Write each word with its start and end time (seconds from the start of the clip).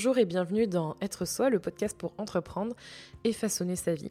Bonjour 0.00 0.16
et 0.16 0.24
bienvenue 0.24 0.66
dans 0.66 0.96
Être 1.02 1.26
Soi, 1.26 1.50
le 1.50 1.58
podcast 1.58 1.94
pour 1.94 2.14
entreprendre 2.16 2.74
et 3.22 3.34
façonner 3.34 3.76
sa 3.76 3.92
vie. 3.92 4.10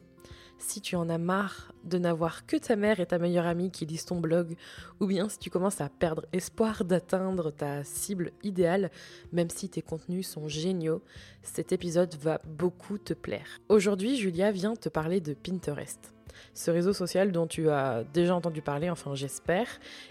Si 0.56 0.80
tu 0.80 0.94
en 0.94 1.08
as 1.08 1.18
marre 1.18 1.72
de 1.82 1.98
n'avoir 1.98 2.46
que 2.46 2.56
ta 2.56 2.76
mère 2.76 3.00
et 3.00 3.06
ta 3.06 3.18
meilleure 3.18 3.46
amie 3.46 3.72
qui 3.72 3.86
lisent 3.86 4.04
ton 4.04 4.20
blog, 4.20 4.54
ou 5.00 5.08
bien 5.08 5.28
si 5.28 5.40
tu 5.40 5.50
commences 5.50 5.80
à 5.80 5.88
perdre 5.88 6.26
espoir 6.32 6.84
d'atteindre 6.84 7.50
ta 7.50 7.82
cible 7.82 8.30
idéale, 8.44 8.92
même 9.32 9.50
si 9.50 9.68
tes 9.68 9.82
contenus 9.82 10.28
sont 10.28 10.46
géniaux, 10.46 11.02
cet 11.42 11.72
épisode 11.72 12.14
va 12.20 12.40
beaucoup 12.46 12.96
te 12.96 13.12
plaire. 13.12 13.58
Aujourd'hui, 13.68 14.14
Julia 14.14 14.52
vient 14.52 14.76
te 14.76 14.88
parler 14.88 15.20
de 15.20 15.34
Pinterest 15.34 16.14
ce 16.54 16.70
réseau 16.70 16.92
social 16.92 17.32
dont 17.32 17.48
tu 17.48 17.68
as 17.68 18.04
déjà 18.14 18.36
entendu 18.36 18.62
parler, 18.62 18.88
enfin 18.88 19.16
j'espère, 19.16 19.66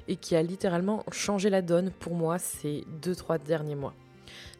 et 0.09 0.17
qui 0.17 0.35
a 0.35 0.43
littéralement 0.43 1.05
changé 1.09 1.49
la 1.49 1.61
donne 1.61 1.89
pour 1.89 2.15
moi 2.15 2.37
ces 2.37 2.83
2-3 3.01 3.41
derniers 3.41 3.75
mois. 3.75 3.95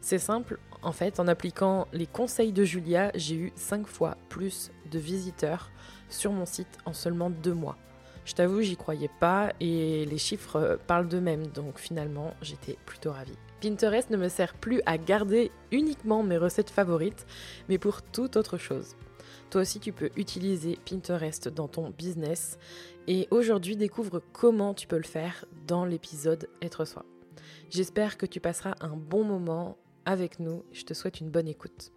C'est 0.00 0.18
simple, 0.18 0.58
en 0.82 0.92
fait, 0.92 1.20
en 1.20 1.28
appliquant 1.28 1.86
les 1.92 2.06
conseils 2.06 2.52
de 2.52 2.64
Julia, 2.64 3.10
j'ai 3.14 3.34
eu 3.34 3.52
5 3.54 3.86
fois 3.86 4.16
plus 4.28 4.70
de 4.90 4.98
visiteurs 4.98 5.70
sur 6.08 6.32
mon 6.32 6.46
site 6.46 6.78
en 6.86 6.92
seulement 6.92 7.30
2 7.30 7.52
mois. 7.52 7.76
Je 8.24 8.34
t'avoue, 8.34 8.62
j'y 8.62 8.76
croyais 8.76 9.10
pas 9.20 9.52
et 9.60 10.04
les 10.06 10.18
chiffres 10.18 10.78
parlent 10.86 11.08
d'eux-mêmes, 11.08 11.46
donc 11.48 11.78
finalement, 11.78 12.34
j'étais 12.42 12.76
plutôt 12.86 13.12
ravie. 13.12 13.36
Pinterest 13.60 14.10
ne 14.10 14.16
me 14.16 14.28
sert 14.28 14.54
plus 14.54 14.80
à 14.86 14.96
garder 14.98 15.50
uniquement 15.70 16.22
mes 16.22 16.38
recettes 16.38 16.70
favorites, 16.70 17.26
mais 17.68 17.78
pour 17.78 18.02
toute 18.02 18.36
autre 18.36 18.56
chose. 18.56 18.96
Toi 19.50 19.62
aussi, 19.62 19.80
tu 19.80 19.92
peux 19.92 20.10
utiliser 20.16 20.78
Pinterest 20.88 21.48
dans 21.48 21.68
ton 21.68 21.90
business. 21.90 22.58
Et 23.06 23.26
aujourd'hui, 23.30 23.76
découvre 23.76 24.22
comment 24.32 24.74
tu 24.74 24.86
peux 24.86 24.96
le 24.96 25.02
faire 25.02 25.44
dans 25.66 25.84
l'épisode 25.84 26.48
Être 26.62 26.84
soi. 26.84 27.04
J'espère 27.68 28.16
que 28.16 28.26
tu 28.26 28.40
passeras 28.40 28.74
un 28.80 28.96
bon 28.96 29.24
moment 29.24 29.76
avec 30.10 30.40
nous. 30.40 30.64
Je 30.72 30.84
te 30.84 30.94
souhaite 30.94 31.20
une 31.20 31.30
bonne 31.30 31.48
écoute. 31.48 31.92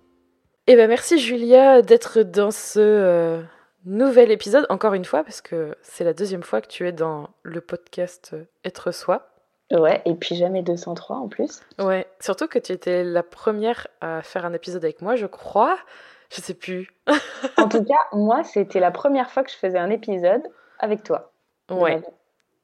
Et 0.66 0.74
eh 0.74 0.76
ben 0.78 0.88
merci 0.88 1.20
Julia 1.20 1.82
d'être 1.82 2.22
dans 2.22 2.52
ce 2.52 2.80
euh, 2.80 3.42
nouvel 3.86 4.32
épisode 4.32 4.66
encore 4.70 4.94
une 4.94 5.04
fois 5.04 5.24
parce 5.24 5.42
que 5.42 5.76
c'est 5.82 6.06
la 6.06 6.14
deuxième 6.14 6.44
fois 6.44 6.62
que 6.62 6.68
tu 6.68 6.88
es 6.88 6.94
dans 6.94 7.32
le 7.44 7.60
podcast 7.60 8.34
Être 8.64 8.94
soi. 8.94 9.28
Ouais, 9.72 10.02
et 10.06 10.14
puis 10.14 10.36
jamais 10.36 10.62
203 10.62 11.18
en 11.18 11.28
plus. 11.28 11.62
Ouais, 11.80 12.06
surtout 12.20 12.48
que 12.48 12.60
tu 12.60 12.72
étais 12.72 13.04
la 13.04 13.24
première 13.24 13.88
à 14.02 14.22
faire 14.22 14.46
un 14.46 14.54
épisode 14.54 14.84
avec 14.86 15.02
moi, 15.02 15.16
je 15.16 15.26
crois. 15.26 15.78
Je 16.30 16.42
sais 16.42 16.54
plus. 16.54 16.94
en 17.58 17.68
tout 17.68 17.84
cas, 17.84 18.00
moi, 18.12 18.44
c'était 18.44 18.80
la 18.80 18.92
première 18.92 19.32
fois 19.32 19.44
que 19.44 19.52
je 19.52 19.56
faisais 19.56 19.78
un 19.78 19.90
épisode 19.90 20.44
avec 20.80 21.04
toi. 21.04 21.32
Ouais. 21.70 22.02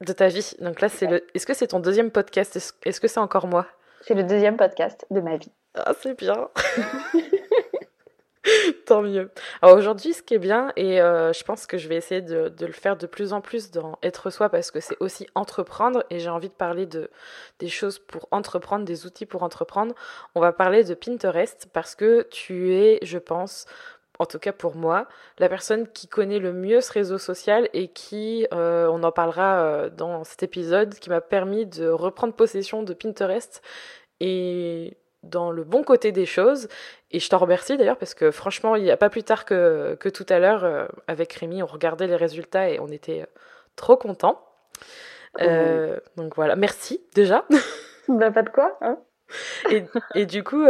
De 0.02 0.14
ta 0.14 0.28
vie. 0.28 0.56
Donc 0.60 0.82
là, 0.82 0.90
c'est 0.90 1.08
le. 1.08 1.26
Est-ce 1.34 1.46
que 1.46 1.54
c'est 1.54 1.68
ton 1.68 1.80
deuxième 1.80 2.12
podcast? 2.12 2.56
Est-ce 2.84 3.02
que 3.02 3.08
c'est 3.08 3.20
encore 3.20 3.48
moi? 3.48 3.68
C'est 4.02 4.14
le 4.14 4.24
deuxième 4.24 4.58
podcast 4.58 5.06
de 5.12 5.22
ma 5.22 5.38
vie. 5.38 5.52
Ah, 5.76 5.94
c'est 6.00 6.18
bien. 6.18 6.50
Tant 8.86 9.02
mieux. 9.02 9.30
Alors 9.62 9.78
aujourd'hui, 9.78 10.14
ce 10.14 10.24
qui 10.24 10.34
est 10.34 10.40
bien, 10.40 10.72
et 10.76 11.02
euh, 11.02 11.34
je 11.34 11.44
pense 11.44 11.68
que 11.68 11.78
je 11.78 11.88
vais 11.88 11.96
essayer 11.96 12.22
de, 12.22 12.52
le 12.60 12.72
faire 12.72 12.98
de 12.98 13.06
plus 13.06 13.34
en 13.34 13.42
plus 13.42 13.70
dans 13.70 14.00
Être 14.02 14.30
Soi, 14.30 14.50
parce 14.50 14.72
que 14.72 14.80
c'est 14.80 14.98
aussi 15.00 15.28
entreprendre, 15.36 16.04
et 16.10 16.20
j'ai 16.20 16.30
envie 16.30 16.50
de 16.50 16.54
parler 16.54 16.86
de, 16.86 17.10
des 17.60 17.68
choses 17.68 18.00
pour 18.00 18.28
entreprendre, 18.32 18.86
des 18.86 19.06
outils 19.06 19.26
pour 19.26 19.44
entreprendre. 19.44 19.94
On 20.36 20.40
va 20.40 20.54
parler 20.54 20.84
de 20.84 20.94
Pinterest, 20.94 21.68
parce 21.74 21.96
que 21.96 22.28
tu 22.32 22.74
es, 22.74 23.00
je 23.04 23.18
pense, 23.18 23.66
en 24.20 24.26
tout 24.26 24.40
cas 24.40 24.52
pour 24.52 24.76
moi, 24.76 25.08
la 25.38 25.50
personne 25.50 25.88
qui 25.88 26.08
connaît 26.08 26.40
le 26.40 26.54
mieux 26.54 26.82
ce 26.82 26.92
réseau 26.92 27.18
social 27.18 27.70
et 27.74 27.88
qui, 27.88 28.46
euh, 28.54 28.88
on 28.88 29.04
en 29.04 29.12
parlera 29.12 29.62
euh, 29.62 29.90
dans 29.90 30.24
cet 30.24 30.44
épisode, 30.44 30.94
qui 30.96 31.10
m'a 31.10 31.22
permis 31.22 31.66
de 31.66 31.88
reprendre 31.90 32.34
possession 32.34 32.84
de 32.84 32.94
Pinterest 32.94 33.62
et 34.20 34.98
dans 35.24 35.52
le 35.52 35.64
bon 35.64 35.84
côté 35.84 36.12
des 36.12 36.26
choses. 36.26 36.68
Et 37.12 37.20
je 37.20 37.30
t'en 37.30 37.38
remercie 37.38 37.78
d'ailleurs 37.78 37.98
parce 37.98 38.14
que 38.14 38.32
franchement, 38.32 38.76
il 38.76 38.84
n'y 38.84 38.92
a 38.92 38.98
pas 38.98 39.10
plus 39.10 39.24
tard 39.24 39.46
que, 39.46 39.96
que 40.00 40.10
tout 40.10 40.26
à 40.30 40.40
l'heure, 40.40 40.64
euh, 40.64 40.88
avec 41.08 41.34
Rémi, 41.34 41.64
on 41.64 41.68
regardait 41.68 42.08
les 42.08 42.16
résultats 42.16 42.70
et 42.70 42.80
on 42.80 42.88
était 42.88 43.22
euh, 43.22 43.40
trop 43.76 43.98
contents. 43.98 44.46
Euh, 45.42 46.00
donc 46.16 46.36
voilà, 46.36 46.56
merci 46.56 47.02
déjà. 47.14 47.46
Bah, 48.08 48.32
pas 48.32 48.42
de 48.42 48.50
quoi. 48.50 48.76
Hein 48.82 48.98
et, 50.16 50.26
du 50.26 50.44
coup, 50.44 50.66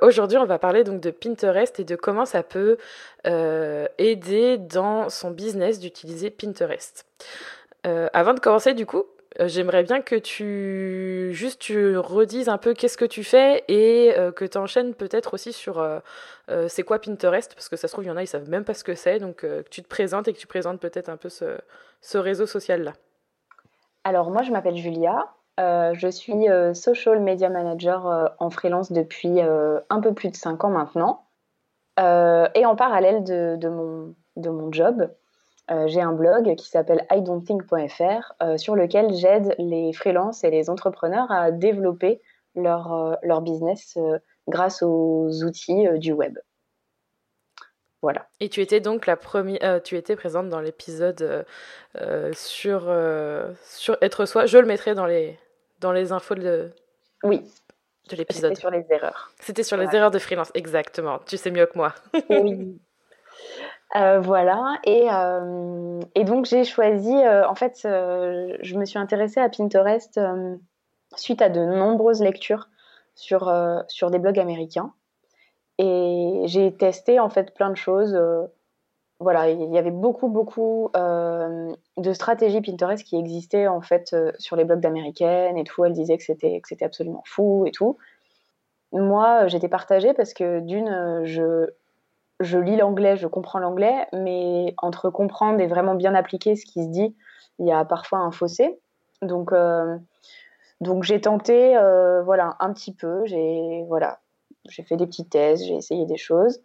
aujourd'hui, 0.00 0.38
on 0.38 0.44
va 0.44 0.58
parler 0.58 0.84
donc 0.84 1.00
de 1.00 1.10
Pinterest 1.10 1.78
et 1.80 1.84
de 1.84 1.96
comment 1.96 2.26
ça 2.26 2.42
peut 2.42 2.76
aider 3.24 4.58
dans 4.58 5.08
son 5.08 5.30
business 5.30 5.78
d'utiliser 5.78 6.30
Pinterest. 6.30 7.06
avant 7.84 8.34
de 8.34 8.40
commencer, 8.40 8.74
du 8.74 8.86
coup, 8.86 9.04
euh, 9.40 9.48
j'aimerais 9.48 9.82
bien 9.82 10.02
que 10.02 10.16
tu 10.16 11.30
juste 11.32 11.60
tu 11.60 11.96
redises 11.96 12.48
un 12.48 12.58
peu 12.58 12.74
qu'est-ce 12.74 12.98
que 12.98 13.04
tu 13.04 13.24
fais 13.24 13.64
et 13.68 14.12
euh, 14.18 14.30
que 14.30 14.44
tu 14.44 14.58
enchaînes 14.58 14.94
peut-être 14.94 15.32
aussi 15.32 15.54
sur 15.54 15.78
euh, 15.80 16.00
c'est 16.68 16.82
quoi 16.82 16.98
Pinterest 16.98 17.54
parce 17.54 17.68
que 17.70 17.76
ça 17.76 17.88
se 17.88 17.94
trouve 17.94 18.04
il 18.04 18.08
y 18.08 18.10
en 18.10 18.16
a 18.16 18.22
ils 18.22 18.26
savent 18.26 18.50
même 18.50 18.64
pas 18.64 18.74
ce 18.74 18.84
que 18.84 18.94
c'est 18.94 19.18
donc 19.18 19.36
que 19.36 19.62
tu 19.70 19.82
te 19.82 19.88
présentes 19.88 20.28
et 20.28 20.34
que 20.34 20.38
tu 20.38 20.46
présentes 20.46 20.80
peut-être 20.80 21.08
un 21.08 21.16
peu 21.16 21.30
ce, 21.30 21.58
ce 22.02 22.18
réseau 22.18 22.46
social 22.46 22.82
là. 22.82 22.92
Alors 24.04 24.30
moi 24.30 24.42
je 24.42 24.50
m'appelle 24.50 24.76
Julia, 24.76 25.16
je 25.58 26.08
suis 26.10 26.46
social 26.74 27.20
media 27.20 27.48
manager 27.48 28.34
en 28.38 28.50
freelance 28.50 28.90
depuis 28.90 29.40
un 29.40 30.00
peu 30.00 30.14
plus 30.14 30.30
de 30.30 30.36
5 30.36 30.64
ans 30.64 30.70
maintenant 30.70 31.24
et 31.98 32.66
en 32.66 32.74
parallèle 32.76 33.22
de, 33.24 33.68
mon, 33.68 34.72
job 34.72 35.08
euh, 35.70 35.86
j'ai 35.86 36.00
un 36.00 36.12
blog 36.12 36.56
qui 36.56 36.68
s'appelle 36.68 37.06
idon'tthink.fr 37.10 38.32
euh, 38.42 38.56
sur 38.56 38.74
lequel 38.74 39.14
j'aide 39.14 39.54
les 39.58 39.92
freelances 39.92 40.42
et 40.42 40.50
les 40.50 40.68
entrepreneurs 40.68 41.30
à 41.30 41.52
développer 41.52 42.20
euh, 42.56 43.16
leur 43.22 43.40
business 43.42 43.96
grâce 44.48 44.82
aux 44.82 45.44
outils 45.44 45.86
du 45.98 46.12
web. 46.12 46.36
Voilà. 48.02 48.26
Et 48.40 48.48
tu 48.48 48.60
étais 48.60 48.80
donc 48.80 49.06
la 49.06 49.16
première, 49.16 49.82
tu 49.82 49.96
étais 49.96 50.16
présente 50.16 50.48
dans 50.48 50.60
l'épisode 50.60 51.46
sur, 52.32 52.92
sur 53.64 53.96
être 54.02 54.26
soi. 54.26 54.46
Je 54.46 54.58
le 54.58 54.66
mettrai 54.66 54.94
dans 54.94 55.06
les, 55.06 55.38
dans 55.80 55.92
les 55.92 56.10
infos 56.10 56.34
de, 56.34 56.70
oui. 57.22 57.48
de 58.10 58.16
l'épisode. 58.16 58.50
C'était 58.50 58.60
sur 58.60 58.70
les 58.70 58.84
erreurs. 58.90 59.30
C'était 59.40 59.62
sur 59.62 59.76
les 59.76 59.94
erreurs 59.94 60.10
de 60.10 60.18
freelance, 60.18 60.50
exactement. 60.54 61.20
Tu 61.26 61.36
sais 61.36 61.50
mieux 61.50 61.66
que 61.66 61.78
moi. 61.78 61.94
oui. 62.28 62.78
Euh, 63.94 64.20
voilà, 64.20 64.78
et, 64.84 65.06
euh, 65.12 66.00
et 66.14 66.24
donc 66.24 66.46
j'ai 66.46 66.64
choisi, 66.64 67.14
euh, 67.14 67.46
en 67.46 67.54
fait, 67.54 67.80
je 67.82 68.74
me 68.78 68.86
suis 68.86 68.98
intéressée 68.98 69.38
à 69.38 69.50
Pinterest 69.50 70.18
suite 71.16 71.42
à 71.42 71.50
de 71.50 71.60
nombreuses 71.60 72.22
lectures 72.22 72.70
sur, 73.14 73.52
sur 73.88 74.10
des 74.10 74.18
blogs 74.18 74.38
américains. 74.38 74.94
Et 75.78 76.42
j'ai 76.46 76.74
testé 76.74 77.18
en 77.18 77.30
fait 77.30 77.54
plein 77.54 77.70
de 77.70 77.76
choses. 77.76 78.18
voilà, 79.20 79.50
il 79.50 79.72
y 79.72 79.78
avait 79.78 79.90
beaucoup, 79.90 80.28
beaucoup 80.28 80.90
de 80.94 82.12
stratégies 82.12 82.60
Pinterest 82.60 83.04
qui 83.04 83.16
existaient 83.16 83.66
en 83.66 83.80
fait 83.80 84.14
sur 84.38 84.56
les 84.56 84.64
blogs 84.64 84.80
d'américaines 84.80 85.58
et 85.58 85.64
tout. 85.64 85.84
Elles 85.84 85.92
disaient 85.92 86.18
que 86.18 86.24
c'était, 86.24 86.60
que 86.60 86.68
c'était 86.68 86.84
absolument 86.84 87.22
fou 87.26 87.64
et 87.66 87.72
tout. 87.72 87.96
Moi, 88.92 89.48
j'étais 89.48 89.68
partagée 89.68 90.12
parce 90.12 90.34
que 90.34 90.60
d'une, 90.60 91.24
je, 91.24 91.70
je 92.42 92.58
lis 92.58 92.76
l'anglais, 92.76 93.16
je 93.16 93.26
comprends 93.26 93.58
l'anglais, 93.58 94.06
mais 94.12 94.74
entre 94.78 95.10
comprendre 95.10 95.60
et 95.60 95.66
vraiment 95.66 95.94
bien 95.94 96.14
appliquer 96.14 96.56
ce 96.56 96.66
qui 96.66 96.82
se 96.82 96.88
dit, 96.88 97.16
il 97.58 97.66
y 97.66 97.72
a 97.72 97.84
parfois 97.84 98.18
un 98.18 98.30
fossé. 98.30 98.78
Donc, 99.22 99.52
euh, 99.52 99.96
donc 100.80 101.04
j'ai 101.04 101.20
tenté, 101.20 101.76
euh, 101.76 102.22
voilà, 102.22 102.56
un 102.60 102.72
petit 102.72 102.94
peu. 102.94 103.24
J'ai 103.26 103.84
voilà, 103.88 104.20
j'ai 104.68 104.82
fait 104.82 104.96
des 104.96 105.06
petits 105.06 105.26
tests, 105.26 105.64
j'ai 105.64 105.76
essayé 105.76 106.06
des 106.06 106.16
choses, 106.16 106.60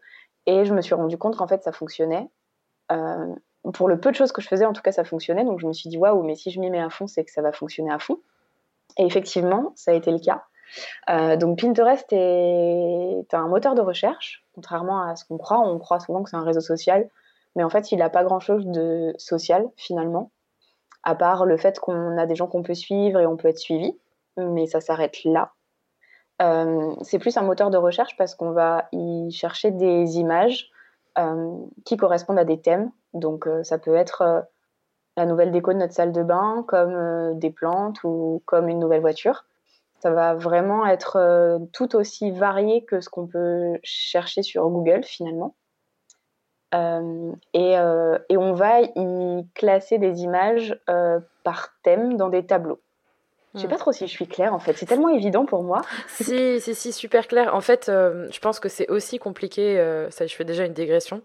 et 0.46 0.66
je 0.66 0.74
me 0.74 0.82
suis 0.82 0.96
rendu 0.96 1.18
compte 1.18 1.36
qu'en 1.36 1.48
fait 1.48 1.64
ça 1.64 1.72
fonctionnait. 1.72 2.28
Euh, 2.92 3.34
pour 3.74 3.88
le 3.88 4.00
peu 4.00 4.12
de 4.12 4.16
choses 4.16 4.32
que 4.32 4.42
je 4.42 4.48
faisais, 4.48 4.66
en 4.66 4.74
tout 4.74 4.82
cas, 4.82 4.92
ça 4.92 5.04
fonctionnait. 5.04 5.44
Donc 5.44 5.60
je 5.60 5.68
me 5.68 5.74
suis 5.74 5.90
dit 5.90 5.98
waouh, 5.98 6.24
mais 6.24 6.36
si 6.36 6.52
je 6.52 6.60
m'y 6.60 6.70
mets 6.70 6.80
à 6.80 6.90
fond, 6.90 7.08
c'est 7.08 7.24
que 7.24 7.32
ça 7.32 7.42
va 7.42 7.52
fonctionner 7.52 7.92
à 7.92 8.00
fond. 8.00 8.20
Et 8.98 9.06
effectivement, 9.06 9.74
ça 9.76 9.92
a 9.92 9.94
été 9.94 10.12
le 10.12 10.20
cas. 10.20 10.44
Euh, 11.10 11.38
donc 11.38 11.60
Pinterest 11.60 12.06
est 12.12 13.34
un 13.34 13.48
moteur 13.48 13.76
de 13.76 13.82
recherche, 13.82 14.46
contrairement 14.54 15.02
à 15.02 15.16
ce 15.16 15.26
qu'on 15.26 15.38
croit. 15.38 15.60
On 15.60 15.80
croit 15.80 16.00
souvent 16.00 16.24
que 16.24 16.30
c'est 16.30 16.36
un 16.36 16.44
réseau 16.44 16.62
social, 16.62 17.10
mais 17.56 17.64
en 17.64 17.70
fait, 17.70 17.92
il 17.92 18.00
n'a 18.00 18.10
pas 18.10 18.24
grand-chose 18.24 18.66
de 18.66 19.14
social 19.18 19.68
finalement, 19.76 20.32
à 21.04 21.16
part 21.16 21.46
le 21.46 21.58
fait 21.58 21.80
qu'on 21.80 22.18
a 22.18 22.26
des 22.26 22.36
gens 22.36 22.48
qu'on 22.48 22.64
peut 22.64 22.74
suivre 22.74 23.20
et 23.20 23.26
on 23.26 23.38
peut 23.38 23.48
être 23.48 23.60
suivi, 23.60 23.98
mais 24.38 24.68
ça 24.68 24.82
s'arrête 24.82 25.24
là. 25.24 25.52
Euh, 26.42 26.96
c'est 27.02 27.20
plus 27.20 27.36
un 27.38 27.42
moteur 27.42 27.70
de 27.70 27.78
recherche 27.78 28.16
parce 28.18 28.36
qu'on 28.36 28.52
va 28.52 28.88
y 28.92 29.32
chercher 29.32 29.72
des 29.72 30.18
images 30.18 30.70
euh, 31.18 31.58
qui 31.86 31.98
correspondent 31.98 32.40
à 32.40 32.46
des 32.46 32.62
thèmes. 32.62 32.92
Donc 33.14 33.50
ça 33.64 33.78
peut 33.78 33.96
être 33.96 34.46
la 35.16 35.26
nouvelle 35.26 35.52
déco 35.52 35.74
de 35.74 35.80
notre 35.80 35.94
salle 35.94 36.12
de 36.12 36.22
bain, 36.22 36.64
comme 36.68 37.40
des 37.40 37.50
plantes 37.50 38.04
ou 38.04 38.44
comme 38.46 38.70
une 38.70 38.80
nouvelle 38.80 39.02
voiture. 39.02 39.46
Ça 40.00 40.12
va 40.12 40.36
vraiment 40.36 40.86
être 40.86 41.16
euh, 41.16 41.58
tout 41.74 41.96
aussi 41.96 42.32
varié 42.32 42.86
que 42.86 43.02
ce 43.02 43.10
qu'on 43.10 43.28
peut 43.28 43.80
chercher 43.84 44.44
sur 44.44 44.70
Google 44.70 45.04
finalement. 45.04 45.56
Euh, 46.76 47.32
euh, 47.56 48.20
et, 48.30 48.38
on 48.38 48.54
va 48.54 48.82
y 48.82 49.48
classer 49.56 49.98
des 49.98 50.22
images 50.22 50.80
par 51.44 51.70
thème 51.82 52.18
dans 52.18 52.30
des 52.30 52.46
tableaux. 52.46 52.80
Je 53.58 53.62
sais 53.62 53.68
mm. 53.68 53.70
pas 53.70 53.78
trop 53.78 53.92
si 53.92 54.08
je 54.08 54.12
suis 54.12 54.28
claire 54.28 54.54
en 54.54 54.60
fait. 54.60 54.74
C'est 54.74 54.86
tellement 54.86 55.10
évident 55.10 55.46
pour 55.46 55.64
moi. 55.64 55.82
si, 56.08 56.62
si, 56.62 56.76
si, 56.76 56.94
super 56.94 57.28
clair. 57.28 57.54
En 57.54 57.62
fait, 57.62 57.90
euh, 57.90 58.28
je 58.32 58.40
pense 58.40 58.60
que 58.60 58.70
c'est 58.70 58.90
aussi 58.90 59.20
compliqué. 59.20 59.80
Euh, 59.80 60.10
ça, 60.10 60.26
je 60.26 60.36
fais 60.36 60.46
déjà 60.46 60.66
une 60.66 60.74
digression. 60.74 61.22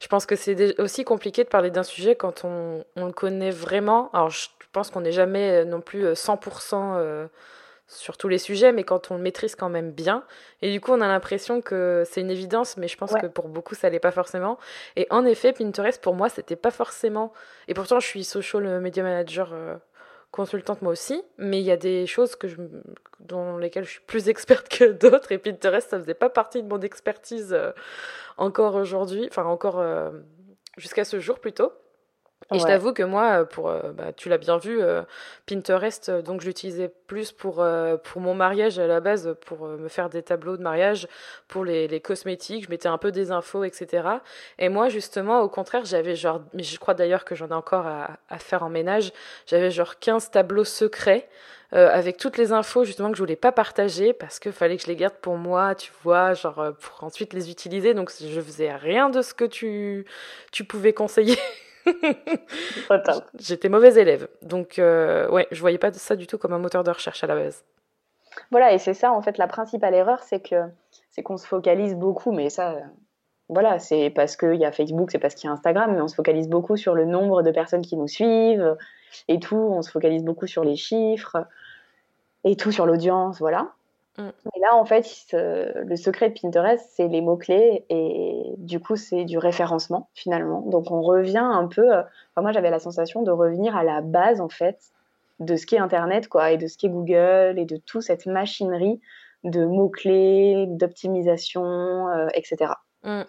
Je 0.00 0.08
pense 0.08 0.26
que 0.26 0.36
c'est 0.36 0.80
aussi 0.80 1.04
compliqué 1.04 1.44
de 1.44 1.48
parler 1.48 1.70
d'un 1.70 1.82
sujet 1.82 2.16
quand 2.16 2.44
on, 2.44 2.84
on, 2.96 3.06
le 3.06 3.12
connaît 3.12 3.50
vraiment. 3.50 4.10
Alors, 4.12 4.30
je 4.30 4.48
pense 4.72 4.90
qu'on 4.90 5.02
n'est 5.02 5.12
jamais 5.12 5.64
non 5.64 5.80
plus 5.80 6.04
100% 6.04 7.28
sur 7.92 8.16
tous 8.16 8.28
les 8.28 8.38
sujets, 8.38 8.72
mais 8.72 8.84
quand 8.84 9.10
on 9.10 9.16
le 9.16 9.22
maîtrise 9.22 9.54
quand 9.54 9.68
même 9.68 9.92
bien. 9.92 10.24
Et 10.62 10.72
du 10.72 10.80
coup, 10.80 10.92
on 10.92 11.00
a 11.00 11.08
l'impression 11.08 11.60
que 11.60 12.04
c'est 12.06 12.20
une 12.20 12.30
évidence, 12.30 12.76
mais 12.76 12.88
je 12.88 12.96
pense 12.96 13.12
que 13.12 13.26
pour 13.26 13.48
beaucoup, 13.48 13.74
ça 13.74 13.90
l'est 13.90 14.00
pas 14.00 14.10
forcément. 14.10 14.58
Et 14.96 15.06
en 15.10 15.24
effet, 15.24 15.52
Pinterest, 15.52 16.00
pour 16.00 16.14
moi, 16.14 16.28
c'était 16.28 16.56
pas 16.56 16.70
forcément. 16.70 17.32
Et 17.68 17.74
pourtant, 17.74 18.00
je 18.00 18.06
suis 18.06 18.24
social 18.24 18.80
media 18.80 19.02
manager 19.02 19.50
euh, 19.52 19.76
consultante 20.32 20.82
moi 20.82 20.90
aussi, 20.90 21.22
mais 21.38 21.60
il 21.60 21.64
y 21.64 21.70
a 21.70 21.76
des 21.76 22.06
choses 22.06 22.34
que 22.34 22.48
je... 22.48 22.56
dans 23.20 23.58
lesquelles 23.58 23.84
je 23.84 23.90
suis 23.90 24.00
plus 24.00 24.28
experte 24.28 24.68
que 24.68 24.84
d'autres. 24.92 25.30
Et 25.30 25.38
Pinterest, 25.38 25.90
ça 25.90 26.00
faisait 26.00 26.14
pas 26.14 26.30
partie 26.30 26.62
de 26.62 26.68
mon 26.68 26.80
expertise 26.80 27.52
euh, 27.52 27.70
encore 28.38 28.74
aujourd'hui, 28.74 29.26
enfin 29.30 29.44
encore 29.44 29.78
euh, 29.78 30.10
jusqu'à 30.76 31.04
ce 31.04 31.20
jour 31.20 31.38
plutôt. 31.38 31.72
Et 32.52 32.58
je 32.58 32.64
t'avoue 32.64 32.92
que 32.92 33.02
moi, 33.02 33.40
euh, 33.40 33.44
pour, 33.44 33.68
euh, 33.68 33.92
bah, 33.92 34.12
tu 34.16 34.28
l'as 34.28 34.38
bien 34.38 34.58
vu, 34.58 34.80
euh, 34.80 35.02
Pinterest, 35.46 36.10
donc 36.10 36.40
je 36.40 36.46
l'utilisais 36.46 36.92
plus 37.06 37.32
pour, 37.32 37.64
pour 38.04 38.20
mon 38.20 38.34
mariage 38.34 38.78
à 38.78 38.86
la 38.86 39.00
base, 39.00 39.34
pour 39.44 39.66
me 39.66 39.88
faire 39.88 40.08
des 40.08 40.22
tableaux 40.22 40.56
de 40.56 40.62
mariage, 40.62 41.08
pour 41.48 41.64
les, 41.64 41.88
les 41.88 42.00
cosmétiques, 42.00 42.64
je 42.64 42.70
mettais 42.70 42.88
un 42.88 42.98
peu 42.98 43.12
des 43.12 43.30
infos, 43.30 43.64
etc. 43.64 44.08
Et 44.58 44.68
moi, 44.68 44.88
justement, 44.88 45.40
au 45.40 45.48
contraire, 45.48 45.84
j'avais 45.84 46.16
genre, 46.16 46.40
mais 46.54 46.62
je 46.62 46.78
crois 46.78 46.94
d'ailleurs 46.94 47.24
que 47.24 47.34
j'en 47.34 47.48
ai 47.48 47.54
encore 47.54 47.86
à, 47.86 48.18
à, 48.28 48.38
faire 48.38 48.62
en 48.62 48.70
ménage, 48.70 49.12
j'avais 49.46 49.70
genre 49.70 49.98
15 49.98 50.30
tableaux 50.30 50.64
secrets. 50.64 51.28
avec 51.72 52.18
toutes 52.18 52.36
les 52.36 52.52
infos 52.52 52.84
justement 52.84 53.10
que 53.10 53.16
je 53.16 53.22
voulais 53.22 53.34
pas 53.34 53.50
partager 53.50 54.12
parce 54.12 54.38
que 54.38 54.50
fallait 54.52 54.76
que 54.76 54.82
je 54.82 54.88
les 54.88 54.96
garde 54.96 55.14
pour 55.22 55.38
moi, 55.38 55.74
tu 55.74 55.90
vois, 56.02 56.34
genre 56.34 56.72
pour 56.78 57.02
ensuite 57.02 57.32
les 57.32 57.50
utiliser. 57.50 57.94
Donc 57.94 58.10
je 58.20 58.40
faisais 58.40 58.74
rien 58.74 59.08
de 59.08 59.22
ce 59.22 59.32
que 59.32 59.46
tu 59.46 60.04
tu 60.50 60.64
pouvais 60.64 60.92
conseiller. 60.92 61.38
J'étais 63.38 63.68
mauvaise 63.68 63.98
élève. 63.98 64.28
Donc, 64.42 64.78
euh, 64.78 65.28
ouais, 65.30 65.46
je 65.50 65.60
voyais 65.60 65.78
pas 65.78 65.92
ça 65.92 66.16
du 66.16 66.26
tout 66.26 66.38
comme 66.38 66.52
un 66.52 66.58
moteur 66.58 66.84
de 66.84 66.90
recherche 66.90 67.22
à 67.24 67.26
la 67.26 67.34
base. 67.34 67.64
Voilà, 68.50 68.72
et 68.72 68.78
c'est 68.78 68.94
ça, 68.94 69.12
en 69.12 69.22
fait, 69.22 69.38
la 69.38 69.46
principale 69.46 69.94
erreur, 69.94 70.22
c'est 70.22 70.40
que 70.40 70.56
c'est 71.10 71.22
qu'on 71.22 71.36
se 71.36 71.46
focalise 71.46 71.94
beaucoup, 71.94 72.32
mais 72.32 72.48
ça, 72.48 72.76
voilà, 73.48 73.78
c'est 73.78 74.10
parce 74.10 74.36
qu'il 74.36 74.54
y 74.54 74.64
a 74.64 74.72
Facebook, 74.72 75.10
c'est 75.10 75.18
parce 75.18 75.34
qu'il 75.34 75.48
y 75.48 75.50
a 75.50 75.52
Instagram, 75.52 75.92
mais 75.94 76.00
on 76.00 76.08
se 76.08 76.14
focalise 76.14 76.48
beaucoup 76.48 76.76
sur 76.76 76.94
le 76.94 77.04
nombre 77.04 77.42
de 77.42 77.50
personnes 77.50 77.82
qui 77.82 77.96
nous 77.96 78.08
suivent 78.08 78.76
et 79.28 79.38
tout, 79.38 79.56
on 79.56 79.82
se 79.82 79.90
focalise 79.90 80.24
beaucoup 80.24 80.46
sur 80.46 80.64
les 80.64 80.76
chiffres 80.76 81.46
et 82.44 82.56
tout 82.56 82.72
sur 82.72 82.86
l'audience, 82.86 83.38
voilà. 83.40 83.72
Mm. 84.18 84.28
Et 84.54 84.60
là, 84.60 84.76
en 84.76 84.84
fait, 84.84 85.06
le 85.32 85.96
secret 85.96 86.30
de 86.30 86.38
Pinterest, 86.40 86.86
c'est 86.94 87.08
les 87.08 87.20
mots-clés 87.20 87.84
et 87.88 88.54
du 88.58 88.80
coup, 88.80 88.96
c'est 88.96 89.24
du 89.24 89.38
référencement 89.38 90.08
finalement. 90.14 90.60
Donc, 90.62 90.90
on 90.90 91.00
revient 91.00 91.38
un 91.38 91.66
peu. 91.66 91.94
Euh, 91.94 92.02
enfin, 92.02 92.42
moi, 92.42 92.52
j'avais 92.52 92.70
la 92.70 92.78
sensation 92.78 93.22
de 93.22 93.30
revenir 93.30 93.76
à 93.76 93.84
la 93.84 94.00
base 94.00 94.40
en 94.40 94.48
fait 94.48 94.78
de 95.40 95.56
ce 95.56 95.66
qu'est 95.66 95.78
Internet, 95.78 96.28
quoi, 96.28 96.52
et 96.52 96.58
de 96.58 96.66
ce 96.66 96.76
qu'est 96.76 96.88
Google 96.88 97.58
et 97.58 97.64
de 97.64 97.76
toute 97.76 98.02
cette 98.02 98.26
machinerie 98.26 99.00
de 99.44 99.64
mots-clés, 99.64 100.66
d'optimisation, 100.68 102.08
euh, 102.08 102.28
etc. 102.34 102.74
Mm. 103.02 103.22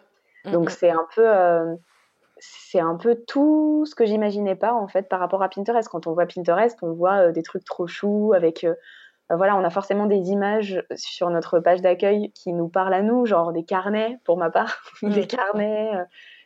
Mm, 0.46 0.52
Donc, 0.52 0.70
c'est 0.70 0.92
un 0.92 1.08
peu. 1.16 1.28
Euh, 1.28 1.76
c'est 2.46 2.82
un 2.82 2.96
peu 2.96 3.16
tout 3.16 3.86
ce 3.86 3.96
que 3.96 4.06
j'imaginais 4.06 4.56
pas 4.56 4.74
en 4.74 4.90
fait 4.90 5.08
par 5.08 5.22
rapport 5.22 5.42
à 5.44 5.48
Pinterest. 5.48 5.88
Quand 5.88 6.08
on 6.08 6.14
voit 6.14 6.26
Pinterest, 6.26 6.78
on 6.82 6.92
voit 6.92 7.32
des 7.32 7.42
trucs 7.42 7.64
trop 7.64 7.88
choux 7.88 8.34
avec 8.36 8.66
voilà, 9.36 9.56
on 9.56 9.64
a 9.64 9.70
forcément 9.70 10.06
des 10.06 10.32
images 10.32 10.84
sur 10.96 11.30
notre 11.30 11.60
page 11.60 11.82
d'accueil 11.82 12.32
qui 12.32 12.54
nous 12.54 12.68
parlent 12.68 12.94
à 12.94 13.02
nous, 13.02 13.26
genre 13.26 13.54
des 13.54 13.64
carnets 13.64 14.20
pour 14.24 14.38
ma 14.38 14.50
part, 14.50 14.84
des 15.02 15.24
mm. 15.24 15.28
carnets, 15.28 15.96
euh, 15.96 16.04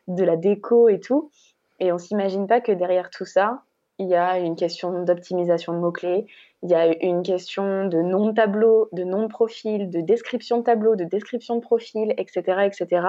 de 0.07 0.23
la 0.23 0.35
déco 0.37 0.89
et 0.89 0.99
tout. 0.99 1.31
Et 1.79 1.91
on 1.91 1.97
s'imagine 1.97 2.47
pas 2.47 2.61
que 2.61 2.71
derrière 2.71 3.09
tout 3.09 3.25
ça, 3.25 3.61
il 3.99 4.07
y 4.07 4.15
a 4.15 4.37
une 4.37 4.55
question 4.55 5.03
d'optimisation 5.03 5.73
de 5.73 5.79
mots-clés, 5.79 6.27
il 6.63 6.69
y 6.69 6.75
a 6.75 6.87
une 7.03 7.23
question 7.23 7.87
de 7.87 8.01
nom 8.01 8.27
de 8.27 8.31
tableau, 8.31 8.89
de 8.91 9.03
nom 9.03 9.23
de 9.23 9.27
profil, 9.27 9.89
de 9.89 10.01
description 10.01 10.59
de 10.59 10.63
tableau, 10.63 10.95
de 10.95 11.03
description 11.03 11.55
de 11.55 11.61
profil, 11.61 12.13
etc., 12.17 12.61
etc., 12.65 13.07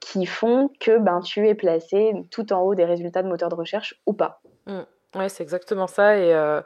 qui 0.00 0.26
font 0.26 0.70
que 0.80 0.98
ben, 0.98 1.20
tu 1.20 1.48
es 1.48 1.54
placé 1.54 2.12
tout 2.30 2.52
en 2.52 2.62
haut 2.62 2.74
des 2.74 2.84
résultats 2.84 3.22
de 3.22 3.28
moteur 3.28 3.48
de 3.48 3.56
recherche 3.56 4.00
ou 4.06 4.12
pas. 4.12 4.40
Mm. 4.66 4.80
Ouais, 5.16 5.28
c'est 5.28 5.42
exactement 5.42 5.86
ça. 5.86 6.16
Et 6.18 6.32
euh, 6.34 6.60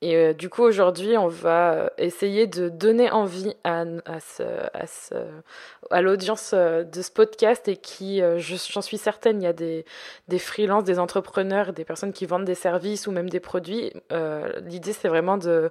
et 0.00 0.16
euh, 0.16 0.32
du 0.32 0.48
coup, 0.48 0.62
aujourd'hui, 0.62 1.18
on 1.18 1.26
va 1.26 1.72
euh, 1.72 1.88
essayer 1.98 2.46
de 2.46 2.68
donner 2.68 3.10
envie 3.10 3.54
à, 3.64 3.80
à, 4.06 4.20
ce, 4.20 4.44
à, 4.72 4.86
ce, 4.86 5.14
à 5.90 6.02
l'audience 6.02 6.52
euh, 6.54 6.84
de 6.84 7.02
ce 7.02 7.10
podcast 7.10 7.66
et 7.66 7.76
qui, 7.76 8.22
j'en 8.36 8.80
suis 8.80 8.98
certaine, 8.98 9.42
il 9.42 9.44
y 9.44 9.48
a 9.48 9.52
des, 9.52 9.84
des 10.28 10.38
freelances, 10.38 10.84
des 10.84 11.00
entrepreneurs, 11.00 11.72
des 11.72 11.84
personnes 11.84 12.12
qui 12.12 12.26
vendent 12.26 12.44
des 12.44 12.54
services 12.54 13.08
ou 13.08 13.10
même 13.10 13.28
des 13.28 13.40
produits. 13.40 13.92
L'idée, 14.62 14.92
c'est 14.92 15.08
vraiment 15.08 15.36
de, 15.36 15.70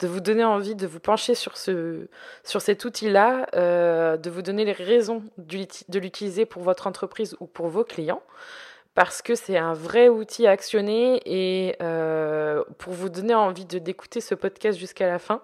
de 0.00 0.06
vous 0.06 0.20
donner 0.20 0.44
envie 0.44 0.74
de 0.74 0.86
vous 0.86 1.00
pencher 1.00 1.34
sur, 1.34 1.56
ce, 1.56 2.08
sur 2.44 2.62
cet 2.62 2.84
outil-là, 2.84 3.46
de 3.52 4.30
vous 4.30 4.42
donner 4.42 4.64
les 4.64 4.72
raisons 4.72 5.22
de 5.38 5.98
l'utiliser 5.98 6.46
pour 6.46 6.62
votre 6.62 6.86
entreprise 6.86 7.36
ou 7.40 7.46
pour 7.46 7.68
vos 7.68 7.84
clients 7.84 8.22
parce 8.96 9.20
que 9.20 9.34
c'est 9.34 9.58
un 9.58 9.74
vrai 9.74 10.08
outil 10.08 10.46
à 10.46 10.52
actionner 10.52 11.20
et 11.26 11.76
euh, 11.82 12.64
pour 12.78 12.94
vous 12.94 13.10
donner 13.10 13.34
envie 13.34 13.66
de 13.66 13.78
d'écouter 13.78 14.22
ce 14.22 14.34
podcast 14.34 14.78
jusqu'à 14.78 15.06
la 15.06 15.18
fin. 15.18 15.42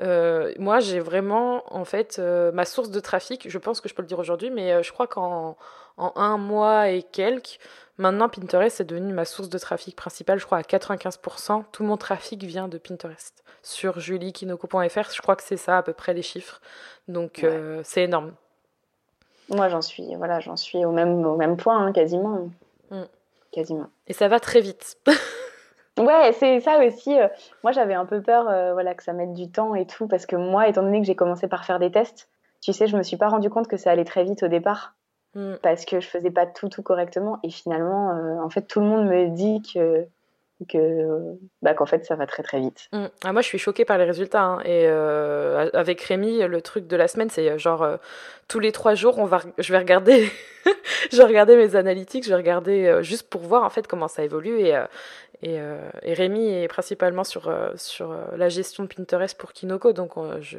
Euh, 0.00 0.52
moi, 0.58 0.80
j'ai 0.80 0.98
vraiment, 0.98 1.62
en 1.72 1.84
fait, 1.84 2.16
euh, 2.18 2.50
ma 2.50 2.64
source 2.64 2.90
de 2.90 2.98
trafic, 2.98 3.48
je 3.48 3.58
pense 3.58 3.80
que 3.80 3.88
je 3.88 3.94
peux 3.94 4.02
le 4.02 4.08
dire 4.08 4.18
aujourd'hui, 4.18 4.50
mais 4.50 4.82
je 4.82 4.92
crois 4.92 5.06
qu'en 5.06 5.56
en 5.98 6.12
un 6.16 6.36
mois 6.36 6.88
et 6.88 7.04
quelques, 7.04 7.60
maintenant 7.96 8.28
Pinterest 8.28 8.80
est 8.80 8.84
devenu 8.84 9.12
ma 9.12 9.24
source 9.24 9.50
de 9.50 9.58
trafic 9.58 9.94
principale. 9.94 10.40
Je 10.40 10.46
crois 10.46 10.58
à 10.58 10.62
95%, 10.62 11.62
tout 11.70 11.84
mon 11.84 11.96
trafic 11.96 12.42
vient 12.42 12.66
de 12.66 12.78
Pinterest. 12.78 13.44
Sur 13.62 14.00
juliekinoko.fr, 14.00 15.12
je 15.14 15.22
crois 15.22 15.36
que 15.36 15.44
c'est 15.44 15.56
ça 15.56 15.78
à 15.78 15.82
peu 15.84 15.92
près 15.92 16.12
les 16.12 16.22
chiffres. 16.22 16.60
Donc, 17.06 17.46
c'est 17.84 18.02
énorme. 18.02 18.32
Moi, 19.48 19.68
j'en 19.68 19.82
suis, 19.82 20.16
voilà, 20.16 20.40
j'en 20.40 20.56
suis 20.56 20.84
au 20.84 20.90
même, 20.90 21.24
au 21.24 21.36
même 21.36 21.56
point, 21.56 21.86
hein, 21.86 21.92
quasiment. 21.92 22.50
Mm. 22.90 23.02
Quasiment. 23.52 23.88
Et 24.06 24.12
ça 24.12 24.28
va 24.28 24.38
très 24.40 24.60
vite. 24.60 24.98
ouais, 25.98 26.32
c'est 26.32 26.60
ça 26.60 26.84
aussi. 26.84 27.18
Euh, 27.18 27.28
moi, 27.62 27.72
j'avais 27.72 27.94
un 27.94 28.06
peu 28.06 28.22
peur 28.22 28.48
euh, 28.48 28.72
voilà, 28.72 28.94
que 28.94 29.02
ça 29.02 29.12
mette 29.12 29.32
du 29.32 29.50
temps 29.50 29.74
et 29.74 29.86
tout, 29.86 30.06
parce 30.06 30.26
que 30.26 30.36
moi, 30.36 30.68
étant 30.68 30.82
donné 30.82 31.00
que 31.00 31.06
j'ai 31.06 31.16
commencé 31.16 31.48
par 31.48 31.64
faire 31.64 31.78
des 31.78 31.90
tests, 31.90 32.28
tu 32.60 32.72
sais, 32.72 32.86
je 32.86 32.96
me 32.96 33.02
suis 33.02 33.16
pas 33.16 33.28
rendu 33.28 33.50
compte 33.50 33.66
que 33.66 33.76
ça 33.76 33.90
allait 33.90 34.04
très 34.04 34.24
vite 34.24 34.42
au 34.42 34.48
départ. 34.48 34.94
Mm. 35.34 35.54
Parce 35.62 35.84
que 35.84 36.00
je 36.00 36.08
faisais 36.08 36.30
pas 36.30 36.46
tout 36.46 36.68
tout 36.68 36.82
correctement 36.82 37.38
et 37.44 37.50
finalement 37.50 38.10
euh, 38.10 38.40
en 38.40 38.50
fait 38.50 38.62
tout 38.62 38.80
le 38.80 38.86
monde 38.86 39.06
me 39.06 39.28
dit 39.28 39.62
que 39.62 40.06
que 40.68 41.36
bah, 41.62 41.74
qu'en 41.74 41.86
fait 41.86 42.04
ça 42.04 42.16
va 42.16 42.26
très 42.26 42.42
très 42.42 42.60
vite. 42.60 42.88
Mm. 42.92 43.06
Ah, 43.24 43.32
moi 43.32 43.42
je 43.42 43.46
suis 43.46 43.58
choquée 43.58 43.84
par 43.84 43.98
les 43.98 44.04
résultats 44.04 44.42
hein. 44.42 44.60
et 44.64 44.86
euh, 44.86 45.70
avec 45.72 46.00
Rémi 46.02 46.38
le 46.38 46.62
truc 46.62 46.86
de 46.86 46.96
la 46.96 47.08
semaine 47.08 47.30
c'est 47.30 47.50
euh, 47.50 47.58
genre 47.58 47.82
euh, 47.82 47.96
tous 48.48 48.60
les 48.60 48.72
trois 48.72 48.94
jours 48.94 49.18
on 49.18 49.24
va 49.24 49.40
je 49.58 49.72
vais 49.72 49.78
regarder 49.78 50.30
je 51.12 51.16
vais 51.16 51.24
regarder 51.24 51.56
mes 51.56 51.76
analytiques 51.76 52.24
je 52.24 52.30
vais 52.30 52.36
regarder 52.36 52.98
juste 53.02 53.28
pour 53.28 53.42
voir 53.42 53.64
en 53.64 53.70
fait 53.70 53.86
comment 53.86 54.08
ça 54.08 54.22
évolue 54.22 54.60
et 54.60 54.78
et, 55.42 55.58
et 56.02 56.12
Rémi 56.12 56.52
est 56.52 56.68
principalement 56.68 57.24
sur 57.24 57.50
sur 57.76 58.14
la 58.36 58.50
gestion 58.50 58.84
de 58.84 58.88
Pinterest 58.92 59.38
pour 59.38 59.52
Kinoko 59.52 59.92
donc 59.92 60.12
je 60.40 60.58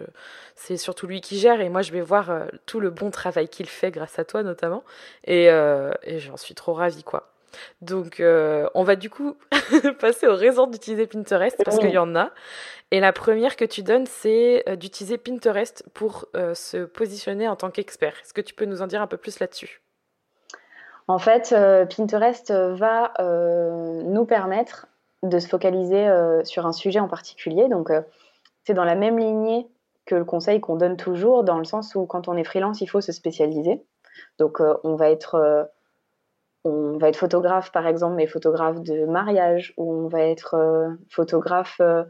c'est 0.56 0.78
surtout 0.78 1.06
lui 1.06 1.22
qui 1.22 1.38
gère 1.38 1.62
et 1.62 1.70
moi 1.70 1.84
je 1.84 1.92
vais 1.92 2.02
voir 2.02 2.32
tout 2.66 2.80
le 2.80 2.90
bon 2.90 3.12
travail 3.12 3.48
qu'il 3.48 3.68
fait 3.68 3.92
grâce 3.92 4.18
à 4.18 4.26
toi 4.26 4.42
notamment 4.42 4.84
et, 5.26 5.46
et 5.46 6.20
j'en 6.20 6.38
suis 6.38 6.56
trop 6.56 6.74
ravie 6.74 7.04
quoi. 7.04 7.32
Donc, 7.82 8.20
euh, 8.20 8.68
on 8.76 8.84
va 8.84 8.96
du 8.96 9.10
coup 9.10 9.36
passer 10.00 10.28
aux 10.28 10.36
raisons 10.36 10.68
d'utiliser 10.68 11.08
Pinterest 11.08 11.62
parce 11.64 11.78
qu'il 11.78 11.92
y 11.92 11.98
en 11.98 12.16
a. 12.16 12.32
Et 12.92 13.00
la 13.00 13.14
première 13.14 13.56
que 13.56 13.66
tu 13.66 13.84
donnes, 13.84 14.06
c'est 14.06 14.64
euh, 14.68 14.76
d'utiliser 14.76 15.18
Pinterest 15.18 15.86
pour 15.94 16.26
euh, 16.36 16.54
se 16.54 16.86
positionner 16.86 17.48
en 17.48 17.56
tant 17.56 17.72
qu'expert. 17.72 18.14
Est-ce 18.22 18.34
que 18.34 18.42
tu 18.42 18.54
peux 18.54 18.66
nous 18.66 18.82
en 18.82 18.88
dire 18.88 19.02
un 19.02 19.08
peu 19.08 19.18
plus 19.18 19.40
là-dessus? 19.40 19.82
En 21.08 21.18
fait, 21.18 21.54
Pinterest 21.94 22.52
va 22.52 23.12
nous 23.20 24.26
permettre 24.26 24.88
de 25.24 25.40
se 25.40 25.48
focaliser 25.48 26.08
sur 26.46 26.66
un 26.66 26.72
sujet 26.72 27.02
en 27.02 27.10
particulier. 27.10 27.68
Donc, 27.68 27.92
c'est 28.64 28.74
dans 28.74 28.86
la 28.86 28.96
même 28.96 29.20
lignée 29.20 29.68
que 30.06 30.16
le 30.16 30.24
conseil 30.24 30.62
qu'on 30.62 30.78
donne 30.78 30.96
toujours, 30.96 31.44
dans 31.44 31.58
le 31.58 31.66
sens 31.66 31.96
où 31.96 32.06
quand 32.06 32.30
on 32.30 32.38
est 32.38 32.46
freelance, 32.46 32.80
il 32.80 32.88
faut 32.88 33.02
se 33.02 33.12
spécialiser. 33.12 33.84
Donc, 34.40 34.62
on 34.62 34.96
va 34.96 35.10
être 35.10 35.70
on 36.64 36.98
va 36.98 37.10
être 37.10 37.18
photographe, 37.18 37.72
par 37.72 37.88
exemple, 37.88 38.16
mais 38.16 38.28
photographe 38.28 38.82
de 38.82 39.06
mariage, 39.06 39.74
ou 39.78 39.92
on 39.92 40.08
va 40.08 40.22
être 40.22 40.56
euh, 40.56 40.90
photographe 41.10 41.78
euh, 41.82 42.04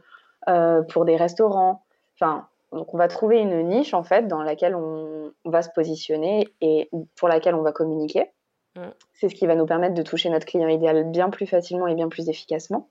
euh, 0.50 0.82
pour 0.84 1.06
des 1.06 1.16
restaurants. 1.16 1.84
Enfin, 2.16 2.48
donc 2.72 2.94
on 2.94 2.98
va 2.98 3.08
trouver 3.08 3.40
une 3.40 3.68
niche 3.68 3.94
en 3.94 4.04
fait 4.04 4.28
dans 4.28 4.44
laquelle 4.44 4.76
on, 4.76 5.32
va 5.46 5.64
se 5.64 5.70
positionner 5.70 6.48
et 6.62 6.90
pour 7.16 7.28
laquelle 7.28 7.56
on 7.56 7.62
va 7.62 7.72
communiquer. 7.72 8.32
Mm. 8.76 8.90
C'est 9.14 9.30
ce 9.30 9.36
qui 9.36 9.48
va 9.48 9.56
nous 9.56 9.66
permettre 9.66 9.96
de 9.96 10.04
toucher 10.04 10.30
notre 10.30 10.46
client 10.46 10.68
idéal 10.68 11.10
bien 11.10 11.30
plus 11.30 11.48
facilement 11.48 11.88
et 11.88 11.96
bien 11.96 12.10
plus 12.10 12.30
efficacement. 12.30 12.90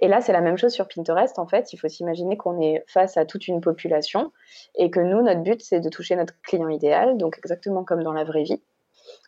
Et 0.00 0.06
là, 0.06 0.20
c'est 0.20 0.32
la 0.32 0.40
même 0.40 0.56
chose 0.56 0.72
sur 0.72 0.86
Pinterest. 0.86 1.38
En 1.38 1.46
fait, 1.46 1.72
il 1.72 1.78
faut 1.78 1.88
s'imaginer 1.88 2.36
qu'on 2.36 2.60
est 2.60 2.84
face 2.86 3.16
à 3.16 3.24
toute 3.24 3.48
une 3.48 3.60
population 3.60 4.32
et 4.76 4.90
que 4.90 5.00
nous, 5.00 5.22
notre 5.22 5.42
but, 5.42 5.60
c'est 5.60 5.80
de 5.80 5.88
toucher 5.88 6.14
notre 6.14 6.34
client 6.42 6.68
idéal, 6.68 7.16
donc 7.16 7.38
exactement 7.38 7.84
comme 7.84 8.02
dans 8.02 8.12
la 8.12 8.24
vraie 8.24 8.44
vie. 8.44 8.62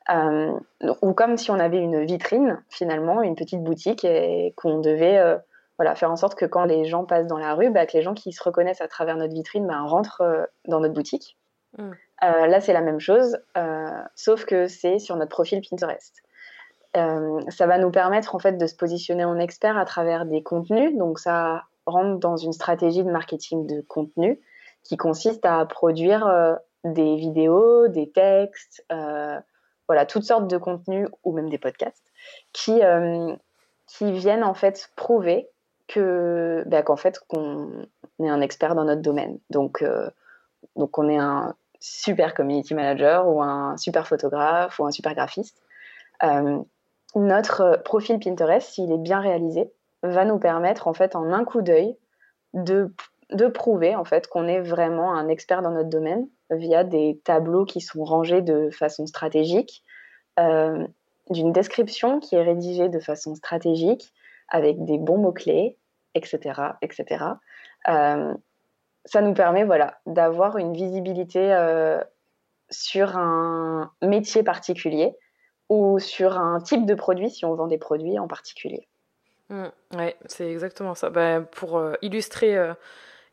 Euh, 0.09 0.59
ou 1.03 1.13
comme 1.13 1.37
si 1.37 1.51
on 1.51 1.59
avait 1.59 1.79
une 1.79 2.05
vitrine, 2.05 2.63
finalement, 2.69 3.23
une 3.23 3.37
petite 3.37 3.63
boutique 3.63 4.05
et 4.05 4.55
qu'on 4.57 4.79
devait 4.79 5.19
euh, 5.19 5.37
voilà, 5.79 5.95
faire 5.95 6.11
en 6.11 6.17
sorte 6.17 6.35
que 6.37 6.47
quand 6.47 6.65
les 6.65 6.85
gens 6.87 7.05
passent 7.05 7.27
dans 7.27 7.39
la 7.39 7.55
rue, 7.55 7.71
bah, 7.71 7.87
que 7.87 7.97
les 7.97 8.03
gens 8.03 8.15
qui 8.15 8.33
se 8.33 8.43
reconnaissent 8.43 8.81
à 8.81 8.89
travers 8.89 9.17
notre 9.17 9.35
vitrine 9.35 9.67
bah, 9.67 9.81
rentrent 9.83 10.23
euh, 10.23 10.45
dans 10.67 10.81
notre 10.81 10.95
boutique. 10.95 11.37
Mm. 11.79 11.91
là, 12.23 12.61
c'est 12.61 12.73
la 12.73 12.81
même 12.81 12.99
chose, 12.99 13.39
sauf 14.17 14.45
que 14.45 14.67
c'est 14.67 14.99
sur 14.99 15.15
notre 15.15 15.31
profil 15.31 15.61
Pinterest. 15.61 16.21
ça 16.95 17.67
va 17.67 17.79
nous 17.79 17.93
permettre 17.93 18.35
en 18.35 18.41
fait 18.41 18.55
de 18.55 18.67
se 18.67 18.75
positionner 18.75 19.25
en 19.25 19.39
expert 19.39 19.79
à 19.79 19.85
travers 19.85 20.27
des 20.27 20.43
contenus. 20.43 20.97
Donc 20.99 21.21
ça 21.21 21.63
rentre 21.87 22.19
dans 22.19 22.37
une 22.37 22.53
stratégie 22.53 23.05
de 23.05 23.11
marketing 23.11 23.69
de 23.69 23.83
contenu 23.83 24.41
qui 24.83 24.97
consiste 24.97 25.47
à 25.47 25.65
produire 25.65 26.59
des 26.83 27.15
vidéos, 27.15 27.87
des 27.87 28.11
textes, 28.11 28.85
voilà, 29.91 30.07
toutes 30.07 30.23
sortes 30.23 30.47
de 30.47 30.57
contenus 30.57 31.09
ou 31.25 31.33
même 31.33 31.51
des 31.51 31.59
podcasts 31.59 32.13
qui, 32.53 32.81
euh, 32.81 33.35
qui 33.89 34.13
viennent 34.13 34.45
en 34.45 34.55
fait 34.55 34.89
prouver 34.95 35.49
que 35.89 36.63
bah, 36.69 36.85
qu'en 36.85 36.95
fait 36.95 37.19
qu'on 37.27 37.89
est 38.21 38.29
un 38.29 38.41
expert 38.41 38.77
dans 38.77 38.85
notre 38.85 39.03
domaine. 39.03 39.41
Donc, 39.51 39.83
euh, 39.83 40.09
donc 40.77 40.97
on 40.97 41.09
est 41.09 41.19
un 41.19 41.57
super 41.81 42.35
community 42.35 42.73
manager 42.73 43.27
ou 43.27 43.43
un 43.43 43.77
super 43.79 44.07
photographe 44.07 44.79
ou 44.79 44.87
un 44.87 44.93
super 44.93 45.13
graphiste. 45.17 45.61
Euh, 46.23 46.61
notre 47.17 47.83
profil 47.85 48.21
Pinterest, 48.21 48.71
s'il 48.71 48.93
est 48.93 48.99
bien 48.99 49.19
réalisé, 49.19 49.73
va 50.05 50.25
nous 50.25 50.39
permettre 50.39 50.87
en 50.87 50.95
fait 50.95 51.17
en 51.17 51.33
un 51.33 51.45
coup 51.45 51.63
d'œil 51.63 51.97
de, 52.55 52.95
de 53.33 53.49
prouver 53.49 53.97
en 53.97 54.05
fait 54.05 54.29
qu'on 54.29 54.47
est 54.47 54.61
vraiment 54.61 55.15
un 55.15 55.27
expert 55.27 55.63
dans 55.63 55.73
notre 55.73 55.91
domaine 55.91 56.29
via 56.51 56.85
des 56.85 57.21
tableaux 57.25 57.65
qui 57.65 57.81
sont 57.81 58.05
rangés 58.05 58.43
de 58.43 58.71
façon 58.71 59.07
stratégique, 59.07 59.83
euh, 60.39 60.87
d'une 61.31 61.53
description 61.53 62.19
qui 62.19 62.35
est 62.35 62.43
rédigée 62.43 62.89
de 62.89 62.99
façon 62.99 63.35
stratégique, 63.35 64.13
avec 64.49 64.85
des 64.85 64.99
bons 64.99 65.19
mots-clés, 65.19 65.79
etc. 66.15 66.61
etc. 66.83 67.25
Euh, 67.89 68.35
ça 69.05 69.21
nous 69.23 69.33
permet 69.33 69.65
voilà, 69.65 69.99
d'avoir 70.07 70.59
une 70.59 70.73
visibilité 70.73 71.53
euh, 71.53 72.01
sur 72.69 73.17
un 73.17 73.93
métier 74.03 74.43
particulier 74.43 75.17
ou 75.69 76.01
sur 76.01 76.37
un 76.37 76.61
type 76.61 76.85
de 76.85 76.95
produit 76.95 77.31
si 77.31 77.45
on 77.45 77.55
vend 77.55 77.69
des 77.69 77.79
produits 77.79 78.19
en 78.19 78.27
particulier. 78.27 78.89
Mmh, 79.51 79.67
ouais, 79.97 80.17
c'est 80.27 80.51
exactement 80.51 80.95
ça. 80.95 81.11
Bah, 81.11 81.41
pour 81.41 81.81
illustrer 82.03 82.57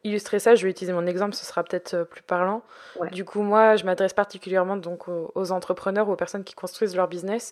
illustrer 0.04 0.40
ça, 0.40 0.56
je 0.56 0.64
vais 0.64 0.72
utiliser 0.72 0.94
mon 0.94 1.06
exemple, 1.06 1.36
ce 1.36 1.46
sera 1.46 1.64
peut-être 1.64 1.94
euh, 1.94 2.04
plus 2.06 2.22
parlant. 2.22 2.62
Du 3.12 3.26
coup, 3.26 3.42
moi, 3.42 3.76
je 3.76 3.86
m'adresse 3.86 4.14
particulièrement 4.14 4.78
donc 4.78 5.08
aux, 5.08 5.52
entrepreneurs, 5.52 6.10
aux 6.10 6.16
personnes 6.16 6.44
qui 6.44 6.56
construisent 6.56 6.96
leur 6.96 7.08
business 7.08 7.52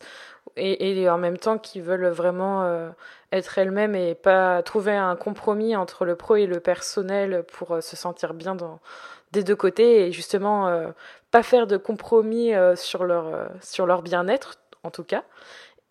et, 0.56 1.10
en 1.10 1.18
même 1.18 1.38
temps 1.38 1.58
qui 1.58 1.82
veulent 1.82 2.08
vraiment 2.08 2.64
euh, 2.64 2.90
être 3.32 3.58
elles-mêmes 3.58 3.96
et 3.96 4.16
pas 4.16 4.64
trouver 4.64 4.96
un 4.96 5.16
compromis 5.16 5.76
entre 5.76 6.06
le 6.06 6.16
pro 6.16 6.36
et 6.36 6.46
le 6.46 6.60
personnel 6.60 7.44
pour 7.52 7.72
euh, 7.72 7.82
se 7.82 7.96
sentir 7.96 8.34
bien 8.34 8.56
dans, 8.56 8.80
des 9.32 9.44
deux 9.44 9.56
côtés 9.56 10.08
et 10.08 10.12
justement 10.14 10.94
pas 11.30 11.44
faire 11.44 11.68
de 11.68 11.76
compromis 11.76 12.54
sur 12.76 13.04
leur, 13.04 13.50
sur 13.62 13.86
leur 13.86 14.02
bien-être 14.02 14.60
en 14.84 14.92
tout 14.92 15.04
cas. 15.04 15.24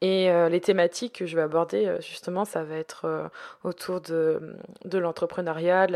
Et 0.05 0.31
euh, 0.31 0.51
les 0.51 0.61
thématiques 0.61 1.21
que 1.21 1.25
je 1.25 1.35
vais 1.35 1.41
aborder, 1.41 1.87
euh, 1.87 1.99
justement, 1.99 2.45
ça 2.45 2.63
va 2.63 2.75
être 2.75 3.07
euh, 3.07 3.27
autour 3.63 4.03
de, 4.03 4.55
de 4.85 4.99
l'entrepreneuriat, 4.99 5.87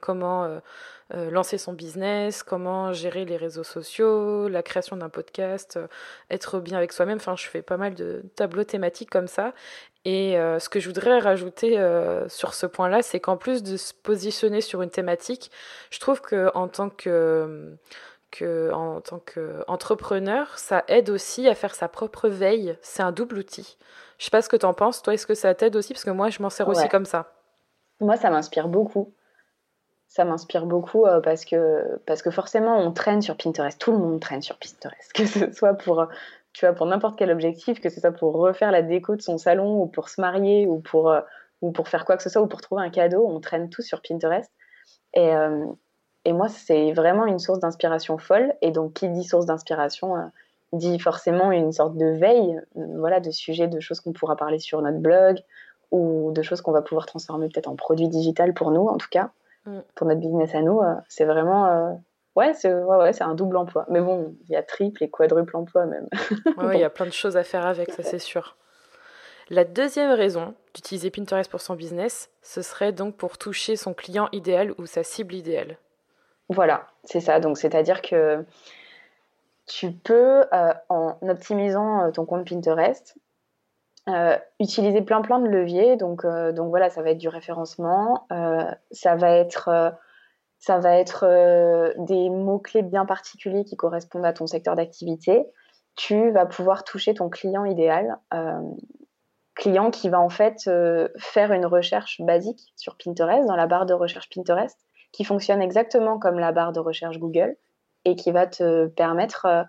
comment 0.00 0.60
lancer 1.10 1.56
son 1.56 1.72
business, 1.72 2.42
comment 2.42 2.92
gérer 2.92 3.24
les 3.24 3.38
réseaux 3.38 3.64
sociaux, 3.64 4.48
la 4.48 4.62
création 4.62 4.96
d'un 4.96 5.08
podcast, 5.08 5.78
être 6.30 6.60
bien 6.60 6.76
avec 6.76 6.92
soi-même. 6.92 7.16
Enfin, 7.16 7.36
je 7.36 7.46
fais 7.46 7.62
pas 7.62 7.76
mal 7.78 7.94
de 7.94 8.24
tableaux 8.34 8.64
thématiques 8.64 9.08
comme 9.08 9.28
ça. 9.28 9.54
Et 10.04 10.32
ce 10.34 10.68
que 10.68 10.80
je 10.80 10.88
voudrais 10.88 11.20
rajouter 11.20 11.78
sur 12.28 12.54
ce 12.54 12.66
point-là, 12.66 13.02
c'est 13.02 13.20
qu'en 13.20 13.36
plus 13.36 13.62
de 13.62 13.76
se 13.76 13.94
positionner 13.94 14.60
sur 14.60 14.82
une 14.82 14.90
thématique, 14.90 15.52
je 15.90 16.00
trouve 16.00 16.20
qu'en 16.20 16.66
tant 16.66 16.90
que 16.90 17.76
en 18.42 19.00
tant 19.00 19.20
qu'entrepreneur, 19.20 20.58
ça 20.58 20.84
aide 20.88 21.10
aussi 21.10 21.48
à 21.48 21.54
faire 21.54 21.74
sa 21.74 21.88
propre 21.88 22.28
veille. 22.28 22.76
C'est 22.82 23.02
un 23.02 23.12
double 23.12 23.38
outil. 23.38 23.76
Je 24.18 24.24
sais 24.24 24.30
pas 24.30 24.42
ce 24.42 24.48
que 24.48 24.56
tu 24.56 24.66
en 24.66 24.74
penses. 24.74 25.02
Toi, 25.02 25.14
est-ce 25.14 25.26
que 25.26 25.34
ça 25.34 25.54
t'aide 25.54 25.76
aussi? 25.76 25.92
Parce 25.92 26.04
que 26.04 26.10
moi, 26.10 26.30
je 26.30 26.42
m'en 26.42 26.50
sers 26.50 26.68
aussi 26.68 26.88
comme 26.88 27.04
ça. 27.04 27.32
Moi, 28.00 28.16
ça 28.16 28.30
m'inspire 28.30 28.68
beaucoup. 28.68 29.12
Ça 30.08 30.24
m'inspire 30.24 30.66
beaucoup 30.66 31.04
euh, 31.06 31.20
parce, 31.20 31.44
que, 31.44 31.98
parce 32.06 32.22
que 32.22 32.30
forcément, 32.30 32.78
on 32.78 32.92
traîne 32.92 33.22
sur 33.22 33.36
Pinterest. 33.36 33.80
Tout 33.80 33.92
le 33.92 33.98
monde 33.98 34.20
traîne 34.20 34.42
sur 34.42 34.56
Pinterest. 34.58 35.12
Que 35.14 35.26
ce 35.26 35.52
soit 35.52 35.74
pour, 35.74 36.06
tu 36.52 36.64
vois, 36.64 36.74
pour 36.74 36.86
n'importe 36.86 37.18
quel 37.18 37.30
objectif, 37.30 37.80
que 37.80 37.90
ce 37.90 38.00
soit 38.00 38.12
pour 38.12 38.34
refaire 38.34 38.70
la 38.70 38.82
déco 38.82 39.16
de 39.16 39.22
son 39.22 39.36
salon 39.36 39.82
ou 39.82 39.86
pour 39.86 40.08
se 40.08 40.20
marier 40.20 40.66
ou 40.66 40.80
pour, 40.80 41.10
euh, 41.10 41.20
ou 41.60 41.72
pour 41.72 41.88
faire 41.88 42.04
quoi 42.04 42.16
que 42.16 42.22
ce 42.22 42.30
soit 42.30 42.40
ou 42.40 42.46
pour 42.46 42.60
trouver 42.60 42.82
un 42.82 42.90
cadeau. 42.90 43.26
On 43.26 43.40
traîne 43.40 43.68
tous 43.68 43.82
sur 43.82 44.00
Pinterest. 44.00 44.50
Et, 45.14 45.34
euh, 45.34 45.66
et 46.26 46.32
moi, 46.32 46.48
c'est 46.48 46.92
vraiment 46.92 47.24
une 47.24 47.38
source 47.38 47.60
d'inspiration 47.60 48.18
folle. 48.18 48.52
Et 48.60 48.72
donc, 48.72 48.94
qui 48.94 49.08
dit 49.08 49.22
source 49.22 49.46
d'inspiration 49.46 50.16
euh, 50.16 50.22
dit 50.72 50.98
forcément 50.98 51.52
une 51.52 51.70
sorte 51.70 51.96
de 51.96 52.06
veille, 52.06 52.60
euh, 52.76 52.84
voilà, 52.98 53.20
de 53.20 53.30
sujets, 53.30 53.68
de 53.68 53.78
choses 53.78 54.00
qu'on 54.00 54.12
pourra 54.12 54.34
parler 54.34 54.58
sur 54.58 54.82
notre 54.82 54.98
blog 54.98 55.38
ou 55.92 56.32
de 56.32 56.42
choses 56.42 56.62
qu'on 56.62 56.72
va 56.72 56.82
pouvoir 56.82 57.06
transformer 57.06 57.48
peut-être 57.48 57.68
en 57.68 57.76
produit 57.76 58.08
digital 58.08 58.54
pour 58.54 58.72
nous, 58.72 58.88
en 58.88 58.96
tout 58.96 59.06
cas, 59.08 59.30
mm. 59.66 59.78
pour 59.94 60.08
notre 60.08 60.20
business 60.20 60.52
à 60.56 60.62
nous. 60.62 60.80
Euh, 60.80 60.94
c'est 61.08 61.24
vraiment. 61.24 61.96
Ouais, 62.34 62.54
c'est 62.54 62.74
ouais, 62.74 63.22
un 63.22 63.34
double 63.36 63.56
emploi. 63.56 63.86
Mais 63.88 64.00
bon, 64.00 64.34
il 64.48 64.52
y 64.52 64.56
a 64.56 64.64
triple 64.64 65.04
et 65.04 65.08
quadruple 65.08 65.56
emploi 65.56 65.86
même. 65.86 66.08
Oui, 66.58 66.74
il 66.74 66.80
y 66.80 66.84
a 66.84 66.90
plein 66.90 67.06
de 67.06 67.12
choses 67.12 67.36
à 67.36 67.44
faire 67.44 67.64
avec, 67.64 67.92
ça 67.92 68.02
c'est 68.02 68.18
sûr. 68.18 68.56
La 69.48 69.62
deuxième 69.62 70.10
raison 70.10 70.54
d'utiliser 70.74 71.12
Pinterest 71.12 71.48
pour 71.48 71.60
son 71.60 71.76
business, 71.76 72.30
ce 72.42 72.62
serait 72.62 72.90
donc 72.90 73.14
pour 73.14 73.38
toucher 73.38 73.76
son 73.76 73.94
client 73.94 74.28
idéal 74.32 74.74
ou 74.76 74.86
sa 74.86 75.04
cible 75.04 75.34
idéale. 75.34 75.78
Voilà, 76.48 76.86
c'est 77.04 77.20
ça. 77.20 77.40
Donc, 77.40 77.58
c'est-à-dire 77.58 78.02
que 78.02 78.44
tu 79.66 79.92
peux, 79.92 80.44
euh, 80.52 80.72
en 80.88 81.16
optimisant 81.22 82.04
euh, 82.04 82.10
ton 82.12 82.24
compte 82.24 82.48
Pinterest, 82.48 83.16
euh, 84.08 84.36
utiliser 84.60 85.02
plein 85.02 85.20
plein 85.22 85.40
de 85.40 85.48
leviers. 85.48 85.96
Donc, 85.96 86.24
donc 86.24 86.68
voilà, 86.68 86.90
ça 86.90 87.02
va 87.02 87.10
être 87.10 87.18
du 87.18 87.28
référencement, 87.28 88.28
ça 88.92 89.16
va 89.16 89.32
être, 89.32 89.98
ça 90.60 90.78
va 90.78 90.96
être 90.96 91.26
des 91.98 92.30
mots-clés 92.30 92.82
bien 92.82 93.04
particuliers 93.04 93.64
qui 93.64 93.76
correspondent 93.76 94.24
à 94.24 94.32
ton 94.32 94.46
secteur 94.46 94.76
d'activité. 94.76 95.44
Tu 95.96 96.30
vas 96.30 96.46
pouvoir 96.46 96.84
toucher 96.84 97.14
ton 97.14 97.28
client 97.28 97.64
idéal, 97.64 98.16
client 99.56 99.90
qui 99.90 100.08
va 100.08 100.20
en 100.20 100.28
fait 100.28 100.70
faire 101.18 101.50
une 101.50 101.66
recherche 101.66 102.20
basique 102.20 102.72
sur 102.76 102.96
Pinterest, 102.96 103.44
dans 103.48 103.56
la 103.56 103.66
barre 103.66 103.86
de 103.86 103.94
recherche 103.94 104.28
Pinterest 104.32 104.85
qui 105.12 105.24
fonctionne 105.24 105.62
exactement 105.62 106.18
comme 106.18 106.38
la 106.38 106.52
barre 106.52 106.72
de 106.72 106.80
recherche 106.80 107.18
Google 107.18 107.56
et 108.06 108.14
qui 108.14 108.30
va 108.30 108.46
te 108.46 108.86
permettre 108.86 109.46
euh, 109.46 109.62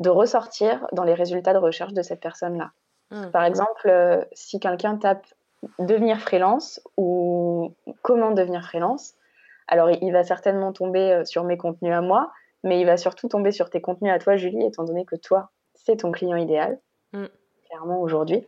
de 0.00 0.10
ressortir 0.10 0.86
dans 0.92 1.04
les 1.04 1.14
résultats 1.14 1.54
de 1.54 1.58
recherche 1.58 1.92
de 1.92 2.02
cette 2.02 2.20
personne-là. 2.20 2.72
Hmm. 3.10 3.30
Par 3.30 3.44
exemple, 3.44 3.88
euh, 3.88 4.22
si 4.32 4.60
quelqu'un 4.60 4.96
tape 4.96 5.26
devenir 5.78 6.20
freelance 6.20 6.80
ou 6.96 7.72
comment 8.02 8.32
devenir 8.32 8.64
freelance, 8.64 9.14
alors 9.68 9.90
il 9.90 10.12
va 10.12 10.24
certainement 10.24 10.72
tomber 10.72 11.12
euh, 11.12 11.24
sur 11.24 11.44
mes 11.44 11.56
contenus 11.56 11.94
à 11.94 12.00
moi, 12.00 12.32
mais 12.64 12.80
il 12.80 12.86
va 12.86 12.96
surtout 12.96 13.28
tomber 13.28 13.52
sur 13.52 13.70
tes 13.70 13.80
contenus 13.80 14.12
à 14.12 14.18
toi, 14.18 14.36
Julie, 14.36 14.64
étant 14.64 14.84
donné 14.84 15.04
que 15.04 15.16
toi, 15.16 15.50
c'est 15.74 15.98
ton 15.98 16.10
client 16.10 16.36
idéal, 16.36 16.78
hmm. 17.12 17.26
clairement 17.68 18.00
aujourd'hui. 18.00 18.46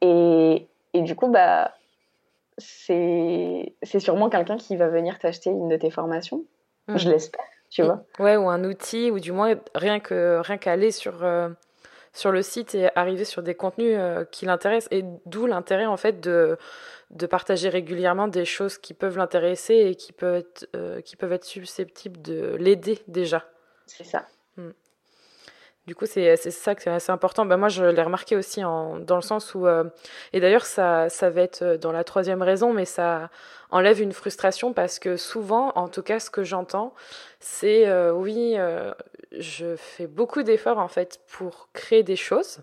et, 0.00 0.68
et, 0.94 1.02
du 1.02 1.16
coup, 1.16 1.28
bah, 1.28 1.72
c'est 2.58 3.74
sûrement 3.98 4.28
quelqu'un 4.28 4.56
qui 4.56 4.76
va 4.76 4.88
venir 4.88 5.18
t'acheter 5.18 5.50
une 5.50 5.68
de 5.68 5.76
tes 5.76 5.90
formations. 5.90 6.44
Hmm. 6.88 6.96
Je 6.96 7.10
l'espère, 7.10 7.44
tu 7.70 7.82
vois. 7.82 8.04
Ouais, 8.18 8.36
ou 8.36 8.48
un 8.48 8.64
outil, 8.64 9.10
ou 9.10 9.20
du 9.20 9.32
moins 9.32 9.54
rien 9.74 10.00
que 10.00 10.40
rien 10.44 10.58
qu'aller 10.58 10.90
sur, 10.90 11.24
euh, 11.24 11.48
sur 12.12 12.32
le 12.32 12.42
site 12.42 12.74
et 12.74 12.90
arriver 12.96 13.24
sur 13.24 13.42
des 13.42 13.54
contenus 13.54 13.96
euh, 13.98 14.24
qui 14.24 14.46
l'intéressent. 14.46 14.88
Et 14.90 15.04
d'où 15.26 15.46
l'intérêt, 15.46 15.86
en 15.86 15.96
fait, 15.96 16.20
de, 16.20 16.58
de 17.10 17.26
partager 17.26 17.68
régulièrement 17.68 18.28
des 18.28 18.44
choses 18.44 18.78
qui 18.78 18.94
peuvent 18.94 19.16
l'intéresser 19.16 19.74
et 19.74 19.94
qui 19.94 20.12
peuvent, 20.12 20.36
être, 20.36 20.68
euh, 20.74 21.00
qui 21.00 21.16
peuvent 21.16 21.32
être 21.32 21.44
susceptibles 21.44 22.20
de 22.20 22.56
l'aider 22.56 22.98
déjà. 23.06 23.44
C'est 23.86 24.04
ça. 24.04 24.26
Du 25.88 25.96
coup, 25.96 26.06
c'est 26.06 26.36
ça 26.36 26.76
que 26.76 26.82
c'est 26.82 26.90
assez 26.90 27.10
important. 27.10 27.44
Ben, 27.44 27.56
moi, 27.56 27.68
je 27.68 27.84
l'ai 27.84 28.02
remarqué 28.02 28.36
aussi 28.36 28.62
en, 28.62 28.98
dans 28.98 29.16
le 29.16 29.22
sens 29.22 29.52
où... 29.54 29.66
Euh, 29.66 29.82
et 30.32 30.38
d'ailleurs, 30.38 30.64
ça, 30.64 31.08
ça 31.08 31.28
va 31.28 31.42
être 31.42 31.62
euh, 31.62 31.76
dans 31.76 31.90
la 31.90 32.04
troisième 32.04 32.40
raison, 32.40 32.72
mais 32.72 32.84
ça 32.84 33.30
enlève 33.70 34.00
une 34.00 34.12
frustration 34.12 34.72
parce 34.72 35.00
que 35.00 35.16
souvent, 35.16 35.72
en 35.74 35.88
tout 35.88 36.02
cas, 36.02 36.20
ce 36.20 36.30
que 36.30 36.44
j'entends, 36.44 36.94
c'est 37.40 37.88
euh, 37.88 38.12
oui, 38.12 38.56
je 39.32 39.74
fais 39.76 40.06
beaucoup 40.06 40.44
d'efforts 40.44 40.78
en 40.78 40.88
fait 40.88 41.20
pour 41.26 41.68
créer 41.72 42.04
des 42.04 42.16
choses. 42.16 42.60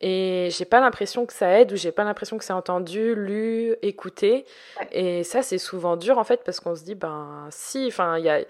Et 0.00 0.48
j'ai 0.52 0.64
pas 0.64 0.78
l'impression 0.78 1.26
que 1.26 1.32
ça 1.32 1.58
aide 1.58 1.72
ou 1.72 1.76
j'ai 1.76 1.90
pas 1.90 2.04
l'impression 2.04 2.38
que 2.38 2.44
c'est 2.44 2.52
entendu, 2.52 3.16
lu, 3.16 3.74
écouté. 3.82 4.44
Et 4.92 5.24
ça, 5.24 5.42
c'est 5.42 5.58
souvent 5.58 5.96
dur 5.96 6.18
en 6.18 6.24
fait 6.24 6.44
parce 6.44 6.60
qu'on 6.60 6.76
se 6.76 6.84
dit, 6.84 6.94
ben 6.94 7.48
si, 7.50 7.86
enfin, 7.88 8.16
il 8.18 8.24
y 8.24 8.28
a, 8.28 8.40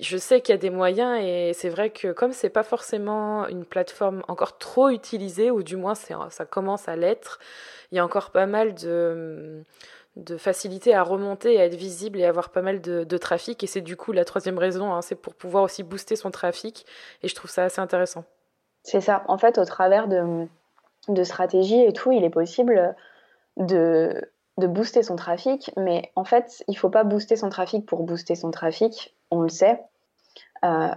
je 0.00 0.16
sais 0.16 0.40
qu'il 0.40 0.52
y 0.52 0.58
a 0.58 0.60
des 0.60 0.70
moyens 0.70 1.20
et 1.22 1.52
c'est 1.54 1.68
vrai 1.68 1.90
que 1.90 2.12
comme 2.12 2.32
c'est 2.32 2.50
pas 2.50 2.62
forcément 2.62 3.48
une 3.48 3.64
plateforme 3.64 4.22
encore 4.28 4.58
trop 4.58 4.88
utilisée 4.90 5.50
ou 5.50 5.62
du 5.62 5.76
moins 5.76 5.94
ça 5.94 6.44
commence 6.48 6.88
à 6.88 6.96
l'être, 6.96 7.40
il 7.90 7.96
y 7.96 7.98
a 7.98 8.04
encore 8.04 8.30
pas 8.30 8.46
mal 8.46 8.74
de 8.74 9.64
de 10.16 10.36
facilité 10.36 10.94
à 10.94 11.02
remonter, 11.02 11.58
à 11.58 11.64
être 11.64 11.74
visible 11.74 12.20
et 12.20 12.24
avoir 12.24 12.50
pas 12.50 12.62
mal 12.62 12.80
de, 12.80 13.16
trafic. 13.16 13.62
Et 13.64 13.66
c'est 13.66 13.80
du 13.80 13.96
coup 13.96 14.12
la 14.12 14.24
troisième 14.24 14.58
raison, 14.58 14.92
hein, 14.92 15.02
c'est 15.02 15.14
pour 15.14 15.34
pouvoir 15.34 15.64
aussi 15.64 15.82
booster 15.82 16.16
son 16.16 16.30
trafic. 16.30 16.86
Et 17.22 17.28
je 17.28 17.34
trouve 17.34 17.50
ça 17.50 17.64
assez 17.64 17.80
intéressant. 17.80 18.24
C'est 18.82 19.00
ça. 19.00 19.24
En 19.28 19.38
fait, 19.38 19.58
au 19.58 19.64
travers 19.64 20.08
de, 20.08 20.46
de 21.08 21.24
stratégie 21.24 21.80
et 21.80 21.92
tout, 21.92 22.12
il 22.12 22.24
est 22.24 22.30
possible 22.30 22.94
de, 23.56 24.28
de 24.58 24.66
booster 24.66 25.02
son 25.02 25.16
trafic, 25.16 25.70
mais 25.76 26.10
en 26.14 26.24
fait, 26.24 26.62
il 26.68 26.76
faut 26.76 26.90
pas 26.90 27.04
booster 27.04 27.36
son 27.36 27.48
trafic 27.48 27.86
pour 27.86 28.02
booster 28.02 28.34
son 28.34 28.50
trafic, 28.50 29.14
on 29.32 29.40
le 29.40 29.48
sait. 29.48 29.80
Euh, 30.64 30.94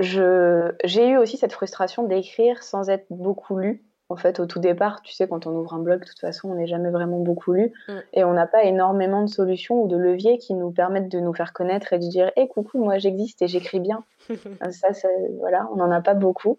j'ai 0.00 1.08
eu 1.08 1.16
aussi 1.16 1.36
cette 1.36 1.52
frustration 1.52 2.04
d'écrire 2.04 2.62
sans 2.62 2.90
être 2.90 3.06
beaucoup 3.10 3.56
lu. 3.56 3.84
En 4.08 4.16
fait, 4.16 4.38
au 4.38 4.46
tout 4.46 4.60
départ, 4.60 5.02
tu 5.02 5.12
sais, 5.12 5.26
quand 5.26 5.48
on 5.48 5.50
ouvre 5.50 5.74
un 5.74 5.80
blog, 5.80 6.00
de 6.00 6.04
toute 6.04 6.20
façon, 6.20 6.48
on 6.48 6.54
n'est 6.54 6.68
jamais 6.68 6.90
vraiment 6.90 7.18
beaucoup 7.18 7.52
lu 7.52 7.72
mm. 7.88 7.92
et 8.12 8.24
on 8.24 8.34
n'a 8.34 8.46
pas 8.46 8.62
énormément 8.62 9.22
de 9.22 9.28
solutions 9.28 9.82
ou 9.82 9.88
de 9.88 9.96
leviers 9.96 10.38
qui 10.38 10.54
nous 10.54 10.70
permettent 10.70 11.08
de 11.08 11.18
nous 11.18 11.34
faire 11.34 11.52
connaître 11.52 11.92
et 11.92 11.98
de 11.98 12.08
dire 12.08 12.30
Hé, 12.36 12.46
coucou, 12.46 12.78
moi 12.78 12.98
j'existe 12.98 13.42
et 13.42 13.48
j'écris 13.48 13.80
bien. 13.80 14.04
ça, 14.70 14.92
ça, 14.92 15.08
voilà, 15.40 15.68
on 15.72 15.76
n'en 15.76 15.90
a 15.90 16.00
pas 16.00 16.14
beaucoup. 16.14 16.58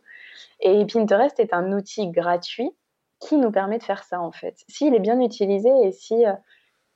Et 0.59 0.86
Pinterest 0.86 1.39
est 1.39 1.53
un 1.53 1.71
outil 1.71 2.09
gratuit 2.09 2.69
qui 3.19 3.38
nous 3.38 3.51
permet 3.51 3.77
de 3.77 3.83
faire 3.83 4.03
ça 4.03 4.19
en 4.19 4.31
fait. 4.33 4.57
S'il 4.67 4.93
est 4.93 5.00
bien 5.00 5.19
utilisé 5.21 5.69
et 5.83 5.93
si, 5.93 6.25
euh, 6.25 6.33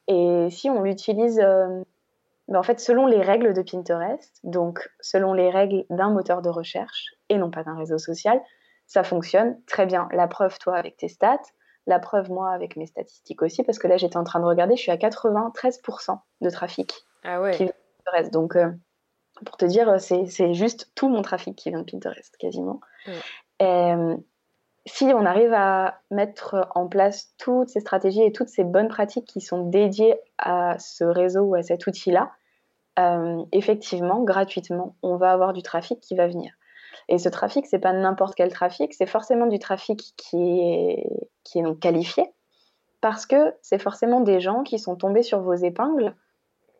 et 0.07 0.49
si 0.49 0.69
on 0.69 0.81
l'utilise 0.81 1.39
euh, 1.41 1.81
ben, 2.51 2.59
en 2.59 2.63
fait 2.63 2.79
selon 2.79 3.05
les 3.05 3.21
règles 3.21 3.53
de 3.53 3.61
Pinterest, 3.61 4.39
donc 4.43 4.89
selon 4.99 5.33
les 5.33 5.49
règles 5.49 5.85
d'un 5.89 6.11
moteur 6.11 6.41
de 6.41 6.49
recherche 6.49 7.15
et 7.29 7.37
non 7.37 7.49
pas 7.49 7.63
d'un 7.63 7.75
réseau 7.75 7.97
social, 7.97 8.41
ça 8.87 9.03
fonctionne 9.03 9.57
très 9.67 9.85
bien. 9.85 10.09
La 10.11 10.27
preuve 10.27 10.59
toi 10.59 10.75
avec 10.75 10.97
tes 10.97 11.07
stats, 11.07 11.41
la 11.87 11.97
preuve 11.97 12.29
moi 12.29 12.51
avec 12.51 12.75
mes 12.75 12.85
statistiques 12.85 13.41
aussi, 13.41 13.63
parce 13.63 13.79
que 13.79 13.87
là 13.87 13.95
j'étais 13.95 14.17
en 14.17 14.25
train 14.25 14.41
de 14.41 14.45
regarder, 14.45 14.75
je 14.75 14.81
suis 14.81 14.91
à 14.91 14.97
93% 14.97 16.19
de 16.41 16.49
trafic 16.49 16.93
ah 17.23 17.41
ouais. 17.41 17.51
qui 17.51 17.63
vient 17.63 17.73
de 17.73 18.03
Pinterest. 18.03 18.33
Donc 18.33 18.57
euh, 18.57 18.69
pour 19.45 19.55
te 19.55 19.65
dire, 19.65 19.99
c'est 19.99 20.53
juste 20.53 20.91
tout 20.93 21.07
mon 21.07 21.21
trafic 21.21 21.55
qui 21.55 21.69
vient 21.69 21.79
de 21.79 21.89
Pinterest 21.89 22.35
quasiment. 22.37 22.81
Et, 23.59 23.93
si 24.87 25.05
on 25.05 25.25
arrive 25.25 25.53
à 25.53 26.01
mettre 26.09 26.67
en 26.73 26.87
place 26.87 27.33
toutes 27.37 27.69
ces 27.69 27.79
stratégies 27.79 28.23
et 28.23 28.31
toutes 28.31 28.49
ces 28.49 28.63
bonnes 28.63 28.87
pratiques 28.87 29.27
qui 29.27 29.39
sont 29.39 29.67
dédiées 29.69 30.19
à 30.39 30.77
ce 30.79 31.03
réseau 31.03 31.41
ou 31.41 31.55
à 31.55 31.61
cet 31.61 31.85
outil-là, 31.85 32.31
euh, 32.99 33.43
effectivement, 33.51 34.21
gratuitement, 34.23 34.95
on 35.01 35.17
va 35.17 35.31
avoir 35.31 35.53
du 35.53 35.61
trafic 35.61 35.99
qui 36.01 36.15
va 36.15 36.27
venir. 36.27 36.53
Et 37.07 37.17
ce 37.17 37.29
trafic, 37.29 37.65
c'est 37.65 37.79
pas 37.79 37.93
n'importe 37.93 38.35
quel 38.35 38.51
trafic, 38.51 38.93
c'est 38.93 39.05
forcément 39.05 39.47
du 39.47 39.59
trafic 39.59 40.13
qui 40.17 40.61
est, 40.61 41.07
qui 41.43 41.59
est 41.59 41.63
donc 41.63 41.79
qualifié, 41.79 42.31
parce 42.99 43.25
que 43.25 43.55
c'est 43.61 43.79
forcément 43.79 44.21
des 44.21 44.39
gens 44.39 44.63
qui 44.63 44.77
sont 44.77 44.95
tombés 44.95 45.23
sur 45.23 45.41
vos 45.41 45.53
épingles, 45.53 46.15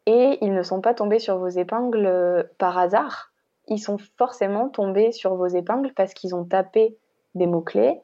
et 0.06 0.38
ils 0.42 0.54
ne 0.54 0.64
sont 0.64 0.82
pas 0.82 0.94
tombés 0.94 1.20
sur 1.20 1.38
vos 1.38 1.48
épingles 1.48 2.06
euh, 2.06 2.44
par 2.58 2.78
hasard, 2.78 3.32
ils 3.68 3.80
sont 3.80 3.98
forcément 4.18 4.70
tombés 4.70 5.12
sur 5.12 5.36
vos 5.36 5.48
épingles 5.48 5.94
parce 5.94 6.14
qu'ils 6.14 6.36
ont 6.36 6.44
tapé 6.44 6.98
des 7.36 7.46
mots-clés. 7.46 8.02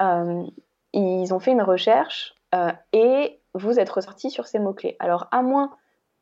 Euh, 0.00 0.44
ils 0.92 1.34
ont 1.34 1.40
fait 1.40 1.52
une 1.52 1.62
recherche 1.62 2.34
et 2.94 3.40
vous 3.52 3.78
êtes 3.78 3.90
ressorti 3.90 4.30
sur 4.30 4.46
ces 4.46 4.58
mots-clés. 4.58 4.96
Alors, 4.98 5.28
à 5.32 5.42
moins 5.42 5.76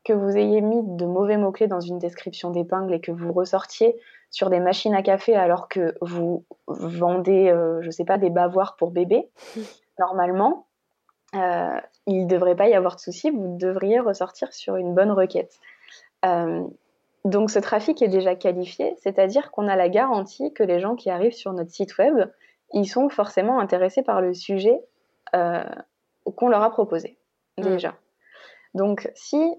que 0.05 0.13
vous 0.13 0.37
ayez 0.37 0.61
mis 0.61 0.81
de 0.83 1.05
mauvais 1.05 1.37
mots-clés 1.37 1.67
dans 1.67 1.79
une 1.79 1.99
description 1.99 2.51
d'épingle 2.51 2.93
et 2.93 3.01
que 3.01 3.11
vous 3.11 3.33
ressortiez 3.33 3.99
sur 4.31 4.49
des 4.49 4.59
machines 4.59 4.93
à 4.93 5.01
café 5.01 5.35
alors 5.35 5.67
que 5.67 5.95
vous 6.01 6.45
vendez, 6.67 7.49
euh, 7.49 7.81
je 7.81 7.87
ne 7.87 7.91
sais 7.91 8.05
pas, 8.05 8.17
des 8.17 8.29
bavoirs 8.29 8.75
pour 8.77 8.91
bébé, 8.91 9.29
normalement, 9.99 10.67
il 11.33 12.23
ne 12.23 12.27
devrait 12.27 12.55
pas 12.55 12.69
y 12.69 12.75
avoir 12.75 12.95
de 12.95 13.01
souci, 13.01 13.29
vous 13.29 13.57
devriez 13.57 13.99
ressortir 13.99 14.53
sur 14.53 14.77
une 14.77 14.93
bonne 14.93 15.11
requête. 15.11 15.59
Donc 17.25 17.49
ce 17.49 17.57
trafic 17.57 18.03
est 18.03 18.07
déjà 18.07 18.35
qualifié, 18.35 18.95
c'est-à-dire 19.01 19.49
qu'on 19.49 19.67
a 19.67 19.75
la 19.75 19.89
garantie 19.89 20.53
que 20.53 20.61
les 20.61 20.79
gens 20.79 20.95
qui 20.95 21.09
arrivent 21.09 21.33
sur 21.33 21.53
notre 21.53 21.71
site 21.71 21.97
web, 21.97 22.29
ils 22.71 22.85
sont 22.85 23.09
forcément 23.09 23.59
intéressés 23.59 24.03
par 24.03 24.21
le 24.21 24.35
sujet 24.35 24.79
euh, 25.35 25.63
qu'on 26.35 26.49
leur 26.49 26.61
a 26.61 26.69
proposé 26.69 27.17
mm. 27.57 27.63
déjà. 27.63 27.95
Donc 28.75 29.09
si, 29.15 29.41
euh, 29.41 29.55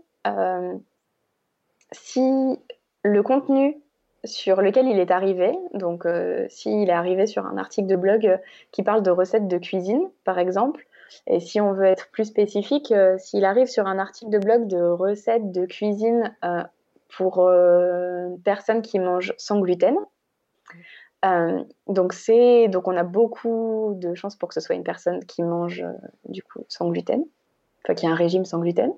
si 1.92 2.58
le 3.02 3.22
contenu 3.22 3.76
sur 4.24 4.60
lequel 4.60 4.88
il 4.88 4.98
est 4.98 5.12
arrivé, 5.12 5.56
donc 5.72 6.04
euh, 6.04 6.46
s'il 6.48 6.88
est 6.88 6.92
arrivé 6.92 7.26
sur 7.26 7.46
un 7.46 7.58
article 7.58 7.86
de 7.86 7.96
blog 7.96 8.40
qui 8.72 8.82
parle 8.82 9.02
de 9.02 9.10
recettes 9.10 9.46
de 9.46 9.58
cuisine, 9.58 10.10
par 10.24 10.38
exemple, 10.38 10.86
et 11.28 11.38
si 11.38 11.60
on 11.60 11.72
veut 11.72 11.84
être 11.84 12.10
plus 12.10 12.24
spécifique, 12.24 12.92
s'il 13.18 13.44
arrive 13.44 13.68
sur 13.68 13.86
un 13.86 13.98
article 13.98 14.30
de 14.30 14.38
blog 14.38 14.66
de 14.66 14.82
recettes 14.82 15.52
de 15.52 15.64
cuisine 15.64 16.34
pour 17.08 17.40
euh, 17.40 18.28
personnes 18.44 18.82
qui 18.82 18.98
mangent 18.98 19.34
sans 19.38 19.60
gluten. 19.60 19.96
Euh, 21.24 21.64
donc 21.86 22.14
donc 22.68 22.88
on 22.88 22.96
a 22.96 23.02
beaucoup 23.02 23.94
de 23.96 24.14
chances 24.14 24.36
pour 24.36 24.48
que 24.48 24.54
ce 24.54 24.60
soit 24.60 24.74
une 24.74 24.84
personne 24.84 25.24
qui 25.24 25.42
mange 25.42 25.80
euh, 25.80 25.92
du 26.28 26.42
coup 26.42 26.64
sans 26.68 26.88
gluten, 26.90 27.24
enfin 27.82 27.94
qui 27.94 28.06
a 28.06 28.10
un 28.10 28.14
régime 28.14 28.44
sans 28.44 28.58
gluten. 28.58 28.92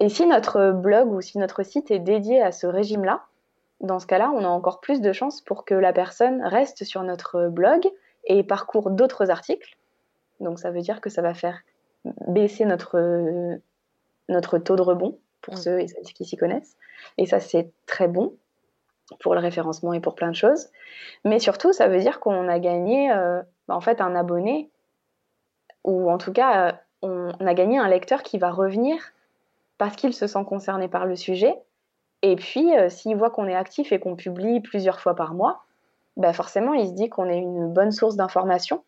Et 0.00 0.08
si 0.08 0.26
notre 0.26 0.72
blog 0.72 1.12
ou 1.12 1.20
si 1.20 1.38
notre 1.38 1.62
site 1.62 1.90
est 1.90 1.98
dédié 1.98 2.42
à 2.42 2.52
ce 2.52 2.66
régime-là, 2.66 3.24
dans 3.80 3.98
ce 3.98 4.06
cas-là, 4.06 4.30
on 4.34 4.44
a 4.44 4.48
encore 4.48 4.80
plus 4.80 5.00
de 5.00 5.12
chances 5.12 5.40
pour 5.40 5.64
que 5.64 5.74
la 5.74 5.92
personne 5.92 6.42
reste 6.42 6.84
sur 6.84 7.02
notre 7.02 7.48
blog 7.48 7.88
et 8.24 8.42
parcourt 8.42 8.90
d'autres 8.90 9.30
articles. 9.30 9.76
Donc 10.40 10.58
ça 10.58 10.70
veut 10.70 10.80
dire 10.80 11.00
que 11.00 11.10
ça 11.10 11.22
va 11.22 11.34
faire 11.34 11.60
baisser 12.26 12.64
notre, 12.64 13.58
notre 14.28 14.58
taux 14.58 14.76
de 14.76 14.82
rebond 14.82 15.18
pour 15.40 15.54
mm. 15.54 15.58
ceux 15.58 15.80
et 15.80 15.88
celles 15.88 16.04
qui 16.04 16.24
s'y 16.24 16.36
connaissent. 16.36 16.76
Et 17.16 17.26
ça, 17.26 17.40
c'est 17.40 17.70
très 17.86 18.08
bon 18.08 18.34
pour 19.20 19.34
le 19.34 19.40
référencement 19.40 19.92
et 19.92 20.00
pour 20.00 20.14
plein 20.14 20.30
de 20.30 20.36
choses. 20.36 20.68
Mais 21.24 21.38
surtout, 21.38 21.72
ça 21.72 21.88
veut 21.88 21.98
dire 21.98 22.20
qu'on 22.20 22.48
a 22.48 22.58
gagné 22.58 23.10
euh, 23.12 23.42
en 23.68 23.80
fait 23.80 24.00
un 24.00 24.14
abonné, 24.14 24.70
ou 25.84 26.10
en 26.10 26.18
tout 26.18 26.32
cas, 26.32 26.68
euh, 26.68 26.72
on, 27.40 27.46
a 27.46 27.54
gagné 27.54 27.78
un 27.78 27.88
lecteur 27.88 28.22
qui 28.22 28.38
va 28.38 28.50
revenir 28.50 29.12
parce 29.78 29.96
qu'il 29.96 30.12
se 30.12 30.26
sent 30.26 30.44
concerné 30.46 30.88
par 30.88 31.06
le 31.06 31.16
sujet. 31.16 31.56
Et 32.22 32.36
puis, 32.36 32.76
euh, 32.76 32.88
s'il 32.88 33.16
voit 33.16 33.30
qu'on 33.30 33.46
est 33.46 33.54
actif 33.54 33.92
et 33.92 34.00
qu'on 34.00 34.16
publie 34.16 34.60
plusieurs 34.60 35.00
fois 35.00 35.14
par 35.14 35.34
mois, 35.34 35.64
bah 36.16 36.32
forcément, 36.32 36.74
il 36.74 36.88
se 36.88 36.92
dit 36.92 37.08
qu'on 37.08 37.28
est 37.28 37.38
une 37.38 37.72
bonne 37.72 37.92
source 37.92 38.16
d'information 38.16 38.82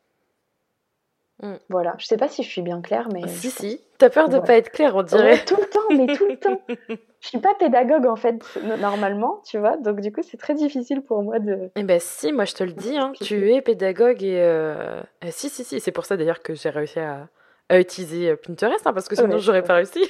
Mm. 1.42 1.54
Voilà, 1.70 1.94
je 1.98 2.06
sais 2.06 2.16
pas 2.16 2.28
si 2.28 2.42
je 2.42 2.48
suis 2.48 2.62
bien 2.62 2.82
claire, 2.82 3.08
mais. 3.12 3.26
Si, 3.26 3.50
si. 3.50 3.80
T'as 3.98 4.10
peur 4.10 4.28
de 4.28 4.38
pas 4.38 4.54
être 4.54 4.70
claire, 4.70 4.94
on 4.96 5.02
dirait. 5.02 5.42
tout 5.44 5.56
le 5.56 5.66
temps, 5.66 5.80
mais 5.90 6.14
tout 6.14 6.26
le 6.26 6.36
temps. 6.36 6.60
je 7.20 7.28
suis 7.28 7.38
pas 7.38 7.54
pédagogue 7.54 8.06
en 8.06 8.16
fait, 8.16 8.42
normalement, 8.78 9.42
tu 9.46 9.58
vois, 9.58 9.76
donc 9.76 10.00
du 10.00 10.12
coup, 10.12 10.22
c'est 10.22 10.36
très 10.36 10.54
difficile 10.54 11.02
pour 11.02 11.22
moi 11.22 11.38
de. 11.38 11.70
Eh 11.76 11.82
ben, 11.82 11.98
si, 12.00 12.32
moi 12.32 12.44
je 12.44 12.54
te 12.54 12.64
le 12.64 12.72
dis, 12.72 12.96
hein, 12.96 13.12
tu 13.20 13.52
es 13.52 13.62
pédagogue 13.62 14.22
et. 14.22 14.38
Euh... 14.38 15.00
eh, 15.22 15.30
si, 15.30 15.48
si, 15.48 15.64
si, 15.64 15.80
c'est 15.80 15.92
pour 15.92 16.04
ça 16.04 16.16
d'ailleurs 16.16 16.42
que 16.42 16.54
j'ai 16.54 16.70
réussi 16.70 17.00
à, 17.00 17.28
à, 17.68 17.78
utiliser 17.78 18.30
euh, 18.30 18.36
Pinterest, 18.36 18.86
hein, 18.86 18.92
parce 18.92 19.08
que 19.08 19.16
sinon 19.16 19.38
j'aurais 19.38 19.62
pas 19.62 19.74
réussi. 19.74 20.02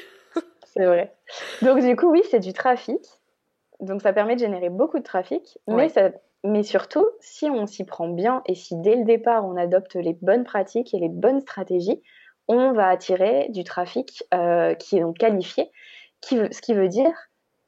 C'est 0.80 0.86
vrai. 0.86 1.14
Donc, 1.62 1.80
du 1.80 1.94
coup, 1.94 2.10
oui, 2.10 2.22
c'est 2.30 2.40
du 2.40 2.52
trafic. 2.54 3.00
Donc, 3.80 4.02
ça 4.02 4.12
permet 4.12 4.34
de 4.34 4.40
générer 4.40 4.70
beaucoup 4.70 4.98
de 4.98 5.04
trafic, 5.04 5.58
mais 5.68 5.88
ça 5.88 6.10
mais 6.42 6.62
surtout, 6.62 7.06
si 7.20 7.50
on 7.50 7.66
s'y 7.66 7.84
prend 7.84 8.08
bien 8.08 8.42
et 8.46 8.54
si 8.54 8.74
dès 8.76 8.96
le 8.96 9.04
départ 9.04 9.44
on 9.44 9.56
adopte 9.56 9.94
les 9.94 10.14
bonnes 10.22 10.44
pratiques 10.44 10.94
et 10.94 10.98
les 10.98 11.10
bonnes 11.10 11.40
stratégies, 11.40 12.02
on 12.48 12.72
va 12.72 12.88
attirer 12.88 13.48
du 13.50 13.62
trafic 13.62 14.24
euh, 14.32 14.74
qui 14.74 14.96
est 14.96 15.00
donc 15.00 15.18
qualifié, 15.18 15.70
ce 16.22 16.60
qui 16.60 16.74
veut 16.74 16.88
dire 16.88 17.12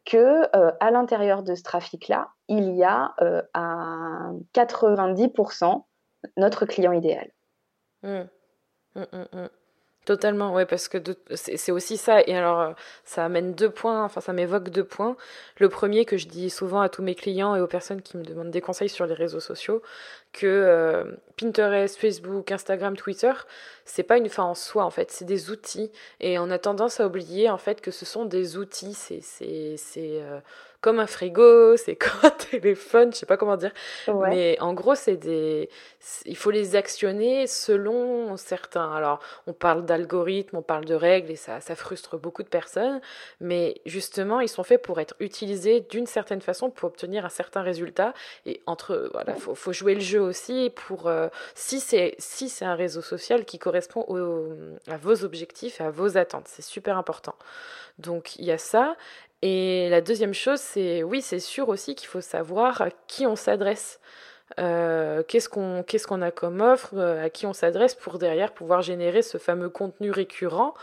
que 0.04 0.56
euh, 0.56 0.72
à 0.80 0.90
l'intérieur 0.90 1.42
de 1.42 1.54
ce 1.54 1.62
trafic-là, 1.62 2.30
il 2.48 2.74
y 2.74 2.82
a 2.82 3.14
euh, 3.20 3.42
à 3.52 4.30
90% 4.54 5.84
notre 6.36 6.66
client 6.66 6.92
idéal. 6.92 7.30
Mmh. 8.02 8.22
Mmh, 8.94 9.04
mmh, 9.12 9.48
Totalement, 10.04 10.52
ouais, 10.52 10.66
parce 10.66 10.88
que 10.88 10.98
c'est 11.34 11.70
aussi 11.70 11.96
ça. 11.96 12.22
Et 12.26 12.36
alors, 12.36 12.60
euh, 12.60 12.72
ça 13.04 13.24
amène 13.24 13.54
deux 13.54 13.70
points, 13.70 14.02
enfin, 14.04 14.20
ça 14.20 14.32
m'évoque 14.32 14.68
deux 14.68 14.82
points. 14.82 15.16
Le 15.58 15.68
premier 15.68 16.04
que 16.04 16.16
je 16.16 16.26
dis 16.26 16.50
souvent 16.50 16.80
à 16.80 16.88
tous 16.88 17.02
mes 17.02 17.14
clients 17.14 17.54
et 17.54 17.60
aux 17.60 17.68
personnes 17.68 18.02
qui 18.02 18.16
me 18.16 18.24
demandent 18.24 18.50
des 18.50 18.60
conseils 18.60 18.88
sur 18.88 19.06
les 19.06 19.14
réseaux 19.14 19.38
sociaux, 19.38 19.80
que 20.32 20.46
euh, 20.46 21.04
Pinterest, 21.36 21.96
Facebook, 21.96 22.50
Instagram, 22.50 22.96
Twitter, 22.96 23.32
c'est 23.84 24.02
pas 24.02 24.16
une 24.16 24.28
fin 24.28 24.42
en 24.42 24.54
soi 24.54 24.84
en 24.84 24.90
fait, 24.90 25.12
c'est 25.12 25.24
des 25.24 25.50
outils 25.50 25.92
et 26.18 26.36
on 26.38 26.50
a 26.50 26.58
tendance 26.58 26.98
à 26.98 27.06
oublier 27.06 27.48
en 27.50 27.58
fait 27.58 27.80
que 27.80 27.92
ce 27.92 28.04
sont 28.04 28.24
des 28.24 28.56
outils, 28.56 28.94
c'est 28.94 29.20
c'est 29.20 29.76
euh, 30.00 30.40
comme 30.82 30.98
un 30.98 31.06
frigo, 31.06 31.76
c'est 31.78 31.96
comme 31.96 32.20
un 32.24 32.30
téléphone, 32.30 33.12
je 33.12 33.18
sais 33.18 33.26
pas 33.26 33.38
comment 33.38 33.56
dire. 33.56 33.72
Mais 34.28 34.58
en 34.60 34.74
gros, 34.74 34.94
c'est 34.94 35.16
des, 35.16 35.70
il 36.26 36.36
faut 36.36 36.50
les 36.50 36.76
actionner 36.76 37.46
selon 37.46 38.36
certains. 38.36 38.92
Alors, 38.92 39.20
on 39.46 39.54
parle 39.54 39.86
d'algorithmes, 39.86 40.56
on 40.56 40.62
parle 40.62 40.84
de 40.84 40.94
règles 40.94 41.30
et 41.30 41.36
ça, 41.36 41.60
ça 41.60 41.76
frustre 41.76 42.18
beaucoup 42.18 42.42
de 42.42 42.48
personnes. 42.48 43.00
Mais 43.40 43.80
justement, 43.86 44.40
ils 44.40 44.48
sont 44.48 44.64
faits 44.64 44.82
pour 44.82 45.00
être 45.00 45.14
utilisés 45.20 45.80
d'une 45.80 46.06
certaine 46.06 46.40
façon 46.40 46.68
pour 46.68 46.88
obtenir 46.88 47.24
un 47.24 47.30
certain 47.30 47.62
résultat. 47.62 48.12
Et 48.44 48.60
entre, 48.66 49.08
voilà, 49.12 49.34
faut, 49.34 49.54
faut 49.54 49.72
jouer 49.72 49.94
le 49.94 50.00
jeu 50.00 50.20
aussi 50.20 50.72
pour, 50.74 51.06
euh, 51.06 51.28
si 51.54 51.78
c'est, 51.78 52.16
si 52.18 52.48
c'est 52.48 52.64
un 52.64 52.74
réseau 52.74 53.02
social 53.02 53.44
qui 53.44 53.60
correspond 53.60 54.04
à 54.88 54.96
vos 54.96 55.24
objectifs 55.24 55.80
et 55.80 55.84
à 55.84 55.90
vos 55.90 56.18
attentes. 56.18 56.48
C'est 56.48 56.62
super 56.62 56.98
important. 56.98 57.36
Donc, 57.98 58.36
il 58.36 58.46
y 58.46 58.50
a 58.50 58.58
ça. 58.58 58.96
Et 59.42 59.88
la 59.90 60.00
deuxième 60.00 60.34
chose, 60.34 60.60
c'est 60.60 61.02
oui, 61.02 61.20
c'est 61.20 61.40
sûr 61.40 61.68
aussi 61.68 61.94
qu'il 61.96 62.08
faut 62.08 62.20
savoir 62.20 62.80
à 62.80 62.90
qui 63.08 63.26
on 63.26 63.36
s'adresse. 63.36 64.00
Euh, 64.60 65.22
qu'est-ce 65.26 65.48
qu'on 65.48 65.82
qu'est-ce 65.82 66.06
qu'on 66.06 66.22
a 66.22 66.30
comme 66.30 66.60
offre, 66.60 66.94
euh, 66.94 67.24
à 67.24 67.30
qui 67.30 67.46
on 67.46 67.52
s'adresse 67.52 67.94
pour 67.94 68.18
derrière 68.18 68.52
pouvoir 68.52 68.82
générer 68.82 69.22
ce 69.22 69.38
fameux 69.38 69.70
contenu 69.70 70.10
récurrent. 70.10 70.74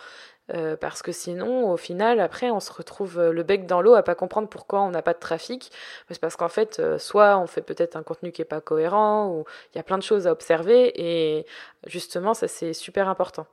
Euh, 0.53 0.75
parce 0.75 1.03
que 1.03 1.11
sinon, 1.11 1.71
au 1.71 1.77
final, 1.77 2.19
après, 2.19 2.49
on 2.49 2.59
se 2.59 2.73
retrouve 2.73 3.21
le 3.29 3.43
bec 3.43 3.67
dans 3.67 3.81
l'eau 3.81 3.93
à 3.93 4.01
pas 4.03 4.15
comprendre 4.15 4.49
pourquoi 4.49 4.81
on 4.81 4.89
n'a 4.89 5.03
pas 5.03 5.13
de 5.13 5.19
trafic. 5.19 5.71
Parce 6.19 6.35
qu'en 6.35 6.49
fait, 6.49 6.81
soit 6.97 7.37
on 7.37 7.47
fait 7.47 7.61
peut-être 7.61 7.95
un 7.95 8.03
contenu 8.03 8.31
qui 8.31 8.41
est 8.41 8.45
pas 8.45 8.59
cohérent, 8.59 9.27
ou 9.27 9.45
il 9.73 9.77
y 9.77 9.79
a 9.79 9.83
plein 9.83 9.99
de 9.99 10.03
choses 10.03 10.25
à 10.27 10.31
observer, 10.31 10.91
et 10.95 11.45
justement, 11.85 12.33
ça 12.33 12.47
c'est 12.47 12.73
super 12.73 13.07
important. 13.09 13.45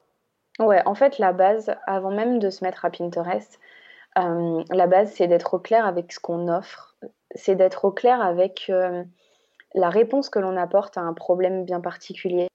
Ouais, 0.59 0.81
en 0.87 0.95
fait, 0.95 1.19
la 1.19 1.33
base, 1.33 1.75
avant 1.87 2.11
même 2.11 2.38
de 2.38 2.49
se 2.49 2.64
mettre 2.64 2.87
à 2.87 2.90
Pinterest, 2.90 3.61
euh, 4.18 4.64
la 4.70 4.87
base, 4.87 5.12
c'est 5.14 5.26
d'être 5.26 5.55
au 5.55 5.59
clair 5.59 5.87
avec 5.87 6.12
ce 6.12 6.20
qu'on 6.20 6.48
offre, 6.48 6.96
c'est 7.35 7.55
d'être 7.55 7.85
au 7.85 7.90
clair 7.90 8.20
avec 8.20 8.66
euh, 8.70 9.05
la 9.74 9.90
réponse 9.90 10.31
que 10.31 10.38
l'on 10.38 10.57
apporte 10.57 10.96
à 10.96 11.02
un 11.02 11.12
problème 11.12 11.64
bien 11.64 11.81
particulier. 11.81 12.48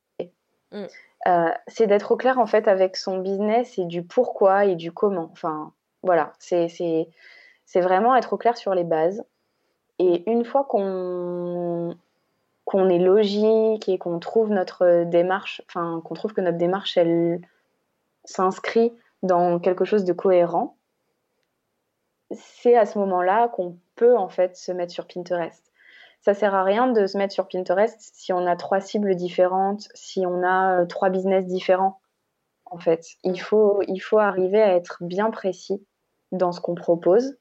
Mm. 0.71 0.85
Euh, 1.27 1.51
c'est 1.67 1.85
d'être 1.85 2.11
au 2.11 2.17
clair 2.17 2.39
en 2.39 2.47
fait 2.47 2.67
avec 2.67 2.97
son 2.97 3.19
business 3.19 3.77
et 3.77 3.85
du 3.85 4.03
pourquoi 4.03 4.65
et 4.65 4.75
du 4.75 4.91
comment. 4.91 5.29
Enfin, 5.31 5.71
voilà, 6.01 6.33
c'est 6.39 6.67
vraiment 7.75 8.15
être 8.15 8.33
au 8.33 8.37
clair 8.37 8.57
sur 8.57 8.73
les 8.73 8.83
bases. 8.83 9.23
Et 9.99 10.29
une 10.29 10.45
fois 10.45 10.63
qu'on 10.63 11.95
qu'on 12.65 12.89
est 12.89 12.99
logique 12.99 13.89
et 13.89 13.97
qu'on 13.97 14.19
trouve 14.19 14.49
notre 14.49 15.03
démarche, 15.03 15.61
enfin 15.67 16.01
qu'on 16.03 16.15
trouve 16.15 16.33
que 16.33 16.41
notre 16.41 16.57
démarche 16.57 16.97
elle 16.97 17.41
s'inscrit 18.23 18.93
dans 19.23 19.59
quelque 19.59 19.85
chose 19.85 20.05
de 20.05 20.13
cohérent, 20.13 20.75
c'est 22.33 22.77
à 22.77 22.85
ce 22.85 22.97
moment-là 22.99 23.47
qu'on 23.49 23.77
peut 23.95 24.17
en 24.17 24.29
fait 24.29 24.55
se 24.55 24.71
mettre 24.71 24.93
sur 24.93 25.07
Pinterest. 25.07 25.71
Ça 26.21 26.33
sert 26.33 26.53
à 26.53 26.63
rien 26.63 26.87
de 26.87 27.07
se 27.07 27.17
mettre 27.17 27.33
sur 27.33 27.47
Pinterest 27.47 27.97
si 27.99 28.31
on 28.31 28.45
a 28.45 28.55
trois 28.55 28.79
cibles 28.79 29.15
différentes, 29.15 29.87
si 29.93 30.25
on 30.25 30.43
a 30.43 30.81
euh, 30.81 30.85
trois 30.85 31.09
business 31.09 31.45
différents. 31.45 31.99
En 32.65 32.77
fait, 32.77 33.05
il 33.23 33.39
faut, 33.41 33.81
il 33.87 33.99
faut 33.99 34.19
arriver 34.19 34.61
à 34.61 34.75
être 34.75 34.97
bien 35.01 35.31
précis 35.31 35.85
dans 36.31 36.51
ce 36.51 36.61
qu'on 36.61 36.75
propose, 36.75 37.37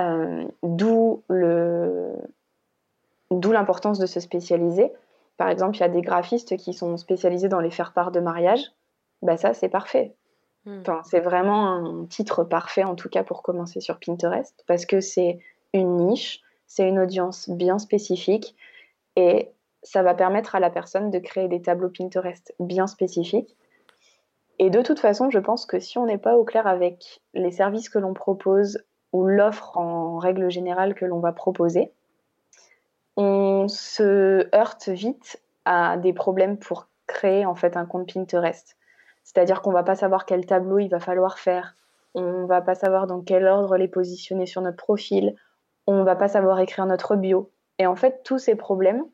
euh, 0.00 0.48
d'où 0.62 1.22
le, 1.28 2.16
d'où 3.30 3.52
l'importance 3.52 3.98
de 3.98 4.06
se 4.06 4.18
spécialiser. 4.18 4.92
Par 5.36 5.48
exemple, 5.48 5.76
il 5.76 5.80
y 5.80 5.84
a 5.84 5.88
des 5.88 6.02
graphistes 6.02 6.56
qui 6.56 6.72
sont 6.72 6.96
spécialisés 6.96 7.48
dans 7.48 7.60
les 7.60 7.70
faire-part 7.70 8.10
de 8.10 8.20
mariage. 8.20 8.72
Bah 9.22 9.36
ça, 9.36 9.54
c'est 9.54 9.68
parfait. 9.68 10.16
Hmm. 10.66 10.82
c'est 11.04 11.20
vraiment 11.20 11.68
un 11.68 12.04
titre 12.04 12.44
parfait, 12.44 12.84
en 12.84 12.94
tout 12.94 13.08
cas 13.08 13.24
pour 13.24 13.42
commencer 13.42 13.80
sur 13.80 13.98
Pinterest, 13.98 14.62
parce 14.66 14.84
que 14.84 15.00
c'est 15.00 15.38
une 15.72 15.96
niche, 15.96 16.42
c'est 16.66 16.86
une 16.86 16.98
audience 16.98 17.48
bien 17.48 17.78
spécifique, 17.78 18.54
et 19.16 19.50
ça 19.82 20.02
va 20.02 20.14
permettre 20.14 20.54
à 20.54 20.60
la 20.60 20.68
personne 20.68 21.10
de 21.10 21.18
créer 21.18 21.48
des 21.48 21.62
tableaux 21.62 21.88
Pinterest 21.88 22.54
bien 22.60 22.86
spécifiques. 22.86 23.56
Et 24.58 24.68
de 24.68 24.82
toute 24.82 25.00
façon, 25.00 25.30
je 25.30 25.38
pense 25.38 25.64
que 25.64 25.80
si 25.80 25.96
on 25.96 26.04
n'est 26.04 26.18
pas 26.18 26.36
au 26.36 26.44
clair 26.44 26.66
avec 26.66 27.22
les 27.32 27.50
services 27.50 27.88
que 27.88 27.98
l'on 27.98 28.12
propose 28.12 28.84
ou 29.12 29.24
l'offre 29.24 29.78
en 29.78 30.18
règle 30.18 30.50
générale 30.50 30.94
que 30.94 31.06
l'on 31.06 31.20
va 31.20 31.32
proposer, 31.32 31.92
on 33.16 33.68
se 33.68 34.54
heurte 34.54 34.88
vite 34.88 35.42
à 35.64 35.96
des 35.96 36.12
problèmes 36.12 36.58
pour 36.58 36.88
créer 37.06 37.46
en 37.46 37.54
fait 37.54 37.76
un 37.76 37.86
compte 37.86 38.12
Pinterest. 38.12 38.76
C'est-à-dire 39.24 39.62
qu'on 39.62 39.72
va 39.72 39.82
pas 39.82 39.94
savoir 39.94 40.26
quel 40.26 40.46
tableau 40.46 40.78
il 40.78 40.88
va 40.88 41.00
falloir 41.00 41.38
faire, 41.38 41.76
on 42.14 42.46
va 42.46 42.60
pas 42.60 42.74
savoir 42.74 43.06
dans 43.06 43.20
quel 43.20 43.46
ordre 43.46 43.76
les 43.76 43.88
positionner 43.88 44.46
sur 44.46 44.62
notre 44.62 44.76
profil, 44.76 45.34
on 45.86 46.04
va 46.04 46.16
pas 46.16 46.28
savoir 46.28 46.58
écrire 46.60 46.86
notre 46.86 47.16
bio. 47.16 47.52
Et 47.78 47.86
en 47.86 47.96
fait, 47.96 48.22
tous 48.24 48.38
ces 48.38 48.56
problèmes, 48.56 49.04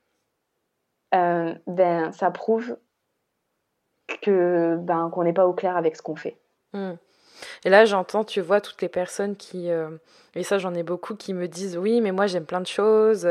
euh, 1.15 1.55
ben, 1.67 2.13
ça 2.13 2.31
prouve 2.31 2.77
que 4.23 4.77
ben, 4.81 5.11
qu'on 5.11 5.25
n'est 5.25 5.33
pas 5.33 5.47
au 5.47 5.53
clair 5.53 5.77
avec 5.77 5.97
ce 5.97 6.03
qu'on 6.03 6.17
fait. 6.17 6.39
Hmm. 6.73 6.95
Et 7.65 7.71
là, 7.71 7.85
j'entends, 7.85 8.25
tu 8.25 8.41
vois, 8.41 8.61
toutes 8.61 8.81
les 8.81 8.89
personnes 8.89 9.37
qui, 9.37 9.71
euh, 9.71 9.91
et 10.35 10.43
ça 10.43 10.59
j'en 10.59 10.75
ai 10.75 10.83
beaucoup, 10.83 11.15
qui 11.15 11.35
me 11.35 11.49
disent, 11.49 11.77
oui, 11.77 12.01
mais 12.01 12.13
moi 12.13 12.27
j'aime 12.27 12.47
plein 12.47 12.61
de 12.61 12.67
choses. 12.67 13.29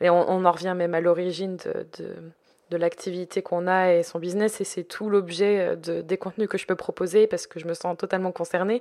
Et 0.00 0.08
on, 0.08 0.44
en 0.44 0.52
revient 0.52 0.74
même 0.76 0.94
à 0.94 1.00
l'origine 1.00 1.56
de 1.56 1.86
l'activité 2.76 3.42
qu'on 3.42 3.66
a 3.66 3.92
et 3.92 4.02
son 4.02 4.18
business 4.18 4.60
et 4.60 4.64
c'est 4.64 4.84
tout 4.84 5.10
l'objet 5.10 5.60
euh, 5.60 5.76
de, 5.76 6.00
des 6.00 6.16
contenus 6.16 6.48
que 6.48 6.58
je 6.58 6.66
peux 6.66 6.76
proposer 6.76 7.26
parce 7.26 7.46
que 7.46 7.58
je 7.58 7.66
me 7.66 7.74
sens 7.74 7.96
totalement 7.96 8.32
concernée. 8.32 8.80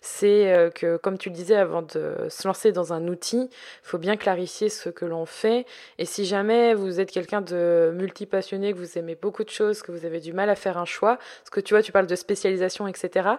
C'est 0.00 0.52
euh, 0.52 0.70
que 0.70 0.96
comme 0.96 1.18
tu 1.18 1.28
le 1.28 1.34
disais 1.34 1.56
avant 1.56 1.82
de 1.82 2.14
se 2.28 2.46
lancer 2.46 2.72
dans 2.72 2.92
un 2.92 3.08
outil 3.08 3.48
il 3.50 3.88
faut 3.88 3.98
bien 3.98 4.16
clarifier 4.16 4.68
ce 4.68 4.88
que 4.88 5.04
l'on 5.04 5.26
fait. 5.26 5.66
Et 5.98 6.04
si 6.04 6.24
jamais 6.24 6.74
vous 6.74 7.00
êtes 7.00 7.10
quelqu'un 7.10 7.40
de 7.40 7.92
multipassionné 7.94 8.72
que 8.72 8.78
vous 8.78 8.98
aimez 8.98 9.14
beaucoup 9.14 9.44
de 9.44 9.50
choses 9.50 9.82
que 9.82 9.92
vous 9.92 10.04
avez 10.04 10.20
du 10.20 10.32
mal 10.32 10.50
à 10.50 10.56
faire 10.56 10.78
un 10.78 10.84
choix 10.84 11.16
parce 11.16 11.50
que 11.50 11.60
tu 11.60 11.74
vois 11.74 11.82
tu 11.82 11.92
parles 11.92 12.06
de 12.06 12.16
spécialisation 12.16 12.86
etc 12.88 13.36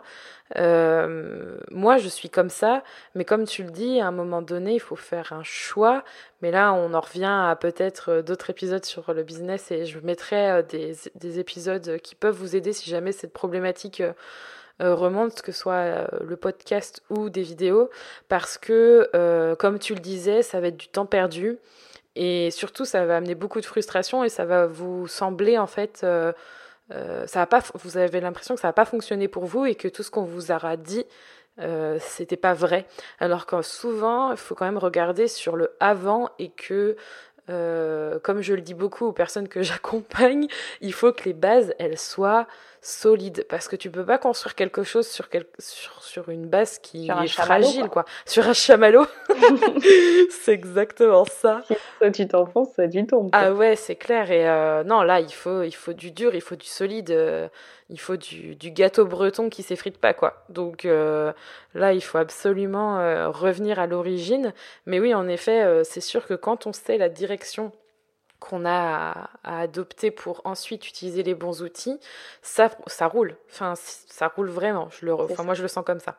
euh, 0.56 1.58
moi 1.72 1.98
je 1.98 2.08
suis 2.08 2.30
comme 2.30 2.50
ça. 2.50 2.84
Mais 3.16 3.26
comme 3.26 3.46
tu 3.46 3.64
le 3.64 3.72
dis 3.72 4.00
à 4.00 4.08
un 4.08 4.12
moment 4.12 4.42
donné 4.42 4.76
il 4.76 4.80
faut 4.80 4.96
faire 4.96 5.34
un 5.34 5.44
choix. 5.44 6.04
Mais 6.42 6.52
là, 6.52 6.74
on 6.74 6.94
en 6.94 7.02
revient 7.02 7.26
à 7.26 7.58
peut-être 7.60 8.22
d'autres 8.22 8.52
épisodes 8.52 8.86
sur 8.86 9.12
le 9.14 9.24
business 9.24 9.72
et 9.72 9.86
je 9.88 10.00
mettrai 10.00 10.52
euh, 10.52 10.62
des, 10.62 10.96
des, 11.16 11.40
épisodes 11.40 11.98
qui 12.00 12.16
peuvent 12.16 12.36
vous 12.36 12.56
aider 12.56 12.74
si 12.74 12.90
jamais 12.90 13.12
cette 13.12 13.34
problématique 13.34 14.02
euh, 14.02 14.94
remonte, 14.96 15.42
que 15.42 15.52
ce 15.52 15.60
soit 15.60 16.08
le 16.22 16.36
podcast 16.36 17.02
ou 17.10 17.30
des 17.30 17.42
vidéos, 17.42 17.90
parce 18.28 18.60
que, 18.60 19.10
comme 19.56 19.80
tu 19.80 19.96
le 19.96 20.00
disais, 20.00 20.44
ça 20.44 20.60
va 20.60 20.68
être 20.68 20.78
du 20.78 20.88
temps 20.88 21.08
perdu 21.08 21.58
et 22.16 22.52
surtout, 22.52 22.86
ça 22.86 23.04
va 23.06 23.18
amener 23.18 23.34
beaucoup 23.34 23.60
de 23.60 23.66
frustration 23.66 24.24
et 24.24 24.30
ça 24.30 24.46
va 24.46 24.68
vous 24.68 25.08
sembler 25.08 25.58
en 25.58 25.66
fait. 25.66 25.98
ça 26.02 26.36
va 27.34 27.46
pas, 27.48 27.64
vous 27.74 27.98
avez 27.98 28.20
l'impression 28.20 28.54
que 28.54 28.62
ça 28.62 28.68
va 28.68 28.74
pas 28.74 28.86
fonctionner 28.86 29.28
pour 29.28 29.46
vous 29.46 29.66
et 29.66 29.74
que 29.74 29.88
tout 29.88 30.04
ce 30.04 30.12
qu'on 30.12 30.26
vous 30.26 30.52
aura 30.52 30.78
dit 30.78 31.06
euh, 31.60 31.98
c'était 32.00 32.38
pas 32.38 32.54
vrai. 32.54 32.86
Alors 33.20 33.46
que 33.46 33.62
souvent, 33.62 34.32
il 34.32 34.38
faut 34.38 34.56
quand 34.56 34.66
même 34.66 34.78
regarder 34.78 35.28
sur 35.28 35.56
le 35.56 35.76
avant 35.80 36.30
et 36.40 36.50
que, 36.50 36.96
euh, 37.50 38.20
comme 38.20 38.42
je 38.42 38.54
le 38.54 38.62
dis 38.62 38.74
beaucoup 38.74 39.06
aux 39.06 39.14
personnes 39.14 39.48
que 39.48 39.62
j'accompagne, 39.64 40.48
il 40.82 40.94
faut 40.94 41.12
que 41.12 41.24
les 41.26 41.34
bases, 41.34 41.74
elles 41.80 41.98
soient 41.98 42.48
solide 42.88 43.46
parce 43.50 43.68
que 43.68 43.76
tu 43.76 43.92
peux 43.92 44.06
pas 44.06 44.18
construire 44.18 44.56
quelque 44.56 44.84
chose 44.84 45.08
sur, 45.08 45.28
sur, 45.60 46.02
sur 46.02 46.30
une 46.30 46.48
base 46.48 46.80
qui 46.80 47.10
est 47.10 47.28
fragile 47.28 47.90
quoi. 47.90 48.06
Sur 48.26 48.48
un 48.48 48.54
chamallow. 48.54 49.06
c'est 50.30 50.54
exactement 50.54 51.26
ça. 51.26 51.62
Soit 51.98 52.12
tu 52.12 52.28
t'enfonces, 52.28 52.74
soit 52.74 52.88
tu 52.88 53.06
tombes. 53.06 53.30
Ah 53.34 53.52
ouais, 53.52 53.76
c'est 53.76 53.96
clair 53.96 54.32
et 54.32 54.48
euh, 54.48 54.86
non 54.86 55.02
là 55.02 55.20
il 55.20 55.34
faut 55.34 55.64
il 55.64 55.76
faut 55.76 55.92
du 55.92 56.12
dur, 56.12 56.34
il 56.34 56.42
faut 56.42 56.56
du 56.56 56.66
solide, 56.66 57.12
euh, 57.12 57.50
il 57.90 58.00
faut 58.00 58.16
du, 58.16 58.56
du, 58.56 58.72
gâteau 58.72 59.06
breton 59.06 59.50
qui 59.50 59.64
s'effrite 59.64 59.98
pas 59.98 60.14
quoi. 60.14 60.46
Donc 60.48 60.86
euh, 60.86 61.34
là 61.74 61.92
il 61.92 62.02
faut 62.02 62.18
absolument 62.18 62.98
revenir 63.32 63.80
à 63.80 63.88
l'origine. 63.88 64.54
Mais 64.86 65.02
oui 65.02 65.14
en 65.14 65.28
effet 65.28 65.84
c'est 65.84 66.02
sûr 66.02 66.26
que 66.26 66.36
quand 66.36 66.68
on 66.68 66.72
sait 66.72 66.98
la 66.98 67.10
direction 67.10 67.74
qu'on 68.40 68.66
a 68.66 69.30
à, 69.44 69.60
adopter 69.60 70.12
pour 70.12 70.42
ensuite 70.46 70.88
utiliser 70.88 71.24
les 71.24 71.36
bons 71.36 71.62
outils, 71.62 72.00
ça, 72.42 72.70
ça 72.88 73.08
roule. 73.08 73.36
Enfin, 73.50 73.74
ça 73.76 74.28
roule 74.28 74.50
vraiment. 74.50 74.90
Je 74.90 75.06
le, 75.06 75.14
enfin, 75.14 75.44
moi, 75.44 75.54
je 75.54 75.62
le 75.62 75.68
sens 75.68 75.84
comme 75.86 76.00
ça. 76.00 76.18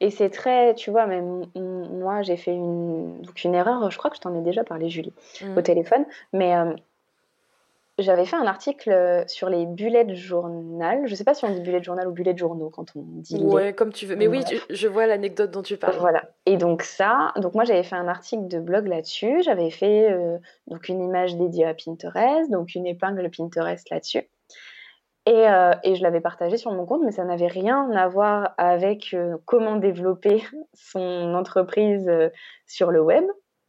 Et 0.00 0.10
c'est 0.10 0.30
très, 0.30 0.74
tu 0.74 0.90
vois, 0.90 1.06
même 1.06 1.46
moi, 1.56 2.22
j'ai 2.22 2.36
fait 2.36 2.52
une, 2.52 3.22
une 3.44 3.54
erreur, 3.54 3.90
je 3.90 3.98
crois 3.98 4.10
que 4.10 4.16
je 4.16 4.20
t'en 4.20 4.34
ai 4.38 4.42
déjà 4.42 4.62
parlé, 4.62 4.88
Julie, 4.88 5.12
au 5.42 5.46
mmh. 5.46 5.62
téléphone, 5.62 6.06
mais 6.32 6.54
euh, 6.54 6.74
j'avais 7.98 8.24
fait 8.24 8.36
un 8.36 8.46
article 8.46 8.90
euh, 8.90 9.24
sur 9.28 9.48
les 9.48 9.66
bullets 9.66 10.14
journal. 10.14 11.02
Je 11.06 11.12
ne 11.12 11.16
sais 11.16 11.24
pas 11.24 11.34
si 11.34 11.44
on 11.44 11.50
dit 11.52 11.60
bullet 11.60 11.82
journal 11.82 12.08
ou 12.08 12.12
bullet 12.12 12.36
journaux 12.36 12.70
quand 12.70 12.96
on 12.96 13.02
dit. 13.02 13.42
Ouais, 13.42 13.72
comme 13.72 13.92
tu 13.92 14.06
veux. 14.06 14.16
Mais 14.16 14.26
oui, 14.26 14.42
je 14.68 14.88
vois 14.88 15.06
l'anecdote 15.06 15.52
dont 15.52 15.62
tu 15.62 15.76
parles. 15.76 15.96
Voilà. 15.98 16.28
Et 16.46 16.56
donc 16.56 16.82
ça, 16.82 17.32
donc 17.36 17.54
moi 17.54 17.64
j'avais 17.64 17.84
fait 17.84 17.94
un 17.94 18.08
article 18.08 18.48
de 18.48 18.58
blog 18.58 18.88
là-dessus. 18.88 19.42
J'avais 19.44 19.70
fait 19.70 20.10
euh, 20.10 20.38
donc 20.66 20.88
une 20.88 21.02
image 21.02 21.36
dédiée 21.36 21.66
à 21.66 21.74
Pinterest, 21.74 22.50
donc 22.50 22.74
une 22.74 22.86
épingle 22.86 23.30
Pinterest 23.30 23.88
là-dessus. 23.90 24.28
Et, 25.26 25.48
euh, 25.48 25.72
et, 25.84 25.94
je 25.94 26.02
l'avais 26.02 26.20
partagé 26.20 26.58
sur 26.58 26.70
mon 26.72 26.84
compte, 26.84 27.00
mais 27.02 27.10
ça 27.10 27.24
n'avait 27.24 27.46
rien 27.46 27.90
à 27.92 28.08
voir 28.08 28.52
avec 28.58 29.16
comment 29.46 29.76
développer 29.76 30.42
son 30.74 31.32
entreprise 31.34 32.10
sur 32.66 32.90
le 32.90 33.00
web. 33.00 33.24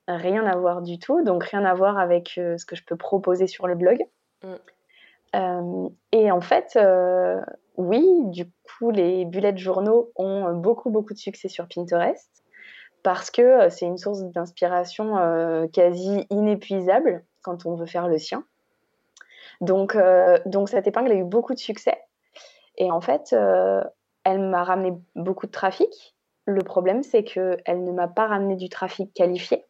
Rien 0.07 0.45
à 0.45 0.55
voir 0.55 0.81
du 0.81 0.99
tout, 0.99 1.23
donc 1.23 1.45
rien 1.45 1.65
à 1.65 1.73
voir 1.73 1.97
avec 1.97 2.29
ce 2.35 2.63
que 2.65 2.75
je 2.75 2.83
peux 2.83 2.95
proposer 2.95 3.47
sur 3.47 3.67
le 3.67 3.75
blog. 3.75 4.05
Mm. 4.43 4.53
Euh, 5.35 5.89
et 6.11 6.31
en 6.31 6.41
fait, 6.41 6.77
euh, 6.77 7.41
oui, 7.77 8.05
du 8.25 8.45
coup, 8.63 8.91
les 8.91 9.25
bullets 9.25 9.57
journaux 9.57 10.11
ont 10.15 10.53
beaucoup, 10.53 10.89
beaucoup 10.89 11.13
de 11.13 11.19
succès 11.19 11.49
sur 11.49 11.67
Pinterest 11.67 12.29
parce 13.03 13.29
que 13.29 13.41
euh, 13.41 13.69
c'est 13.69 13.85
une 13.85 13.97
source 13.97 14.23
d'inspiration 14.23 15.67
quasi 15.73 16.25
inépuisable 16.29 17.23
quand 17.41 17.65
on 17.65 17.75
veut 17.75 17.85
faire 17.85 18.07
le 18.07 18.17
sien. 18.17 18.45
Donc, 19.61 19.97
donc 20.45 20.69
cette 20.69 20.87
épingle 20.87 21.11
a 21.11 21.15
eu 21.15 21.23
beaucoup 21.23 21.53
de 21.53 21.59
succès. 21.59 21.97
Et 22.77 22.91
en 22.91 22.99
fait, 22.99 23.33
elle 24.23 24.39
m'a 24.39 24.63
ramené 24.63 24.93
beaucoup 25.15 25.45
de 25.45 25.51
trafic. 25.51 26.15
Le 26.45 26.61
problème, 26.61 27.03
c'est 27.03 27.23
qu'elle 27.23 27.83
ne 27.83 27.91
m'a 27.91 28.07
pas 28.07 28.27
ramené 28.27 28.55
du 28.55 28.69
trafic 28.69 29.13
qualifié. 29.13 29.65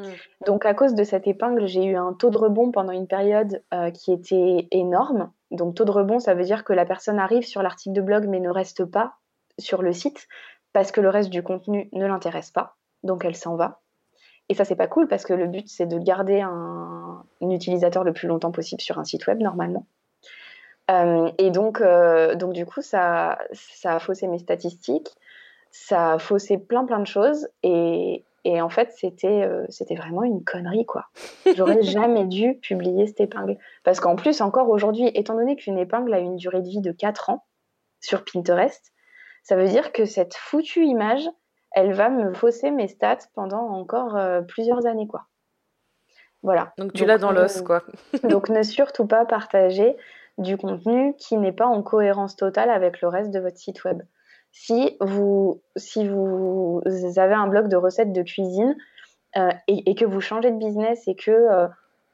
Mm. 0.00 0.46
Donc 0.46 0.66
à 0.66 0.74
cause 0.74 0.94
de 0.94 1.04
cette 1.04 1.26
épingle, 1.26 1.66
j'ai 1.66 1.84
eu 1.84 1.96
un 1.96 2.12
taux 2.12 2.30
de 2.30 2.38
rebond 2.38 2.70
pendant 2.70 2.92
une 2.92 3.06
période 3.06 3.62
euh, 3.74 3.90
qui 3.90 4.12
était 4.12 4.68
énorme. 4.70 5.30
Donc 5.50 5.74
taux 5.74 5.84
de 5.84 5.90
rebond, 5.90 6.18
ça 6.18 6.34
veut 6.34 6.44
dire 6.44 6.64
que 6.64 6.72
la 6.72 6.84
personne 6.84 7.18
arrive 7.18 7.44
sur 7.44 7.62
l'article 7.62 7.94
de 7.94 8.00
blog 8.00 8.26
mais 8.28 8.40
ne 8.40 8.50
reste 8.50 8.84
pas 8.84 9.14
sur 9.58 9.82
le 9.82 9.92
site 9.92 10.28
parce 10.72 10.92
que 10.92 11.00
le 11.00 11.08
reste 11.08 11.30
du 11.30 11.42
contenu 11.42 11.88
ne 11.92 12.06
l'intéresse 12.06 12.50
pas. 12.50 12.76
Donc 13.02 13.24
elle 13.24 13.36
s'en 13.36 13.56
va. 13.56 13.80
Et 14.48 14.54
ça, 14.54 14.64
c'est 14.64 14.76
pas 14.76 14.88
cool 14.88 15.06
parce 15.06 15.24
que 15.24 15.32
le 15.32 15.46
but, 15.46 15.68
c'est 15.68 15.86
de 15.86 15.96
garder 15.96 16.40
un, 16.40 17.24
utilisateur 17.40 18.02
le 18.02 18.12
plus 18.12 18.26
longtemps 18.26 18.50
possible 18.50 18.80
sur 18.80 18.98
un 18.98 19.04
site 19.04 19.28
web 19.28 19.40
normalement. 19.40 19.86
Euh, 20.90 21.30
et 21.38 21.52
donc, 21.52 21.80
euh, 21.80 22.34
donc, 22.34 22.52
du 22.52 22.66
coup, 22.66 22.82
ça, 22.82 23.38
ça 23.52 23.94
a 23.94 23.98
faussé 24.00 24.26
mes 24.26 24.40
statistiques, 24.40 25.08
ça 25.70 26.14
a 26.14 26.18
faussé 26.18 26.58
plein 26.58 26.84
plein 26.84 26.98
de 26.98 27.06
choses. 27.06 27.48
Et, 27.62 28.24
et 28.44 28.62
en 28.62 28.70
fait, 28.70 28.92
c'était 28.96 29.42
euh, 29.42 29.66
c'était 29.68 29.94
vraiment 29.94 30.22
une 30.22 30.42
connerie, 30.44 30.86
quoi. 30.86 31.06
J'aurais 31.54 31.82
jamais 31.82 32.24
dû 32.24 32.58
publier 32.58 33.06
cette 33.06 33.20
épingle. 33.20 33.58
Parce 33.84 34.00
qu'en 34.00 34.16
plus, 34.16 34.40
encore 34.40 34.68
aujourd'hui, 34.70 35.10
étant 35.14 35.34
donné 35.34 35.56
qu'une 35.56 35.78
épingle 35.78 36.14
a 36.14 36.18
une 36.18 36.36
durée 36.36 36.62
de 36.62 36.68
vie 36.68 36.80
de 36.80 36.92
4 36.92 37.30
ans 37.30 37.44
sur 38.00 38.24
Pinterest, 38.24 38.92
ça 39.42 39.56
veut 39.56 39.68
dire 39.68 39.92
que 39.92 40.06
cette 40.06 40.34
foutue 40.34 40.84
image, 40.84 41.28
elle 41.72 41.92
va 41.92 42.08
me 42.08 42.32
fausser 42.32 42.70
mes 42.70 42.88
stats 42.88 43.18
pendant 43.34 43.68
encore 43.68 44.16
euh, 44.16 44.40
plusieurs 44.40 44.86
années, 44.86 45.06
quoi. 45.06 45.26
Voilà. 46.42 46.72
Donc 46.78 46.94
tu 46.94 47.04
l'as 47.04 47.18
dans 47.18 47.32
l'os, 47.32 47.60
quoi. 47.60 47.82
donc 48.24 48.48
ne 48.48 48.62
surtout 48.62 49.06
pas 49.06 49.26
partager 49.26 49.96
du 50.38 50.56
contenu 50.56 51.14
qui 51.18 51.36
n'est 51.36 51.52
pas 51.52 51.66
en 51.66 51.82
cohérence 51.82 52.36
totale 52.36 52.70
avec 52.70 53.02
le 53.02 53.08
reste 53.08 53.30
de 53.30 53.40
votre 53.40 53.58
site 53.58 53.84
web 53.84 54.00
si 54.52 54.96
vous, 55.00 55.62
si 55.76 56.06
vous 56.06 56.82
avez 57.16 57.34
un 57.34 57.46
blog 57.46 57.68
de 57.68 57.76
recettes 57.76 58.12
de 58.12 58.22
cuisine 58.22 58.76
euh, 59.36 59.50
et, 59.68 59.94
que 59.94 60.04
vous 60.04 60.20
changez 60.20 60.50
de 60.50 60.58
business 60.58 61.06
et 61.06 61.14
que, 61.14 61.30
euh, 61.30 61.68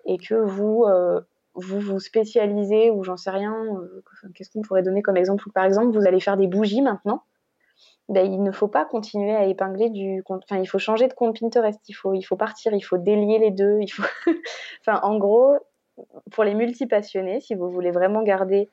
et 0.05 0.19
que 0.19 0.35
vous, 0.35 0.85
euh, 0.85 1.21
vous 1.55 1.81
vous 1.81 1.99
spécialisez 1.99 2.91
ou 2.91 3.05
j'en 3.05 3.17
sais 3.17 3.31
rien, 3.31 3.55
qu'est-ce 4.35 4.51
qu'on 4.51 4.63
pourrait 4.63 4.83
donner 4.83 5.03
comme 5.03 5.17
exemple? 5.17 5.51
Par 5.53 5.65
exemple, 5.65 5.97
vous 5.97 6.07
allez 6.07 6.21
faire 6.21 6.37
des 6.37 6.47
bougies 6.47 6.83
maintenant. 6.83 7.23
Ben, 8.09 8.25
il 8.25 8.43
ne 8.43 8.53
faut 8.53 8.69
pas 8.69 8.85
continuer 8.85 9.35
à 9.35 9.47
épingler 9.47 9.91
du 9.91 10.23
compte. 10.23 10.45
Enfin, 10.49 10.61
il 10.61 10.67
faut 10.67 10.79
changer 10.79 11.09
de 11.09 11.13
compte 11.13 11.41
Pinterest. 11.41 11.81
Il 11.89 11.95
faut, 11.95 12.15
il 12.15 12.23
faut 12.23 12.37
partir. 12.37 12.73
Il 12.73 12.83
faut 12.83 12.99
délier 12.99 13.39
les 13.39 13.51
deux. 13.51 13.79
Il 13.81 13.89
faut. 13.89 14.05
enfin, 14.81 15.01
en 15.03 15.19
gros, 15.19 15.57
pour 16.31 16.45
les 16.45 16.55
multipassionnés, 16.55 17.41
si 17.41 17.55
vous 17.55 17.69
voulez 17.69 17.91
vraiment 17.91 18.23
garder 18.23 18.71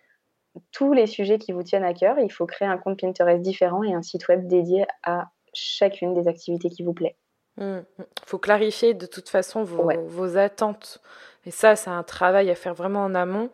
tous 0.72 0.94
les 0.94 1.08
sujets 1.08 1.39
qui 1.39 1.52
vous 1.52 1.63
tiennent 1.63 1.84
à 1.84 1.94
cœur. 1.94 2.20
Il 2.20 2.32
faut 2.32 2.46
créer 2.46 2.68
un 2.68 2.78
compte 2.78 3.00
Pinterest 3.00 3.42
différent 3.42 3.84
et 3.84 3.94
un 3.94 4.02
site 4.02 4.28
web 4.28 4.48
dédié 4.48 4.86
à 5.04 5.30
chacune 5.54 6.13
des 6.13 6.28
activités 6.28 6.70
qui 6.70 6.84
vous 6.84 6.94
plaît. 6.94 7.16
Il 7.58 7.63
mmh, 7.63 7.86
mmh. 7.98 8.04
faut 8.26 8.39
clarifier 8.39 8.94
de 8.94 9.06
toute 9.06 9.30
façon 9.30 9.63
vos, 9.63 10.38
attentes. 10.38 11.02
Et 11.46 11.52
ça, 11.52 11.76
c'est 11.76 11.89
un 11.89 12.04
travail 12.04 12.50
à 12.50 12.56
faire 12.56 12.74
vraiment 12.74 13.04
en 13.04 13.16
amont. 13.16 13.50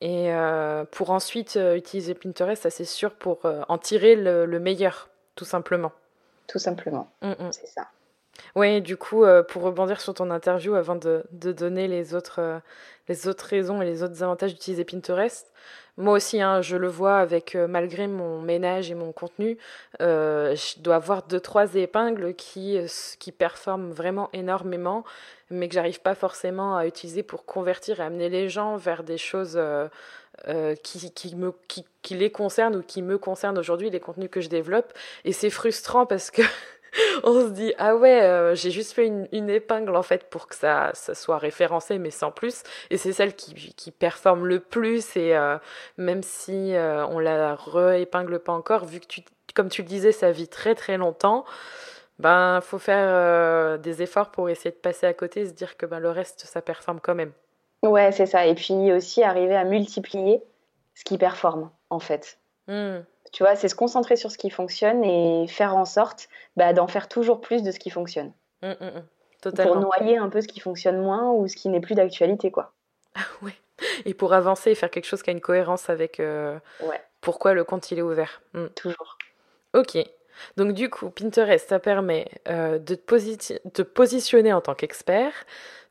Et 0.00 0.32
euh, 0.32 0.84
pour 0.84 1.10
ensuite 1.10 1.56
euh, 1.56 1.76
utiliser 1.76 2.14
Pinterest, 2.14 2.62
ça 2.62 2.70
c'est 2.70 2.84
sûr 2.84 3.14
pour 3.14 3.46
euh, 3.46 3.62
en 3.68 3.78
tirer 3.78 4.16
le, 4.16 4.58
meilleur, 4.58 5.08
tout 5.34 5.44
simplement. 5.44 5.92
Tout 6.46 6.58
simplement, 6.58 7.10
mmh, 7.22 7.32
c'est 7.52 7.66
ça. 7.66 7.88
Oui, 8.56 8.80
du 8.80 8.96
coup, 8.96 9.24
pour 9.48 9.62
rebondir 9.62 10.00
sur 10.00 10.14
ton 10.14 10.30
interview, 10.30 10.74
avant 10.74 10.96
de, 10.96 11.24
de 11.32 11.52
donner 11.52 11.88
les 11.88 12.14
autres, 12.14 12.60
les 13.08 13.28
autres 13.28 13.46
raisons 13.46 13.82
et 13.82 13.84
les 13.84 14.02
autres 14.02 14.22
avantages 14.22 14.54
d'utiliser 14.54 14.84
Pinterest, 14.84 15.52
moi 15.96 16.14
aussi, 16.14 16.40
hein, 16.42 16.60
je 16.60 16.76
le 16.76 16.88
vois 16.88 17.18
avec, 17.18 17.54
euh, 17.54 17.68
malgré 17.68 18.08
mon 18.08 18.40
ménage 18.40 18.90
et 18.90 18.94
mon 18.94 19.12
contenu, 19.12 19.58
euh, 20.00 20.56
je 20.56 20.80
dois 20.80 20.96
avoir 20.96 21.22
deux, 21.22 21.38
trois 21.38 21.76
épingles 21.76 22.34
qui, 22.34 22.76
euh, 22.78 22.86
qui 23.20 23.30
performent 23.30 23.92
vraiment 23.92 24.28
énormément, 24.32 25.04
mais 25.50 25.68
que 25.68 25.74
j'arrive 25.74 26.00
pas 26.00 26.16
forcément 26.16 26.76
à 26.76 26.86
utiliser 26.86 27.22
pour 27.22 27.44
convertir 27.46 28.00
et 28.00 28.02
amener 28.02 28.28
les 28.28 28.48
gens 28.48 28.76
vers 28.76 29.04
des 29.04 29.18
choses 29.18 29.60
qui, 30.82 31.12
qui, 31.12 31.36
me, 31.36 31.52
qui, 31.68 31.84
qui 32.02 32.14
les 32.14 32.32
concernent 32.32 32.76
ou 32.76 32.82
qui 32.82 33.02
me 33.02 33.18
concernent 33.18 33.58
aujourd'hui, 33.58 33.90
les 33.90 34.00
contenus 34.00 34.30
que 34.30 34.40
je 34.40 34.48
développe. 34.48 34.92
Et 35.24 35.32
c'est 35.32 35.50
frustrant 35.50 36.06
parce 36.06 36.30
que 36.32 36.42
on 37.24 37.40
se 37.40 37.50
dit 37.50 37.72
ah 37.78 37.96
ouais 37.96 38.22
euh, 38.22 38.54
j'ai 38.54 38.70
juste 38.70 38.92
fait 38.92 39.06
une, 39.06 39.50
épingle 39.50 39.94
en 39.96 40.02
fait 40.02 40.24
pour 40.30 40.46
que 40.46 40.54
ça, 40.54 40.90
ça 40.94 41.14
soit 41.14 41.38
référencé 41.38 41.98
mais 41.98 42.10
sans 42.10 42.30
plus. 42.30 42.62
Et 42.90 42.96
c'est 42.96 43.12
celle 43.12 43.34
qui, 43.34 43.74
qui 43.74 43.90
performe 43.90 44.46
le 44.46 44.60
plus. 44.60 45.16
Et 45.16 45.36
euh, 45.36 45.58
même 45.96 46.22
si 46.22 46.74
euh, 46.74 47.06
on 47.06 47.18
la 47.18 47.54
re-épingle 47.54 48.38
pas 48.38 48.52
encore 48.52 48.84
vu 48.84 49.00
que 49.00 49.06
tu 49.06 49.22
comme 49.54 49.68
tu 49.68 49.82
le 49.82 49.88
disais 49.88 50.12
ça 50.12 50.32
vit 50.32 50.48
très 50.48 50.74
très 50.74 50.96
longtemps 50.96 51.44
ben 52.18 52.60
faut 52.60 52.78
faire 52.78 53.78
des 53.78 54.02
efforts 54.02 54.30
pour 54.30 54.48
essayer 54.48 54.70
de 54.70 54.76
passer 54.76 55.06
à 55.06 55.14
côté 55.14 55.40
et 55.40 55.46
se 55.46 55.52
dire 55.52 55.76
que 55.76 55.86
ben 55.86 55.98
le 55.98 56.10
reste 56.10 56.40
ça 56.46 56.62
performe 56.62 57.00
quand 57.00 57.14
même. 57.14 57.32
Ouais 57.82 58.12
c'est 58.12 58.26
ça. 58.26 58.46
Et 58.46 58.54
puis 58.54 58.92
aussi 58.92 59.22
arriver 59.22 59.56
à 59.56 59.64
multiplier 59.64 60.42
ce 60.94 61.04
qui 61.04 61.18
performe 61.18 61.70
en 61.90 61.98
fait. 61.98 62.38
Mmh. 62.66 63.00
Tu 63.34 63.42
vois, 63.42 63.56
c'est 63.56 63.68
se 63.68 63.74
concentrer 63.74 64.14
sur 64.14 64.30
ce 64.30 64.38
qui 64.38 64.48
fonctionne 64.48 65.02
et 65.02 65.48
faire 65.48 65.74
en 65.74 65.84
sorte 65.84 66.28
bah, 66.56 66.72
d'en 66.72 66.86
faire 66.86 67.08
toujours 67.08 67.40
plus 67.40 67.64
de 67.64 67.72
ce 67.72 67.80
qui 67.80 67.90
fonctionne. 67.90 68.32
Mmh, 68.62 68.68
mmh, 68.68 69.50
mmh. 69.50 69.52
Pour 69.56 69.76
noyer 69.76 70.16
un 70.18 70.28
peu 70.28 70.40
ce 70.40 70.46
qui 70.46 70.60
fonctionne 70.60 71.02
moins 71.02 71.32
ou 71.32 71.48
ce 71.48 71.56
qui 71.56 71.68
n'est 71.68 71.80
plus 71.80 71.96
d'actualité, 71.96 72.52
quoi. 72.52 72.74
oui. 73.42 73.50
Et 74.04 74.14
pour 74.14 74.34
avancer 74.34 74.70
et 74.70 74.76
faire 74.76 74.88
quelque 74.88 75.06
chose 75.06 75.24
qui 75.24 75.30
a 75.30 75.32
une 75.32 75.40
cohérence 75.40 75.90
avec 75.90 76.20
euh, 76.20 76.60
pourquoi 77.20 77.54
le 77.54 77.64
compte 77.64 77.90
il 77.90 77.98
est 77.98 78.02
ouvert. 78.02 78.40
Toujours. 78.76 79.18
Ok. 79.72 79.98
Donc 80.56 80.72
du 80.72 80.88
coup, 80.88 81.10
Pinterest, 81.10 81.68
ça 81.68 81.80
permet 81.80 82.28
euh, 82.48 82.78
de, 82.78 82.94
te 82.94 83.68
de 83.76 83.82
positionner 83.82 84.52
en 84.52 84.60
tant 84.60 84.76
qu'expert, 84.76 85.32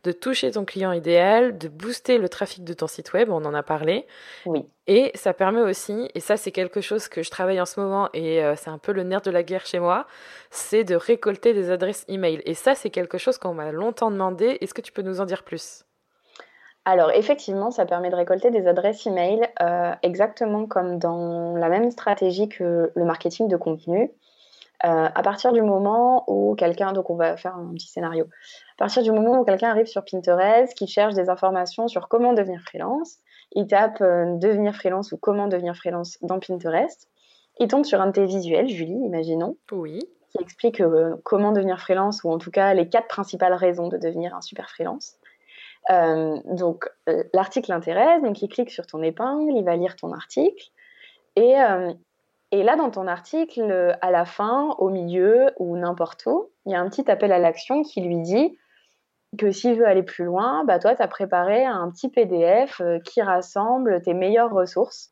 de 0.03 0.11
toucher 0.11 0.51
ton 0.51 0.65
client 0.65 0.91
idéal, 0.91 1.57
de 1.57 1.67
booster 1.67 2.17
le 2.17 2.27
trafic 2.27 2.63
de 2.63 2.73
ton 2.73 2.87
site 2.87 3.13
web, 3.13 3.29
on 3.29 3.45
en 3.45 3.53
a 3.53 3.63
parlé. 3.63 4.05
Oui. 4.45 4.65
Et 4.87 5.11
ça 5.15 5.33
permet 5.33 5.61
aussi, 5.61 6.09
et 6.13 6.19
ça 6.19 6.35
c'est 6.35 6.51
quelque 6.51 6.81
chose 6.81 7.07
que 7.07 7.23
je 7.23 7.29
travaille 7.29 7.61
en 7.61 7.65
ce 7.65 7.79
moment 7.79 8.09
et 8.13 8.43
euh, 8.43 8.55
c'est 8.57 8.69
un 8.69 8.77
peu 8.77 8.91
le 8.91 9.03
nerf 9.03 9.21
de 9.21 9.31
la 9.31 9.43
guerre 9.43 9.65
chez 9.65 9.79
moi, 9.79 10.05
c'est 10.51 10.83
de 10.83 10.95
récolter 10.95 11.53
des 11.53 11.71
adresses 11.71 12.05
email. 12.09 12.41
Et 12.45 12.53
ça 12.53 12.75
c'est 12.75 12.89
quelque 12.89 13.17
chose 13.17 13.37
qu'on 13.37 13.53
m'a 13.53 13.71
longtemps 13.71 14.11
demandé. 14.11 14.57
Est-ce 14.59 14.73
que 14.73 14.81
tu 14.81 14.91
peux 14.91 15.03
nous 15.03 15.21
en 15.21 15.25
dire 15.25 15.43
plus? 15.43 15.85
Alors 16.85 17.11
effectivement, 17.11 17.71
ça 17.71 17.85
permet 17.85 18.09
de 18.09 18.15
récolter 18.15 18.51
des 18.51 18.67
adresses 18.67 19.05
email 19.05 19.47
euh, 19.61 19.93
exactement 20.01 20.65
comme 20.65 20.99
dans 20.99 21.55
la 21.55 21.69
même 21.69 21.89
stratégie 21.91 22.49
que 22.49 22.91
le 22.93 23.05
marketing 23.05 23.47
de 23.47 23.55
contenu. 23.55 24.11
Euh, 24.85 25.07
à 25.15 25.23
partir 25.23 25.53
du 25.53 25.61
moment 25.61 26.25
où 26.27 26.55
quelqu'un, 26.55 26.91
donc 26.91 27.09
on 27.09 27.15
va 27.15 27.37
faire 27.37 27.55
un 27.55 27.73
petit 27.73 27.87
scénario, 27.87 28.27
partir 28.83 29.01
du 29.01 29.13
moment 29.13 29.39
où 29.39 29.45
quelqu'un 29.45 29.69
arrive 29.69 29.85
sur 29.85 30.03
Pinterest, 30.03 30.73
qui 30.73 30.87
cherche 30.87 31.13
des 31.13 31.29
informations 31.29 31.87
sur 31.87 32.09
comment 32.09 32.33
devenir 32.33 32.59
freelance, 32.59 33.15
il 33.53 33.65
tape 33.65 34.01
euh, 34.01 34.35
devenir 34.35 34.75
freelance 34.75 35.13
ou 35.13 35.17
comment 35.17 35.47
devenir 35.47 35.73
freelance 35.73 36.17
dans 36.21 36.37
Pinterest, 36.37 37.07
il 37.61 37.69
tombe 37.69 37.85
sur 37.85 38.01
un 38.01 38.07
de 38.07 38.11
tes 38.11 38.25
visuels, 38.25 38.67
Julie, 38.67 38.91
imaginons, 38.91 39.55
oui. 39.71 39.99
qui 40.31 40.43
explique 40.43 40.81
euh, 40.81 41.15
comment 41.23 41.53
devenir 41.53 41.79
freelance 41.79 42.25
ou 42.25 42.29
en 42.29 42.37
tout 42.37 42.51
cas 42.51 42.73
les 42.73 42.89
quatre 42.89 43.07
principales 43.07 43.53
raisons 43.53 43.87
de 43.87 43.95
devenir 43.97 44.35
un 44.35 44.41
super 44.41 44.69
freelance. 44.69 45.15
donc 45.87 46.89
l'article 47.33 47.71
l'intéresse, 47.71 48.21
donc 48.21 48.41
il 48.41 48.49
clique 48.49 48.69
sur 48.69 48.85
ton 48.85 49.01
épingle, 49.01 49.53
il 49.55 49.63
va 49.63 49.77
lire 49.77 49.95
ton 49.95 50.11
article 50.11 50.71
et 51.37 51.55
et 52.51 52.61
là, 52.61 52.75
dans 52.75 52.91
ton 52.91 53.07
article, 53.07 53.97
à 53.99 54.11
la 54.11 54.25
fin, 54.25 54.75
au 54.77 54.89
milieu 54.89 55.49
ou 55.57 55.75
n'importe 55.75 56.27
où, 56.27 56.49
il 56.67 56.71
y 56.71 56.75
a 56.75 56.79
un 56.79 56.87
petit 56.87 57.09
appel 57.09 57.31
à 57.31 57.39
l'action 57.39 57.81
qui 57.81 57.99
lui 57.99 58.19
dit 58.19 58.55
que 59.37 59.51
s'il 59.51 59.77
veut 59.77 59.87
aller 59.87 60.03
plus 60.03 60.25
loin, 60.25 60.63
bah 60.65 60.79
toi, 60.79 60.95
tu 60.95 61.01
as 61.01 61.07
préparé 61.07 61.65
un 61.65 61.89
petit 61.91 62.09
PDF 62.09 62.81
qui 63.03 63.21
rassemble 63.21 64.01
tes 64.01 64.13
meilleures 64.13 64.51
ressources 64.51 65.11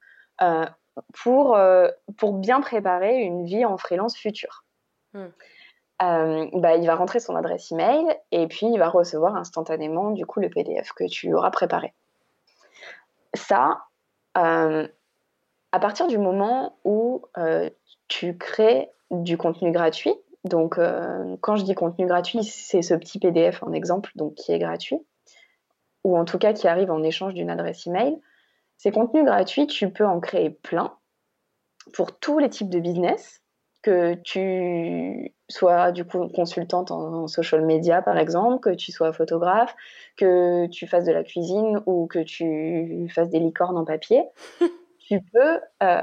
pour, 1.23 1.57
pour 2.17 2.33
bien 2.33 2.61
préparer 2.61 3.17
une 3.17 3.45
vie 3.45 3.65
en 3.65 3.77
freelance 3.77 4.17
future. 4.17 4.63
Hmm. 5.13 5.27
bah, 5.99 6.75
il 6.75 6.87
va 6.87 6.95
rentrer 6.95 7.19
son 7.19 7.35
adresse 7.35 7.71
email 7.71 8.05
et 8.31 8.47
puis 8.47 8.67
il 8.67 8.77
va 8.79 8.89
recevoir 8.89 9.35
instantanément 9.35 10.11
du 10.11 10.25
coup 10.25 10.39
le 10.39 10.49
PDF 10.49 10.93
que 10.93 11.07
tu 11.07 11.33
auras 11.33 11.51
préparé. 11.51 11.93
Ça, 13.33 13.79
à 14.35 15.79
partir 15.79 16.07
du 16.07 16.17
moment 16.17 16.77
où 16.83 17.23
tu 18.07 18.37
crées 18.37 18.89
du 19.11 19.37
contenu 19.37 19.71
gratuit, 19.71 20.15
donc, 20.43 20.77
euh, 20.77 21.35
quand 21.41 21.55
je 21.55 21.63
dis 21.63 21.75
contenu 21.75 22.07
gratuit, 22.07 22.43
c'est 22.43 22.81
ce 22.81 22.93
petit 22.95 23.19
PDF 23.19 23.61
en 23.63 23.73
exemple, 23.73 24.11
donc 24.15 24.35
qui 24.35 24.51
est 24.51 24.59
gratuit, 24.59 24.99
ou 26.03 26.17
en 26.17 26.25
tout 26.25 26.39
cas 26.39 26.53
qui 26.53 26.67
arrive 26.67 26.91
en 26.91 27.03
échange 27.03 27.33
d'une 27.33 27.49
adresse 27.49 27.85
email. 27.85 28.17
Ces 28.77 28.91
contenus 28.91 29.25
gratuits, 29.25 29.67
tu 29.67 29.91
peux 29.91 30.05
en 30.05 30.19
créer 30.19 30.49
plein 30.49 30.97
pour 31.93 32.17
tous 32.17 32.39
les 32.39 32.49
types 32.49 32.69
de 32.69 32.79
business, 32.79 33.41
que 33.83 34.13
tu 34.15 35.33
sois 35.49 35.91
du 35.91 36.05
coup 36.05 36.27
consultante 36.29 36.91
en, 36.91 37.27
social 37.27 37.65
media 37.65 38.01
par 38.01 38.17
exemple, 38.17 38.59
que 38.59 38.75
tu 38.75 38.91
sois 38.91 39.11
photographe, 39.11 39.75
que 40.17 40.67
tu 40.67 40.87
fasses 40.87 41.05
de 41.05 41.11
la 41.11 41.23
cuisine 41.23 41.81
ou 41.85 42.07
que 42.07 42.19
tu 42.19 43.09
fasses 43.13 43.29
des 43.29 43.39
licornes 43.39 43.77
en 43.77 43.85
papier. 43.85 44.23
tu 44.99 45.19
peux 45.33 45.59
euh, 45.83 46.01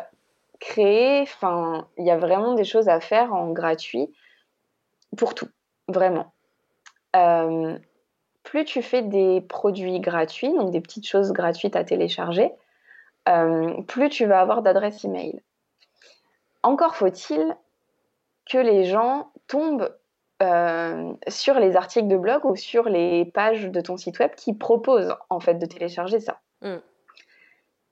créer, 0.61 1.23
enfin, 1.23 1.89
il 1.99 2.07
y 2.07 2.11
a 2.11 2.19
vraiment 2.19 2.55
des 2.55 2.65
choses 2.65 2.89
à 2.89 3.01
faire 3.01 3.33
en 3.33 3.51
gratuit 3.51 4.13
pour 5.17 5.35
tout, 5.35 5.49
vraiment. 5.89 6.33
Euh, 7.17 7.79
plus 8.43 8.65
tu 8.65 8.83
fais 8.83 9.03
des 9.03 9.41
produits 9.41 10.01
gratuits, 10.01 10.53
donc 10.53 10.71
des 10.71 10.81
petites 10.81 11.07
choses 11.07 11.33
gratuites 11.33 11.77
à 11.77 11.85
télécharger, 11.85 12.51
euh, 13.29 13.83
plus 13.83 14.09
tu 14.09 14.27
vas 14.27 14.41
avoir 14.41 14.63
d'adresses 14.63 15.05
email. 15.05 15.43
Encore 16.63 16.97
faut-il 16.97 17.57
que 18.51 18.59
les 18.59 18.85
gens 18.85 19.31
tombent 19.47 19.95
euh, 20.43 21.13
sur 21.29 21.59
les 21.59 21.77
articles 21.77 22.09
de 22.09 22.17
blog 22.17 22.45
ou 22.45 22.57
sur 22.57 22.89
les 22.89 23.25
pages 23.25 23.71
de 23.71 23.81
ton 23.81 23.97
site 23.97 24.19
web 24.19 24.31
qui 24.37 24.55
proposent 24.55 25.15
en 25.31 25.41
fait 25.41 25.55
de 25.55 25.67
télécharger 25.67 26.21
ça. 26.21 26.41
Mm. 26.63 26.77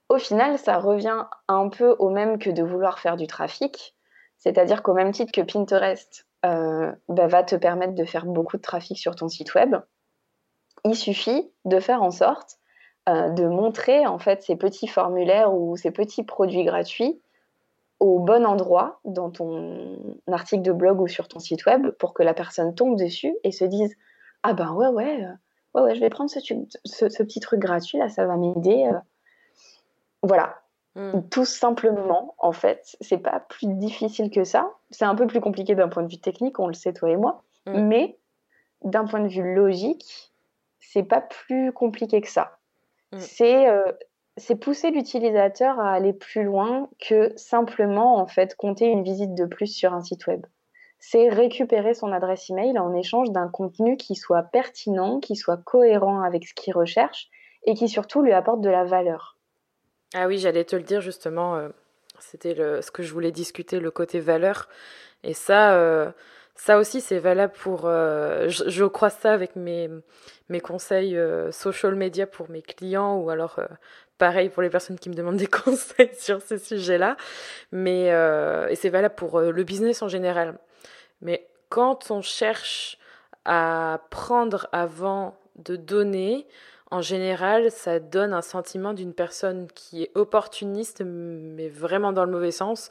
Au 0.09 0.17
final, 0.17 0.57
ça 0.57 0.77
revient 0.77 1.25
un 1.49 1.69
peu 1.69 1.95
au 1.99 2.09
même 2.09 2.39
que 2.39 2.49
de 2.49 2.63
vouloir 2.63 2.99
faire 2.99 3.17
du 3.17 3.27
trafic, 3.27 3.95
c'est-à-dire 4.37 4.81
qu'au 4.81 4.93
même 4.93 5.11
titre 5.11 5.31
que 5.33 5.41
Pinterest 5.41 6.26
euh, 6.47 6.91
bah, 7.09 7.27
va 7.27 7.43
te 7.43 7.55
permettre 7.55 7.93
de 7.93 8.05
faire 8.05 8.25
beaucoup 8.25 8.57
de 8.57 8.61
trafic 8.61 8.97
sur 8.97 9.15
ton 9.15 9.27
site 9.27 9.53
web. 9.55 9.75
Il 10.85 10.95
suffit 10.95 11.51
de 11.65 11.79
faire 11.79 12.01
en 12.01 12.11
sorte 12.11 12.57
euh, 13.09 13.29
de 13.29 13.45
montrer 13.45 14.05
en 14.05 14.19
fait 14.19 14.43
ces 14.43 14.55
petits 14.55 14.87
formulaires 14.87 15.53
ou 15.53 15.75
ces 15.75 15.91
petits 15.91 16.23
produits 16.23 16.63
gratuits 16.63 17.21
au 17.99 18.19
bon 18.19 18.45
endroit 18.45 18.99
dans 19.05 19.31
ton 19.31 19.97
article 20.31 20.61
de 20.61 20.71
blog 20.71 21.01
ou 21.01 21.07
sur 21.07 21.27
ton 21.27 21.39
site 21.39 21.65
web 21.65 21.89
pour 21.91 22.13
que 22.13 22.23
la 22.23 22.33
personne 22.33 22.75
tombe 22.75 22.97
dessus 22.97 23.35
et 23.43 23.51
se 23.51 23.65
dise 23.65 23.95
ah 24.43 24.53
ben 24.53 24.71
ouais 24.73 24.87
ouais 24.87 25.23
euh, 25.23 25.33
ouais 25.73 25.81
ouais 25.81 25.95
je 25.95 25.99
vais 25.99 26.09
prendre 26.09 26.29
ce, 26.29 26.39
ce, 26.85 27.23
petit 27.23 27.39
truc 27.39 27.59
gratuit 27.59 27.97
là 27.97 28.07
ça 28.07 28.27
va 28.27 28.37
m'aider 28.37 28.87
voilà 30.21 30.57
Mm. 30.97 31.29
Tout 31.29 31.45
simplement, 31.45 32.33
en 32.39 32.51
fait, 32.51 32.97
c'est 33.01 33.19
pas 33.19 33.39
plus 33.39 33.67
difficile 33.67 34.31
que 34.31 34.43
ça. 34.43 34.71
C'est 34.89 35.05
un 35.05 35.15
peu 35.15 35.27
plus 35.27 35.41
compliqué 35.41 35.75
d'un 35.75 35.89
point 35.89 36.03
de 36.03 36.09
vue 36.09 36.19
technique, 36.19 36.59
on 36.59 36.67
le 36.67 36.73
sait 36.73 36.93
toi 36.93 37.09
et 37.09 37.17
moi, 37.17 37.43
mm. 37.65 37.81
mais 37.81 38.17
d'un 38.83 39.05
point 39.05 39.19
de 39.19 39.27
vue 39.27 39.55
logique, 39.55 40.31
c'est 40.79 41.03
pas 41.03 41.21
plus 41.21 41.71
compliqué 41.73 42.21
que 42.21 42.29
ça. 42.29 42.57
Mm. 43.11 43.17
Euh, 43.41 43.91
c'est 44.37 44.55
pousser 44.55 44.91
l'utilisateur 44.91 45.79
à 45.79 45.93
aller 45.93 46.13
plus 46.13 46.43
loin 46.43 46.89
que 46.99 47.33
simplement 47.35 48.17
en 48.17 48.27
fait 48.27 48.55
compter 48.55 48.85
une 48.85 49.03
visite 49.03 49.33
de 49.33 49.45
plus 49.45 49.67
sur 49.67 49.93
un 49.93 50.01
site 50.01 50.27
web. 50.27 50.45
C'est 50.99 51.29
récupérer 51.29 51.93
son 51.93 52.11
adresse 52.11 52.49
email 52.49 52.77
en 52.79 52.93
échange 52.93 53.31
d'un 53.31 53.47
contenu 53.49 53.97
qui 53.97 54.15
soit 54.15 54.43
pertinent, 54.43 55.19
qui 55.19 55.35
soit 55.35 55.57
cohérent 55.57 56.21
avec 56.21 56.47
ce 56.47 56.53
qu'il 56.53 56.73
recherche 56.73 57.29
et 57.65 57.73
qui 57.73 57.87
surtout 57.89 58.21
lui 58.21 58.33
apporte 58.33 58.61
de 58.61 58.69
la 58.69 58.83
valeur. 58.83 59.37
Ah 60.13 60.27
oui, 60.27 60.37
j'allais 60.37 60.63
te 60.63 60.75
le 60.75 60.83
dire 60.83 61.01
justement. 61.01 61.55
Euh, 61.55 61.69
c'était 62.19 62.55
ce 62.55 62.91
que 62.91 63.03
je 63.03 63.13
voulais 63.13 63.31
discuter, 63.31 63.79
le 63.79 63.91
côté 63.91 64.19
valeur. 64.19 64.67
Et 65.23 65.33
ça, 65.33 65.73
euh, 65.75 66.11
ça 66.55 66.77
aussi, 66.77 67.01
c'est 67.01 67.19
valable 67.19 67.53
pour. 67.53 67.83
Euh, 67.85 68.49
je, 68.49 68.85
crois 68.85 69.09
ça 69.09 69.33
avec 69.33 69.55
mes, 69.55 69.89
mes 70.49 70.59
conseils 70.59 71.17
social 71.51 71.95
media 71.95 72.27
pour 72.27 72.49
mes 72.49 72.61
clients 72.61 73.17
ou 73.17 73.29
alors 73.29 73.59
pareil 74.17 74.49
pour 74.49 74.63
les 74.63 74.69
personnes 74.69 74.97
qui 74.97 75.09
me 75.09 75.15
demandent 75.15 75.37
des 75.37 75.47
conseils 75.63 76.15
sur 76.17 76.41
ce 76.41 76.57
sujet-là. 76.57 77.17
Mais 77.71 78.07
et 78.69 78.75
c'est 78.75 78.89
valable 78.89 79.15
pour 79.15 79.39
le 79.41 79.63
business 79.63 80.01
en 80.01 80.07
général. 80.07 80.57
Mais 81.21 81.47
quand 81.69 82.11
on 82.11 82.21
cherche 82.21 82.97
à 83.45 84.01
prendre 84.09 84.67
avant 84.71 85.37
de 85.55 85.75
donner, 85.75 86.47
en 86.89 87.01
général, 87.01 87.69
ça 87.69 87.99
donne 87.99 88.33
un 88.33 88.41
sentiment 88.41 88.93
d'une 88.93 89.13
personne 89.13 89.67
qui 89.75 90.03
est 90.03 90.11
opportuniste, 90.15 91.01
mais 91.05 91.67
vraiment 91.67 92.13
dans 92.13 92.23
le 92.23 92.31
mauvais 92.31 92.51
sens. 92.51 92.89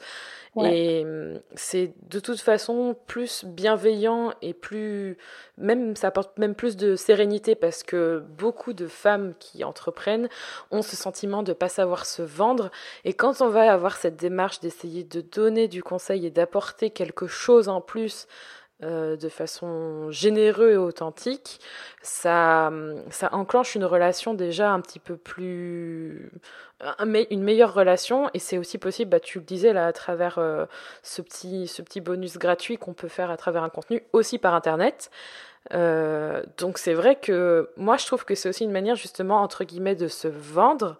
Et 0.63 1.03
hum, 1.05 1.39
c'est 1.55 1.93
de 2.09 2.19
toute 2.19 2.39
façon 2.39 2.95
plus 3.07 3.45
bienveillant 3.45 4.33
et 4.41 4.53
plus. 4.53 5.17
Même, 5.57 5.95
ça 5.95 6.07
apporte 6.07 6.37
même 6.37 6.55
plus 6.55 6.77
de 6.77 6.95
sérénité 6.95 7.55
parce 7.55 7.83
que 7.83 8.23
beaucoup 8.37 8.73
de 8.73 8.87
femmes 8.87 9.33
qui 9.39 9.63
entreprennent 9.63 10.29
ont 10.71 10.81
ce 10.81 10.95
sentiment 10.95 11.43
de 11.43 11.51
ne 11.51 11.55
pas 11.55 11.69
savoir 11.69 12.05
se 12.05 12.21
vendre. 12.21 12.71
Et 13.03 13.13
quand 13.13 13.41
on 13.41 13.49
va 13.49 13.71
avoir 13.71 13.97
cette 13.97 14.15
démarche 14.15 14.59
d'essayer 14.59 15.03
de 15.03 15.21
donner 15.21 15.67
du 15.67 15.83
conseil 15.83 16.25
et 16.25 16.31
d'apporter 16.31 16.89
quelque 16.89 17.27
chose 17.27 17.69
en 17.69 17.81
plus, 17.81 18.27
euh, 18.83 19.17
de 19.17 19.27
façon 19.27 20.11
généreuse 20.11 20.73
et 20.73 20.77
authentique, 20.77 21.59
ça, 22.03 22.71
ça 23.09 23.33
enclenche 23.33 23.73
une 23.73 23.85
relation 23.85 24.35
déjà 24.35 24.71
un 24.71 24.81
petit 24.81 24.99
peu 24.99 25.17
plus. 25.17 26.31
une 27.31 27.43
meilleure 27.43 27.73
relation. 27.73 28.29
Et 28.35 28.39
c'est 28.39 28.59
aussi 28.59 28.77
possible, 28.77 29.09
bah, 29.09 29.19
tu 29.19 29.39
le 29.39 29.45
disais 29.45 29.73
là, 29.73 29.87
à 29.87 29.93
travers 29.93 30.37
euh, 30.37 30.65
ce, 31.01 31.23
petit, 31.23 31.67
ce 31.67 31.81
petit 31.81 32.01
bonus 32.01 32.37
gratuit 32.37 32.77
qu'on 32.77 32.93
peut 32.93 33.07
faire 33.07 33.31
à 33.31 33.37
travers 33.37 33.63
un 33.63 33.69
contenu, 33.69 34.03
aussi 34.13 34.37
par 34.37 34.53
Internet. 34.53 35.09
Euh, 35.73 36.43
donc 36.57 36.77
c'est 36.77 36.93
vrai 36.93 37.15
que 37.15 37.69
moi 37.75 37.97
je 37.97 38.05
trouve 38.05 38.23
que 38.25 38.35
c'est 38.35 38.47
aussi 38.47 38.63
une 38.63 38.71
manière 38.71 38.95
justement 38.95 39.41
entre 39.41 39.63
guillemets 39.63 39.95
de 39.95 40.07
se 40.07 40.27
vendre, 40.27 40.97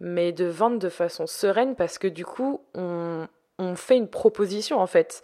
mais 0.00 0.32
de 0.32 0.46
vendre 0.46 0.78
de 0.78 0.88
façon 0.88 1.26
sereine 1.26 1.76
parce 1.76 1.98
que 1.98 2.08
du 2.08 2.24
coup 2.24 2.60
on, 2.74 3.28
on 3.60 3.76
fait 3.76 3.96
une 3.96 4.08
proposition 4.08 4.80
en 4.80 4.86
fait. 4.86 5.22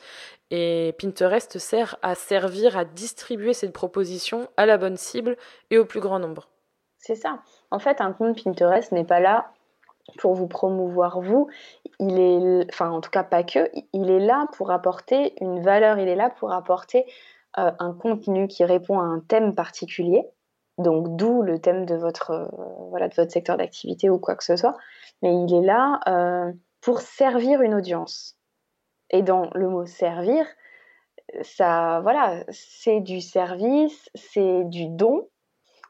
Et 0.50 0.94
Pinterest 1.00 1.58
sert 1.58 1.96
à 2.02 2.14
servir 2.14 2.76
à 2.76 2.84
distribuer 2.84 3.52
cette 3.52 3.72
proposition 3.72 4.48
à 4.56 4.66
la 4.66 4.78
bonne 4.78 4.96
cible 4.96 5.36
et 5.70 5.78
au 5.78 5.84
plus 5.84 6.00
grand 6.00 6.20
nombre. 6.20 6.48
C'est 6.98 7.16
ça. 7.16 7.40
En 7.70 7.80
fait, 7.80 8.00
un 8.00 8.12
compte 8.12 8.42
Pinterest 8.42 8.92
n'est 8.92 9.04
pas 9.04 9.18
là 9.18 9.50
pour 10.18 10.34
vous 10.34 10.46
promouvoir 10.46 11.20
vous. 11.20 11.48
Il 11.98 12.18
est, 12.18 12.66
enfin, 12.72 12.90
en 12.90 13.00
tout 13.00 13.10
cas, 13.10 13.24
pas 13.24 13.42
que. 13.42 13.70
Il 13.92 14.10
est 14.10 14.20
là 14.20 14.46
pour 14.52 14.70
apporter 14.70 15.34
une 15.40 15.62
valeur. 15.62 15.98
Il 15.98 16.08
est 16.08 16.14
là 16.14 16.30
pour 16.30 16.52
apporter 16.52 17.06
euh, 17.58 17.72
un 17.78 17.92
contenu 17.92 18.46
qui 18.46 18.64
répond 18.64 19.00
à 19.00 19.04
un 19.04 19.20
thème 19.20 19.54
particulier. 19.54 20.24
Donc, 20.78 21.16
d'où 21.16 21.42
le 21.42 21.58
thème 21.58 21.86
de 21.86 21.96
votre, 21.96 22.30
euh, 22.30 22.46
voilà, 22.90 23.08
de 23.08 23.14
votre 23.14 23.32
secteur 23.32 23.56
d'activité 23.56 24.10
ou 24.10 24.18
quoi 24.18 24.36
que 24.36 24.44
ce 24.44 24.56
soit. 24.56 24.76
Mais 25.22 25.34
il 25.34 25.54
est 25.54 25.66
là 25.66 26.00
euh, 26.06 26.52
pour 26.86 27.00
servir 27.00 27.62
une 27.62 27.74
audience. 27.74 28.38
Et 29.10 29.22
dans 29.22 29.50
le 29.54 29.68
mot 29.68 29.86
servir, 29.86 30.46
ça, 31.42 31.98
voilà, 32.04 32.44
c'est 32.50 33.00
du 33.00 33.20
service, 33.20 34.08
c'est 34.14 34.62
du 34.66 34.86
don, 34.86 35.28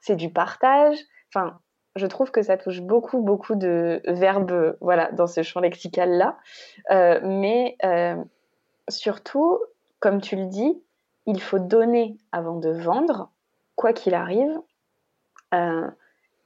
c'est 0.00 0.16
du 0.16 0.32
partage. 0.32 0.96
Enfin, 1.28 1.61
je 1.96 2.06
trouve 2.06 2.30
que 2.30 2.40
ça 2.40 2.56
touche 2.56 2.80
beaucoup, 2.80 3.20
beaucoup 3.20 3.56
de 3.56 4.00
verbes, 4.06 4.78
voilà, 4.80 5.12
dans 5.12 5.26
ce 5.26 5.42
champ 5.42 5.61
lexical-là. 5.61 6.38
Euh, 6.90 7.20
mais 7.22 7.76
euh, 7.85 8.16
surtout, 8.88 9.59
comme 10.00 10.22
tu 10.22 10.35
le 10.35 10.46
dis, 10.46 10.82
il 11.26 11.42
faut 11.42 11.59
donner 11.59 12.16
avant 12.32 12.56
de 12.56 12.70
vendre, 12.70 13.30
quoi 13.74 13.92
qu'il 13.92 14.14
arrive. 14.14 14.59
Euh, 15.52 15.90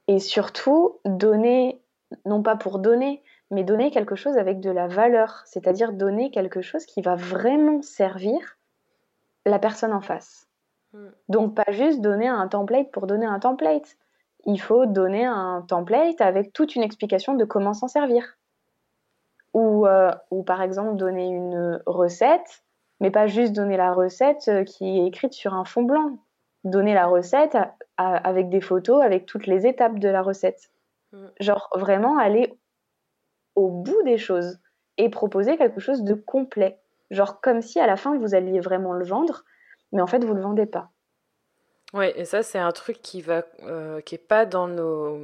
et 0.09 0.19
surtout, 0.19 0.99
donner, 1.05 1.81
non 2.25 2.43
pas 2.43 2.57
pour 2.57 2.79
donner, 2.79 3.23
mais 3.51 3.63
donner 3.63 3.91
quelque 3.91 4.15
chose 4.15 4.37
avec 4.37 4.61
de 4.61 4.71
la 4.71 4.87
valeur, 4.87 5.43
c'est-à-dire 5.45 5.91
donner 5.91 6.31
quelque 6.31 6.61
chose 6.61 6.85
qui 6.85 7.01
va 7.01 7.15
vraiment 7.15 7.81
servir 7.81 8.57
la 9.45 9.59
personne 9.59 9.93
en 9.93 10.01
face. 10.01 10.47
Hmm. 10.93 11.09
Donc 11.27 11.55
pas 11.55 11.69
juste 11.71 12.01
donner 12.01 12.27
un 12.27 12.47
template 12.47 12.91
pour 12.91 13.07
donner 13.07 13.25
un 13.25 13.39
template. 13.39 13.97
Il 14.45 14.59
faut 14.59 14.85
donner 14.85 15.25
un 15.25 15.63
template 15.67 16.21
avec 16.21 16.53
toute 16.53 16.75
une 16.75 16.81
explication 16.81 17.35
de 17.35 17.43
comment 17.45 17.73
s'en 17.73 17.87
servir. 17.87 18.37
Ou, 19.53 19.85
euh, 19.85 20.11
ou 20.31 20.43
par 20.43 20.61
exemple 20.61 20.95
donner 20.95 21.27
une 21.27 21.81
recette, 21.85 22.63
mais 23.01 23.11
pas 23.11 23.27
juste 23.27 23.51
donner 23.51 23.75
la 23.75 23.93
recette 23.93 24.47
euh, 24.47 24.63
qui 24.63 24.99
est 24.99 25.07
écrite 25.07 25.33
sur 25.33 25.53
un 25.53 25.65
fond 25.65 25.83
blanc. 25.83 26.19
donner 26.63 26.93
la 26.93 27.07
recette 27.07 27.57
avec 27.97 28.49
des 28.49 28.61
photos, 28.61 29.03
avec 29.03 29.25
toutes 29.25 29.45
les 29.45 29.67
étapes 29.67 29.99
de 29.99 30.07
la 30.07 30.21
recette. 30.21 30.71
Mm. 31.11 31.27
Genre 31.39 31.69
vraiment 31.75 32.17
aller 32.17 32.57
au 33.55 33.69
bout 33.69 34.03
des 34.03 34.17
choses 34.17 34.59
et 34.97 35.09
proposer 35.09 35.57
quelque 35.57 35.79
chose 35.79 36.03
de 36.03 36.13
complet. 36.13 36.79
Genre 37.09 37.41
comme 37.41 37.61
si 37.61 37.79
à 37.79 37.87
la 37.87 37.97
fin 37.97 38.17
vous 38.17 38.35
alliez 38.35 38.59
vraiment 38.59 38.93
le 38.93 39.05
vendre, 39.05 39.43
mais 39.91 40.01
en 40.01 40.07
fait 40.07 40.23
vous 40.23 40.33
le 40.33 40.41
vendez 40.41 40.65
pas. 40.65 40.91
Ouais, 41.93 42.17
et 42.19 42.25
ça 42.25 42.43
c'est 42.43 42.59
un 42.59 42.71
truc 42.71 43.01
qui 43.01 43.21
va 43.21 43.43
euh, 43.63 43.99
qui 44.01 44.15
est 44.15 44.27
pas 44.27 44.45
dans 44.45 44.67
nos 44.67 45.19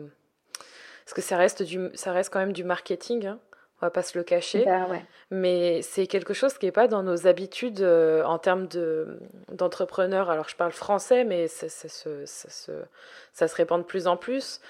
parce 1.05 1.13
que 1.13 1.21
ça 1.21 1.38
reste 1.38 1.63
du 1.63 1.89
ça 1.93 2.11
reste 2.11 2.32
quand 2.32 2.39
même 2.39 2.53
du 2.53 2.63
marketing. 2.63 3.28
Hein 3.28 3.39
on 3.80 3.86
va 3.86 3.91
pas 3.91 4.01
se 4.01 4.17
le 4.17 4.23
cacher. 4.23 4.65
Bah, 4.65 4.88
mais 5.30 5.82
c'est 5.84 6.07
quelque 6.07 6.34
chose 6.34 6.57
qui 6.57 6.65
n'est 6.65 6.71
pas 6.71 6.88
dans 6.88 7.03
nos 7.03 7.28
habitudes 7.28 7.82
euh, 7.82 8.23
en 8.23 8.39
termes 8.39 8.67
de, 8.67 9.19
d'entrepreneurs. 9.51 10.32
Alors 10.32 10.49
je 10.49 10.55
parle 10.55 10.71
français, 10.71 11.23
mais 11.23 11.47
ça, 11.47 11.69
ça, 11.69 11.88
ça, 12.25 12.73
ça, 13.34 13.47
se 13.47 13.55
répand 13.55 13.82
de 13.82 13.86
plus 13.86 14.07
en 14.07 14.17
plus. 14.17 14.61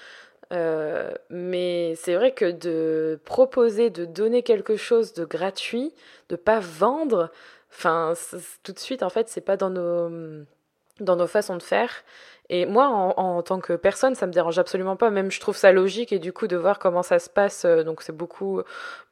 Euh, 0.52 1.12
mais 1.30 1.94
c'est 1.96 2.14
vrai 2.14 2.32
que 2.32 2.50
de 2.50 3.20
proposer, 3.24 3.90
de 3.90 4.04
donner 4.04 4.42
quelque 4.42 4.76
chose 4.76 5.12
de 5.12 5.24
gratuit, 5.24 5.94
de 6.30 6.36
pas 6.36 6.58
vendre, 6.60 7.30
enfin 7.70 8.14
tout 8.62 8.72
de 8.72 8.78
suite 8.78 9.02
en 9.02 9.10
fait 9.10 9.28
c'est 9.28 9.42
pas 9.42 9.58
dans 9.58 9.68
nos 9.68 10.44
dans 11.00 11.16
nos 11.16 11.26
façons 11.26 11.56
de 11.56 11.62
faire. 11.62 11.90
Et 12.50 12.64
moi, 12.64 12.88
en, 12.88 13.42
tant 13.42 13.60
que 13.60 13.74
personne, 13.74 14.14
ça 14.14 14.26
me 14.26 14.32
dérange 14.32 14.58
absolument 14.58 14.96
pas. 14.96 15.10
Même, 15.10 15.30
je 15.30 15.38
trouve 15.38 15.56
ça 15.56 15.70
logique 15.70 16.12
et 16.12 16.18
du 16.18 16.32
coup 16.32 16.46
de 16.46 16.56
voir 16.56 16.78
comment 16.78 17.02
ça 17.02 17.18
se 17.18 17.28
passe. 17.28 17.66
Euh, 17.66 17.82
donc, 17.84 18.00
c'est 18.02 18.16
beaucoup, 18.16 18.62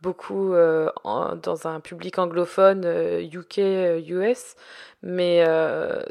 beaucoup 0.00 0.54
euh, 0.54 0.90
dans 1.04 1.66
un 1.66 1.80
public 1.80 2.18
anglophone, 2.18 2.84
UK, 3.30 3.58
euh, 3.58 4.00
US. 4.06 4.56
Mais 5.02 5.44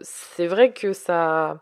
c'est 0.04 0.48
vrai 0.48 0.72
que 0.72 0.94
ça, 0.94 1.60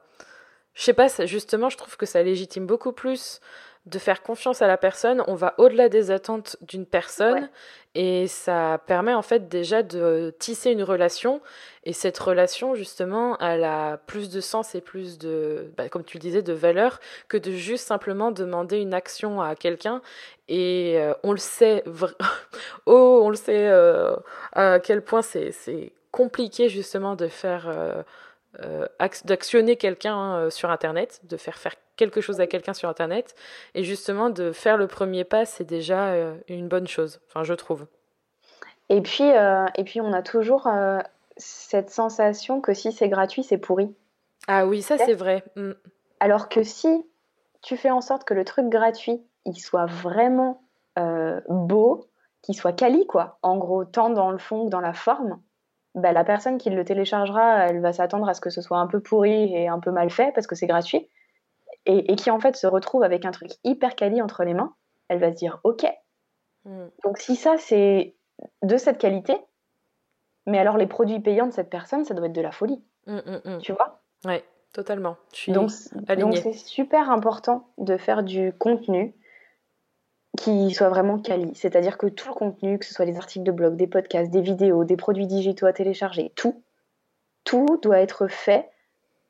je 0.74 0.84
sais 0.84 0.94
pas, 0.94 1.08
justement, 1.26 1.70
je 1.70 1.78
trouve 1.78 1.98
que 1.98 2.06
ça 2.06 2.24
légitime 2.24 2.66
beaucoup 2.66 2.92
plus 2.92 3.40
de 3.86 4.00
faire 4.00 4.24
confiance 4.24 4.62
à 4.62 4.68
la 4.68 4.78
personne. 4.78 5.24
On 5.28 5.36
va 5.36 5.56
au-delà 5.58 5.90
des 5.90 6.10
attentes 6.10 6.56
d'une 6.62 6.86
personne 6.86 7.50
et 7.96 8.28
ça 8.28 8.82
permet 8.88 9.14
en 9.14 9.22
fait 9.22 9.50
déjà 9.50 9.84
de 9.84 10.34
tisser 10.40 10.72
une 10.72 10.84
relation. 10.84 11.42
Et 11.84 11.92
cette 11.92 12.18
relation, 12.18 12.76
justement, 12.76 13.38
elle 13.40 13.66
a 13.66 13.98
plus 13.98 14.30
de 14.30 14.40
sens 14.40 14.74
et 14.74 14.80
plus 14.80 15.18
de, 15.18 15.70
bah, 15.76 15.90
comme 15.90 16.06
tu 16.06 16.18
le 16.18 16.22
disais, 16.22 16.42
de 16.42 16.54
valeur 16.54 17.02
que 17.28 17.36
de 17.36 17.52
juste 17.52 17.86
simplement 17.86 18.32
demander 18.32 18.80
une 18.80 18.94
action 18.94 19.42
à 19.42 19.56
quelqu'un. 19.56 20.02
Et 20.48 20.94
euh, 20.96 21.14
on 21.24 21.34
le 21.34 21.38
sait, 21.38 21.84
oh, 22.86 23.22
on 23.24 23.30
le 23.30 23.36
sait 23.36 23.68
euh, 23.68 24.16
à 24.54 24.80
quel 24.80 25.04
point 25.04 25.22
c'est 25.22 25.92
compliqué 26.12 26.70
justement 26.70 27.16
de 27.16 27.28
faire. 27.28 27.68
Euh, 27.68 28.02
d'actionner 29.26 29.76
quelqu'un 29.78 30.50
sur 30.50 30.70
internet, 30.70 31.22
de 31.24 31.38
faire 31.38 31.58
faire 31.58 31.74
quelque 31.96 32.22
chose 32.22 32.42
à 32.42 32.48
quelqu'un 32.48 32.74
sur 32.74 32.90
Internet. 32.90 33.36
Et 33.76 33.84
justement, 33.84 34.30
de 34.30 34.52
faire 34.52 34.78
le 34.78 34.88
premier 34.88 35.24
pas, 35.24 35.46
c'est 35.46 35.64
déjà 35.64 36.08
euh, 36.08 36.36
une 36.48 36.68
bonne 36.68 36.88
chose, 36.88 37.20
enfin, 37.28 37.44
je 37.44 37.54
trouve. 37.54 37.86
Et 38.90 39.02
puis, 39.02 39.32
euh, 39.32 39.66
et 39.76 39.84
puis 39.84 40.02
on 40.02 40.14
a 40.14 40.22
toujours 40.22 40.68
euh, 40.68 41.00
cette 41.38 41.90
sensation 41.90 42.62
que 42.62 42.74
si 42.74 42.92
c'est 42.92 43.10
gratuit, 43.10 43.44
c'est 43.44 43.58
pourri. 43.58 43.94
Ah 44.48 44.66
oui, 44.66 44.82
ça 44.82 44.98
c'est 44.98 45.14
vrai. 45.14 45.44
Mm. 45.56 45.72
Alors 46.20 46.50
que 46.50 46.64
si 46.64 47.06
tu 47.62 47.78
fais 47.78 47.92
en 47.92 48.02
sorte 48.02 48.26
que 48.26 48.34
le 48.34 48.44
truc 48.44 48.68
gratuit, 48.70 49.22
il 49.46 49.56
soit 49.56 49.86
vraiment 49.86 50.62
beau, 51.50 52.08
qu'il 52.44 52.56
soit 52.56 52.74
quali, 52.74 53.08
quoi, 53.08 53.40
en 53.42 53.58
gros, 53.58 53.84
tant 53.84 54.12
dans 54.12 54.30
le 54.30 54.38
fond 54.38 54.66
que 54.66 54.70
dans 54.70 54.80
la 54.80 54.94
forme, 54.94 55.40
bah, 55.96 56.12
la 56.12 56.24
personne 56.24 56.58
qui 56.58 56.70
le 56.70 56.84
téléchargera, 56.84 57.68
elle 57.68 57.82
va 57.82 57.94
s'attendre 57.94 58.28
à 58.28 58.34
ce 58.34 58.42
que 58.42 58.50
ce 58.50 58.62
soit 58.62 58.80
un 58.80 58.88
peu 58.88 59.00
pourri 59.00 59.54
et 59.54 59.68
un 59.68 59.80
peu 59.80 59.92
mal 59.92 60.10
fait 60.10 60.32
parce 60.34 60.48
que 60.48 60.56
c'est 60.56 60.68
gratuit 60.68 61.08
et, 61.86 62.16
qui 62.16 62.32
en 62.32 62.40
fait 62.40 62.56
se 62.56 62.68
retrouve 62.68 63.04
avec 63.04 63.26
un 63.26 63.32
truc 63.32 63.52
hyper 63.64 63.96
quali 63.96 64.22
entre 64.22 64.44
les 64.44 64.54
mains, 64.54 64.74
elle 65.10 65.20
va 65.20 65.32
se 65.32 65.38
dire 65.38 65.60
ok. 65.64 65.86
Mm. 66.66 66.86
Donc 67.04 67.18
si 67.18 67.36
ça 67.36 67.58
c'est 67.58 68.16
de 68.62 68.78
cette 68.78 68.98
qualité, 68.98 69.36
mais 70.46 70.60
alors 70.60 70.78
les 70.78 70.88
produits 70.88 71.20
payants 71.20 71.48
de 71.48 71.54
cette 71.54 71.70
personne, 71.70 72.06
ça 72.06 72.14
doit 72.14 72.28
être 72.28 72.34
de 72.34 72.42
la 72.42 72.52
folie. 72.52 72.82
Mm, 73.06 73.18
mm, 73.46 73.58
tu 73.60 73.74
vois? 73.74 74.02
Oui, 74.26 74.42
totalement. 74.72 75.18
donc 75.48 75.70
c'est 76.38 76.54
super 76.54 77.12
important 77.12 77.68
de 77.78 77.98
faire 77.98 78.24
du 78.24 78.54
contenu 78.54 79.14
qui 80.44 80.72
soit 80.72 80.90
vraiment 80.90 81.20
quali. 81.20 81.52
C'est-à-dire 81.56 81.98
que 81.98 82.08
tout 82.08 82.28
le 82.28 82.34
contenu, 82.34 82.78
que 82.78 82.86
ce 82.86 82.94
soit 82.94 83.06
des 83.06 83.16
articles 83.18 83.46
de 83.46 83.52
blog, 83.52 83.78
des 83.78 83.88
podcasts, 83.88 84.30
des 84.30 84.42
vidéos, 84.42 84.84
des 84.84 84.98
produits 84.98 85.28
digitaux 85.28 85.66
à 85.66 85.74
télécharger, 85.74 86.32
tout, 86.36 86.62
tout 87.46 87.80
doit 87.82 88.00
être 88.00 88.28
fait 88.28 88.70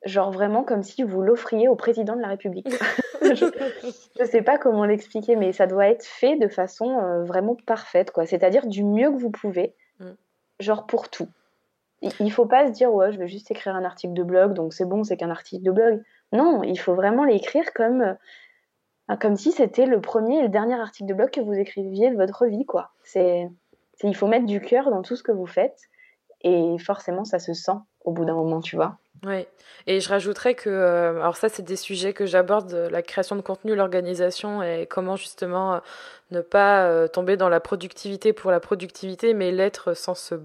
genre 0.05 0.32
vraiment 0.32 0.64
comme 0.64 0.84
si 0.84 1.03
vous 1.03 1.22
l'offriez 1.22 1.70
au 1.70 1.76
président 1.76 2.16
de 2.16 2.22
la 2.22 2.28
République. 2.30 2.68
je 3.22 3.45
ne 4.20 4.26
sais 4.26 4.41
pas 4.41 4.57
comment 4.57 4.86
l'expliquer, 4.86 5.36
mais 5.36 5.53
ça 5.53 5.68
doit 5.68 5.88
être 5.88 6.03
fait 6.03 6.36
de 6.36 6.47
façon 6.47 6.99
euh, 6.99 7.24
vraiment 7.24 7.55
parfaite, 7.66 8.11
quoi. 8.11 8.26
C'est-à-dire 8.26 8.66
du 8.66 8.84
mieux 8.84 9.11
que 9.11 9.18
vous 9.18 9.30
pouvez, 9.30 9.76
mm. 9.99 10.11
genre 10.59 10.86
pour 10.88 11.09
tout. 11.09 11.30
Il 12.20 12.34
faut 12.34 12.45
pas 12.45 12.68
se 12.68 12.72
dire 12.72 12.93
ouais, 12.93 13.14
je 13.14 13.18
vais 13.18 13.30
juste 13.30 13.49
écrire 13.49 13.76
un 13.78 13.86
article 13.86 14.14
de 14.14 14.24
blog, 14.24 14.53
donc 14.53 14.74
c'est 14.74 14.84
bon, 14.84 15.05
c'est 15.05 15.16
qu'un 15.16 15.30
article 15.30 15.64
de 15.64 15.72
blog. 15.72 16.03
Non, 16.34 16.61
il 16.64 16.78
faut 16.78 16.95
vraiment 16.95 17.24
l'écrire 17.24 17.72
comme 17.74 18.01
euh, 18.01 18.14
comme 19.20 19.36
si 19.36 19.51
c'était 19.51 19.86
le 19.86 20.01
premier 20.01 20.39
et 20.39 20.41
le 20.43 20.49
dernier 20.49 20.76
article 20.76 21.10
de 21.10 21.14
blog 21.14 21.30
que 21.30 21.41
vous 21.41 21.54
écriviez 21.54 22.10
de 22.10 22.16
votre 22.16 22.45
vie, 22.45 22.66
quoi. 22.66 22.91
C'est 23.04 23.49
il 24.04 24.16
faut 24.16 24.28
mettre 24.28 24.45
du 24.45 24.60
cœur 24.60 24.89
dans 24.89 25.01
tout 25.01 25.16
ce 25.16 25.24
que 25.24 25.32
vous 25.32 25.45
faites 25.45 25.80
et 26.41 26.78
forcément 26.80 27.24
ça 27.24 27.39
se 27.39 27.54
sent 27.54 27.78
au 28.04 28.12
bout 28.12 28.26
d'un 28.26 28.36
moment, 28.36 28.60
tu 28.60 28.76
vois. 28.76 28.97
Oui, 29.26 29.45
et 29.88 30.01
je 30.01 30.10
rajouterais 30.10 30.54
que, 30.54 30.70
euh, 30.70 31.22
alors 31.22 31.38
ça 31.38 31.47
c'est 31.47 31.64
des 31.64 31.78
sujets 31.78 32.12
que 32.12 32.26
j'aborde, 32.26 32.74
la 32.74 33.01
création 33.01 33.38
de 33.38 33.41
contenu, 33.41 33.74
l'organisation 33.74 34.62
et 34.62 34.86
comment 34.86 35.16
justement 35.16 35.76
euh, 35.76 35.80
ne 36.32 36.41
pas 36.41 36.86
euh, 36.88 37.08
tomber 37.08 37.38
dans 37.38 37.47
la 37.47 37.62
productivité 37.62 38.34
pour 38.34 38.51
la 38.51 38.60
productivité, 38.60 39.34
mais 39.34 39.51
l'être 39.51 39.93
sans 39.93 40.16
se, 40.16 40.36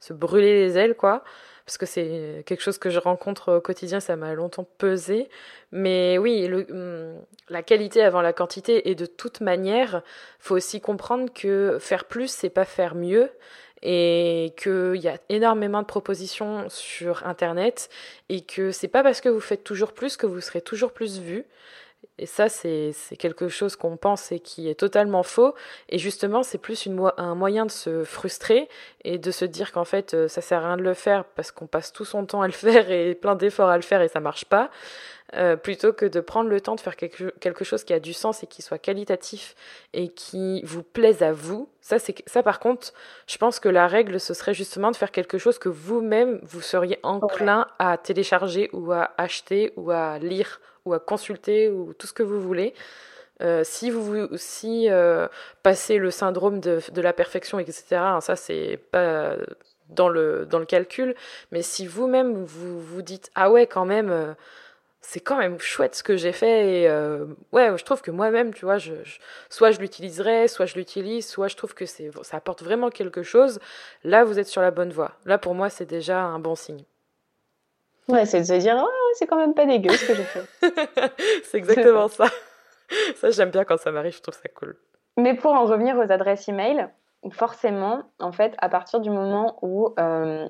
se 0.00 0.14
brûler 0.14 0.54
les 0.54 0.78
ailes, 0.78 0.94
quoi. 0.94 1.22
Parce 1.66 1.78
que 1.78 1.86
c'est 1.86 2.42
quelque 2.46 2.60
chose 2.60 2.76
que 2.78 2.90
je 2.90 2.98
rencontre 2.98 3.54
au 3.56 3.60
quotidien, 3.60 3.98
ça 4.00 4.16
m'a 4.16 4.34
longtemps 4.34 4.66
pesé. 4.78 5.28
Mais 5.72 6.18
oui, 6.18 6.46
hum, 6.52 7.14
la 7.48 7.62
qualité 7.62 8.02
avant 8.02 8.20
la 8.20 8.32
quantité, 8.34 8.90
et 8.90 8.94
de 8.94 9.06
toute 9.06 9.40
manière, 9.40 10.02
faut 10.38 10.56
aussi 10.56 10.80
comprendre 10.80 11.32
que 11.32 11.78
faire 11.80 12.04
plus, 12.04 12.28
c'est 12.28 12.50
pas 12.50 12.66
faire 12.66 12.94
mieux 12.94 13.30
et 13.84 14.54
qu'il 14.56 14.96
y 14.96 15.08
a 15.08 15.18
énormément 15.28 15.82
de 15.82 15.86
propositions 15.86 16.64
sur 16.70 17.26
Internet 17.26 17.90
et 18.30 18.40
que 18.40 18.70
c'est 18.70 18.88
pas 18.88 19.02
parce 19.02 19.20
que 19.20 19.28
vous 19.28 19.40
faites 19.40 19.62
toujours 19.62 19.92
plus 19.92 20.16
que 20.16 20.26
vous 20.26 20.40
serez 20.40 20.62
toujours 20.62 20.92
plus 20.92 21.18
vu. 21.20 21.44
Et 22.18 22.26
ça, 22.26 22.48
c'est 22.48 22.94
quelque 23.18 23.48
chose 23.48 23.74
qu'on 23.74 23.96
pense 23.96 24.30
et 24.30 24.38
qui 24.38 24.68
est 24.68 24.76
totalement 24.76 25.24
faux. 25.24 25.54
Et 25.88 25.98
justement, 25.98 26.44
c'est 26.44 26.58
plus 26.58 26.86
une, 26.86 27.10
un 27.16 27.34
moyen 27.34 27.66
de 27.66 27.72
se 27.72 28.04
frustrer 28.04 28.68
et 29.02 29.18
de 29.18 29.30
se 29.32 29.44
dire 29.44 29.72
qu'en 29.72 29.84
fait, 29.84 30.14
euh, 30.14 30.28
ça 30.28 30.40
sert 30.40 30.62
à 30.62 30.68
rien 30.68 30.76
de 30.76 30.82
le 30.82 30.94
faire 30.94 31.24
parce 31.24 31.50
qu'on 31.50 31.66
passe 31.66 31.92
tout 31.92 32.04
son 32.04 32.24
temps 32.24 32.42
à 32.42 32.46
le 32.46 32.52
faire 32.52 32.88
et 32.90 33.16
plein 33.16 33.34
d'efforts 33.34 33.68
à 33.68 33.76
le 33.76 33.82
faire 33.82 34.00
et 34.00 34.08
ça 34.08 34.20
marche 34.20 34.44
pas. 34.44 34.70
Euh, 35.32 35.56
plutôt 35.56 35.92
que 35.92 36.04
de 36.06 36.20
prendre 36.20 36.48
le 36.48 36.60
temps 36.60 36.76
de 36.76 36.80
faire 36.80 36.94
quelque, 36.94 37.34
quelque, 37.40 37.64
chose 37.64 37.82
qui 37.82 37.92
a 37.92 37.98
du 37.98 38.12
sens 38.12 38.44
et 38.44 38.46
qui 38.46 38.62
soit 38.62 38.78
qualitatif 38.78 39.56
et 39.92 40.08
qui 40.08 40.62
vous 40.62 40.84
plaise 40.84 41.22
à 41.22 41.32
vous. 41.32 41.68
Ça, 41.80 41.98
c'est 41.98 42.22
ça 42.28 42.44
par 42.44 42.60
contre, 42.60 42.92
je 43.26 43.36
pense 43.38 43.58
que 43.58 43.68
la 43.68 43.88
règle 43.88 44.20
ce 44.20 44.34
serait 44.34 44.54
justement 44.54 44.92
de 44.92 44.96
faire 44.96 45.10
quelque 45.10 45.38
chose 45.38 45.58
que 45.58 45.70
vous-même 45.70 46.38
vous 46.42 46.60
seriez 46.60 47.00
enclin 47.02 47.66
à 47.80 47.96
télécharger 47.96 48.68
ou 48.72 48.92
à 48.92 49.12
acheter 49.16 49.72
ou 49.76 49.90
à 49.90 50.18
lire 50.18 50.60
ou 50.84 50.92
à 50.92 51.00
consulter 51.00 51.68
ou 51.68 51.94
tout 51.94 52.06
ce 52.06 52.12
que 52.12 52.22
vous 52.22 52.40
voulez. 52.40 52.74
Euh, 53.42 53.62
si 53.64 53.90
vous 53.90 54.28
si 54.36 54.88
euh, 54.88 55.26
passez 55.62 55.98
le 55.98 56.10
syndrome 56.10 56.60
de, 56.60 56.80
la 57.00 57.12
perfection, 57.12 57.58
etc., 57.58 57.96
hein, 57.96 58.20
ça 58.20 58.36
c'est 58.36 58.78
pas 58.92 59.36
dans 59.88 60.08
le, 60.08 60.46
dans 60.46 60.60
le 60.60 60.66
calcul, 60.66 61.14
mais 61.50 61.62
si 61.62 61.86
vous-même 61.86 62.44
vous 62.44 62.80
vous 62.80 63.02
dites 63.02 63.30
ah 63.34 63.50
ouais 63.50 63.66
quand 63.66 63.84
même 63.84 64.10
euh, 64.10 64.34
c'est 65.00 65.20
quand 65.20 65.36
même 65.36 65.58
chouette 65.58 65.96
ce 65.96 66.02
que 66.02 66.16
j'ai 66.16 66.32
fait 66.32 66.82
et 66.84 66.90
ouais 67.52 67.76
je 67.76 67.84
trouve 67.84 68.00
que 68.00 68.10
moi-même 68.10 68.54
tu 68.54 68.64
vois 68.64 68.78
je, 68.78 68.94
soit 69.50 69.70
je 69.70 69.80
l'utiliserai 69.80 70.48
soit 70.48 70.64
je 70.64 70.76
l'utilise 70.76 71.28
soit 71.28 71.48
je 71.48 71.56
trouve 71.56 71.74
que 71.74 71.84
ça 71.84 72.36
apporte 72.36 72.62
vraiment 72.62 72.88
quelque 72.88 73.22
chose 73.22 73.60
là 74.02 74.24
vous 74.24 74.38
êtes 74.38 74.46
sur 74.46 74.62
la 74.62 74.70
bonne 74.70 74.92
voie 74.92 75.12
là 75.26 75.36
pour 75.36 75.54
moi 75.54 75.68
c'est 75.68 75.84
déjà 75.84 76.22
un 76.22 76.38
bon 76.38 76.54
signe 76.54 76.84
ouais 78.08 78.26
c'est 78.26 78.40
de 78.40 78.44
se 78.44 78.54
dire 78.54 78.76
oh, 78.82 79.12
c'est 79.14 79.26
quand 79.26 79.36
même 79.36 79.54
pas 79.54 79.66
dégueu 79.66 79.94
ce 79.94 80.06
que 80.06 80.14
j'ai 80.14 80.24
fait 80.24 80.44
c'est 81.44 81.58
exactement 81.58 82.08
ça 82.08 82.26
ça 83.16 83.30
j'aime 83.30 83.50
bien 83.50 83.64
quand 83.64 83.78
ça 83.78 83.90
m'arrive 83.90 84.14
je 84.14 84.22
trouve 84.22 84.34
ça 84.34 84.48
cool 84.54 84.76
mais 85.16 85.34
pour 85.34 85.52
en 85.52 85.64
revenir 85.64 85.96
aux 85.96 86.12
adresses 86.12 86.48
email 86.48 86.88
forcément 87.32 88.02
en 88.18 88.32
fait 88.32 88.54
à 88.58 88.68
partir 88.68 89.00
du 89.00 89.10
moment 89.10 89.58
où 89.62 89.94
euh, 89.98 90.48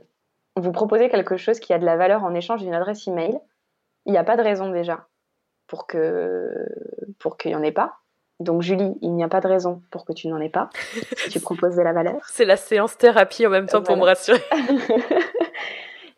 vous 0.57 0.72
proposez 0.72 1.09
quelque 1.09 1.36
chose 1.36 1.61
qui 1.61 1.72
a 1.72 1.78
de 1.78 1.84
la 1.84 1.96
valeur 1.96 2.24
en 2.24 2.34
échange 2.34 2.62
d'une 2.62 2.74
adresse 2.74 3.07
email 3.07 3.38
il 4.07 4.12
n'y 4.12 4.18
a 4.18 4.24
pas 4.24 4.36
de 4.36 4.42
raison 4.42 4.70
déjà 4.70 5.07
pour 5.66 5.86
que 5.86 6.50
pour 7.18 7.36
qu'il 7.36 7.50
n'y 7.50 7.57
en 7.57 7.62
ait 7.62 7.72
pas. 7.72 7.98
Donc 8.40 8.62
Julie, 8.62 8.94
il 9.00 9.14
n'y 9.14 9.22
a 9.22 9.28
pas 9.28 9.40
de 9.40 9.46
raison 9.46 9.82
pour 9.90 10.05
que 10.05 10.12
tu 10.12 10.28
n'en 10.28 10.40
aies 10.40 10.50
pas 10.50 10.68
si 11.16 11.28
tu 11.30 11.40
proposes 11.40 11.76
de 11.76 11.82
la 11.82 11.92
valeur. 11.92 12.20
C'est 12.28 12.44
la 12.44 12.57
séance 12.57 12.98
thérapie 12.98 13.46
en 13.46 13.50
même 13.50 13.66
temps 13.66 13.82
pour 13.82 13.96
me 13.96 14.05
rassurer. 14.05 14.42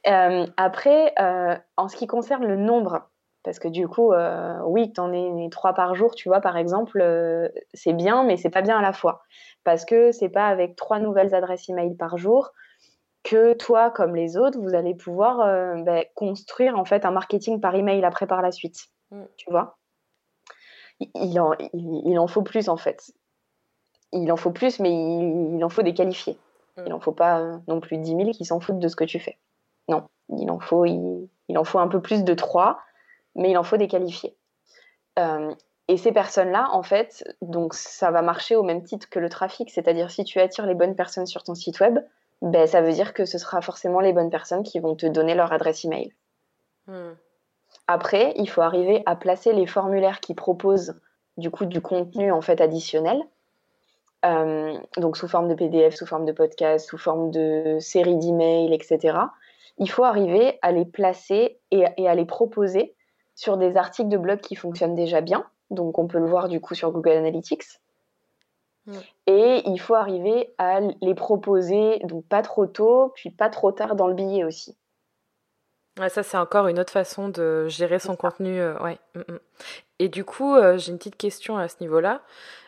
Euh, 0.09 0.47
après, 0.57 1.13
euh, 1.19 1.57
en 1.77 1.89
ce 1.89 1.97
qui 1.97 2.07
concerne 2.07 2.47
le 2.47 2.57
nombre, 2.57 3.09
parce 3.43 3.59
que 3.59 3.69
du 3.69 3.89
coup, 3.89 4.13
euh, 4.13 4.61
oui, 4.65 4.93
tu 4.93 5.01
en 5.01 5.13
es 5.13 5.49
trois 5.51 5.75
par 5.75 5.95
jour, 5.95 6.15
tu 6.15 6.29
vois, 6.29 6.41
par 6.41 6.57
exemple, 6.57 7.03
c'est 7.75 7.93
bien, 7.93 8.25
mais 8.25 8.37
c'est 8.37 8.51
pas 8.51 8.63
bien 8.63 8.79
à 8.79 8.83
la 8.83 8.93
fois. 8.93 9.23
Parce 9.65 9.85
que 9.85 10.13
c'est 10.13 10.29
pas 10.29 10.47
avec 10.47 10.77
trois 10.77 10.99
nouvelles 10.99 11.35
adresses 11.35 11.69
email 11.69 11.95
par 11.97 12.19
jour 12.19 12.53
que 13.23 13.55
toi, 13.55 13.91
comme 13.91 14.15
les 14.15 14.37
autres, 14.37 14.61
vous 14.61 14.75
allez 14.75 14.95
pouvoir 14.95 15.39
ben, 15.83 16.05
construire 16.15 16.79
en 16.79 16.85
fait 16.85 17.05
un 17.05 17.11
marketing 17.11 17.61
par 17.61 17.75
email 17.75 18.05
après 18.05 18.27
par 18.27 18.43
la 18.43 18.53
suite. 18.53 18.87
Mm. 19.11 19.25
Tu 19.37 19.51
vois? 19.51 19.79
Il 21.01 21.39
en, 21.41 21.53
il, 21.75 22.19
en, 22.19 22.27
faut 22.27 22.43
plus 22.43 22.69
en 22.69 22.77
fait. 22.77 23.13
Il 24.13 24.31
en 24.31 24.37
faut 24.37 24.53
plus, 24.53 24.79
mais 24.79 24.91
il, 24.91 25.65
en 25.65 25.69
faut 25.69 25.83
des 25.83 25.95
qualifiés. 25.95 26.39
Mm. 26.77 26.83
Il 26.87 26.93
en 26.93 27.01
faut 27.01 27.13
pas 27.13 27.61
non 27.67 27.81
plus 27.81 27.99
10 27.99 28.11
000 28.11 28.31
qui 28.31 28.45
s'en 28.45 28.61
foutent 28.61 28.79
de 28.79 28.89
ce 28.89 28.97
que 28.97 29.05
tu 29.05 29.19
fais. 29.19 29.39
Non, 29.89 30.09
il 30.31 30.51
en 30.51 30.59
faut, 30.59 30.85
il, 30.85 31.29
en 31.57 31.65
faut 31.65 31.79
un 31.79 31.89
peu 31.89 32.01
plus 32.01 32.25
de 32.25 32.35
trois, 32.35 32.81
mais 33.35 33.51
il 33.51 33.59
en 33.59 33.63
faut 33.63 33.77
des 33.77 33.89
qualifiés. 33.89 34.37
Euh, 35.19 35.55
et 35.89 35.97
ces 35.97 36.13
personnes-là, 36.13 36.69
en 36.73 36.83
fait, 36.83 37.25
donc 37.43 37.75
ça 37.75 38.11
va 38.11 38.23
marcher 38.23 38.57
au 38.57 38.65
même 38.65 38.83
titre 38.83 39.09
que 39.09 39.21
le 39.21 39.29
trafic, 39.29 39.71
c'est-à-dire 39.71 40.11
si 40.11 40.25
tu 40.25 40.41
attires 40.41 40.67
les 40.67 40.75
bonnes 40.75 40.97
personnes 40.97 41.27
sur 41.27 41.45
ton 41.45 41.55
site 41.55 41.79
web, 41.81 41.99
ben, 42.43 42.67
ça 42.67 42.83
veut 42.83 42.93
dire 42.93 43.15
que 43.15 43.25
ce 43.25 43.39
sera 43.39 43.61
forcément 43.61 44.01
les 44.01 44.13
bonnes 44.13 44.31
personnes 44.31 44.63
qui 44.63 44.81
vont 44.81 44.97
te 44.97 45.07
donner 45.07 45.35
leur 45.35 45.53
adresse 45.53 45.85
email. 45.85 46.13
Hmm. 46.87 47.13
Après, 47.87 48.35
il 48.37 48.49
faut 48.49 48.63
arriver 48.63 49.03
à 49.07 49.15
placer 49.15 49.53
les 49.53 49.67
formulaires 49.67 50.21
qui 50.21 50.35
proposent 50.35 51.01
du 51.37 51.51
coup 51.51 51.67
du 51.67 51.81
contenu 51.81 52.33
en 52.33 52.41
fait 52.41 52.61
additionnel, 52.61 53.23
euh, 54.25 54.77
donc 54.97 55.17
sous 55.17 55.29
forme 55.29 55.49
de 55.49 55.55
PDF, 55.55 55.95
sous 55.95 56.07
forme 56.07 56.25
de 56.25 56.33
podcast, 56.33 56.89
sous 56.89 56.99
forme 56.99 57.31
de 57.31 57.79
série 57.79 58.17
d'emails, 58.17 58.75
etc 58.75 59.19
il 59.79 59.91
faut 59.91 60.05
arriver 60.05 60.59
à 60.63 60.73
les 60.73 60.85
placer 60.85 61.59
et, 61.71 61.85
à 61.85 62.15
les 62.15 62.25
proposer 62.25 62.95
sur 63.35 63.57
des 63.57 63.77
articles 63.77 64.09
de 64.09 64.17
blog 64.17 64.41
qui 64.41 64.55
fonctionnent 64.55 64.95
déjà 64.95 65.21
bien. 65.21 65.45
Donc 65.71 65.99
on 65.99 66.07
peut 66.07 66.19
le 66.19 66.27
voir 66.27 66.49
du 66.49 66.61
coup 66.61 66.75
sur 66.75 66.91
Google 66.93 67.13
Analytics. 67.13 67.81
Et 69.27 69.63
il 69.67 69.79
faut 69.79 69.95
arriver 69.95 70.55
à 70.59 70.79
les 71.03 71.15
proposer 71.15 71.99
donc 72.05 72.25
pas 72.27 72.43
trop 72.43 72.67
tôt, 72.67 73.13
puis 73.17 73.31
pas 73.31 73.51
trop 73.51 73.73
tard 73.73 73.97
dans 73.97 74.07
le 74.07 74.15
billet 74.15 74.45
aussi. 74.45 74.77
ça 76.09 76.23
c'est 76.23 76.37
encore 76.37 76.69
une 76.69 76.79
autre 76.79 76.93
façon 76.93 77.29
de 77.29 77.67
gérer 77.67 77.99
son 77.99 78.15
contenu. 78.15 78.61
Euh, 78.61 78.79
ouais. 78.79 78.99
Mm, 79.17 79.33
mm. 79.33 79.39
Et 79.99 80.09
du 80.09 80.25
coup, 80.25 80.55
euh, 80.55 80.79
j'ai 80.79 80.93
une 80.93 80.99
petite 80.99 81.17
question 81.17 81.57
à 81.57 81.67
ce 81.67 81.77
niveau-là. 81.81 82.23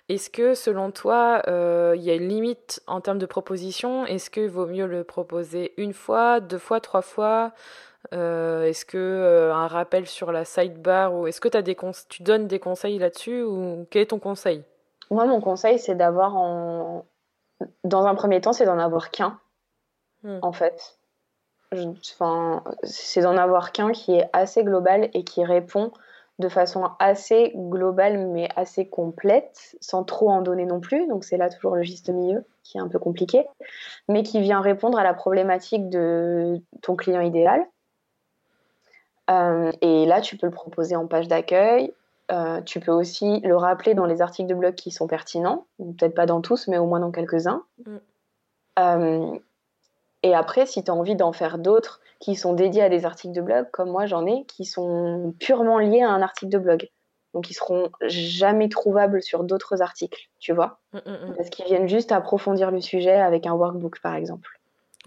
Est-ce 0.09 0.31
que 0.31 0.55
selon 0.55 0.91
toi, 0.91 1.43
euh, 1.49 1.95
il 1.95 2.03
y 2.03 2.11
a 2.11 2.15
une 2.15 2.29
limite 2.29 2.83
en 2.87 3.03
termes 3.03 3.19
de 3.19 3.27
proposition? 3.27 4.07
Est-ce 4.07 4.31
qu'il 4.31 4.49
vaut 4.49 4.67
mieux 4.67 4.87
le 4.87 5.05
proposer 5.05 5.75
une 5.77 5.93
fois, 5.93 6.41
deux 6.41 6.59
fois, 6.59 6.81
trois 6.81 7.03
fois? 7.03 7.53
Euh, 8.15 8.63
Est-ce 8.63 8.87
que 8.87 8.97
euh, 8.97 9.55
un 9.55 9.67
rappel 9.67 10.07
sur 10.07 10.33
la 10.33 10.47
sidebar 10.47 11.13
ou 11.13 11.27
est-ce 11.27 11.43
que 11.43 11.55
as 11.55 11.63
des 11.63 11.77
tu 12.09 12.23
donnes 12.23 12.47
des 12.47 12.59
conseils 12.59 12.99
là-dessus 12.99 13.43
ou 13.43 13.87
quel 13.91 14.03
est 14.03 14.07
ton 14.07 14.19
conseil? 14.19 14.65
Moi, 15.11 15.27
mon 15.27 15.43
conseil, 15.43 15.79
c'est 15.79 15.95
d'avoir 15.95 16.37
en... 16.37 17.05
dans 17.85 18.07
un 18.07 18.15
premier 18.15 18.41
temps, 18.41 18.55
c'est 18.55 18.67
d'en 18.67 18.79
avoir 18.79 19.11
qu'un, 19.11 19.39
hmm. 20.23 20.39
en 20.41 20.53
fait. 20.53 20.99
Enfin, 21.73 22.65
c'est 22.83 23.21
d'en 23.21 23.37
avoir 23.37 23.73
qu'un 23.73 23.93
qui 23.93 24.15
est 24.15 24.31
assez 24.33 24.65
global 24.65 25.11
et 25.13 25.23
qui 25.23 25.45
répond 25.45 25.93
de 26.39 26.49
façon 26.49 26.89
assez 26.99 27.53
globale 27.57 28.27
mais 28.29 28.49
assez 28.55 28.87
complète, 28.87 29.77
sans 29.81 30.05
trop 30.05 30.31
en 30.31 30.41
donner 30.41 30.67
non 30.67 30.81
plus. 30.81 31.07
Donc 31.09 31.25
c'est 31.25 31.37
là 31.37 31.51
toujours 31.51 31.75
le 31.75 31.83
juste 31.83 32.11
milieu 32.11 32.45
qui 32.63 32.79
est 32.79 32.81
un 32.81 32.89
peu 32.89 32.99
compliqué, 32.99 33.47
mais 34.09 34.23
qui 34.23 34.41
vient 34.41 34.61
répondre 34.61 34.99
à 34.99 35.03
la 35.03 35.15
problématique 35.15 35.89
de 35.89 36.61
ton 36.83 36.97
client 36.97 37.23
idéal. 37.23 37.67
Euh, 39.31 39.73
et 39.81 40.07
là, 40.07 40.21
tu 40.21 40.37
peux 40.37 40.47
le 40.47 40.53
proposer 40.53 40.97
en 40.97 41.07
page 41.07 41.29
d'accueil. 41.29 41.93
Euh, 42.31 42.61
tu 42.61 42.79
peux 42.79 42.93
aussi 42.93 43.41
le 43.41 43.57
rappeler 43.57 43.95
dans 43.95 44.05
les 44.05 44.21
articles 44.21 44.49
de 44.49 44.55
blog 44.55 44.75
qui 44.75 44.91
sont 44.91 45.07
pertinents, 45.07 45.67
peut-être 45.79 46.15
pas 46.15 46.27
dans 46.27 46.43
tous, 46.43 46.69
mais 46.69 46.77
au 46.77 46.87
moins 46.87 47.01
dans 47.01 47.11
quelques-uns. 47.11 47.63
Mm. 47.87 47.97
Euh, 48.79 49.39
et 50.23 50.35
après, 50.35 50.67
si 50.67 50.85
tu 50.85 50.91
as 50.91 50.95
envie 50.95 51.17
d'en 51.17 51.33
faire 51.33 51.59
d'autres 51.59 52.01
qui 52.21 52.35
sont 52.35 52.53
dédiés 52.53 52.83
à 52.83 52.89
des 52.89 53.05
articles 53.05 53.35
de 53.35 53.41
blog, 53.41 53.69
comme 53.73 53.91
moi 53.91 54.07
j'en 54.07 54.27
ai, 54.27 54.45
qui 54.47 54.65
sont 54.65 55.35
purement 55.39 55.79
liés 55.79 56.03
à 56.03 56.11
un 56.11 56.23
article 56.23 56.51
de 56.51 56.59
blog. 56.59 56.89
Donc 57.35 57.51
ils 57.51 57.55
seront 57.55 57.91
jamais 58.03 58.69
trouvables 58.69 59.23
sur 59.23 59.45
d'autres 59.45 59.83
articles, 59.83 60.29
tu 60.39 60.53
vois 60.53 60.81
mm, 60.93 60.99
mm, 60.99 61.11
mm. 61.11 61.35
Parce 61.37 61.51
qu'ils 61.51 61.67
viennent 61.67 61.89
juste 61.89 62.13
approfondir 62.13 62.71
le 62.71 62.81
sujet 62.81 63.15
avec 63.15 63.47
un 63.47 63.53
workbook, 63.53 64.01
par 64.01 64.15
exemple. 64.15 64.49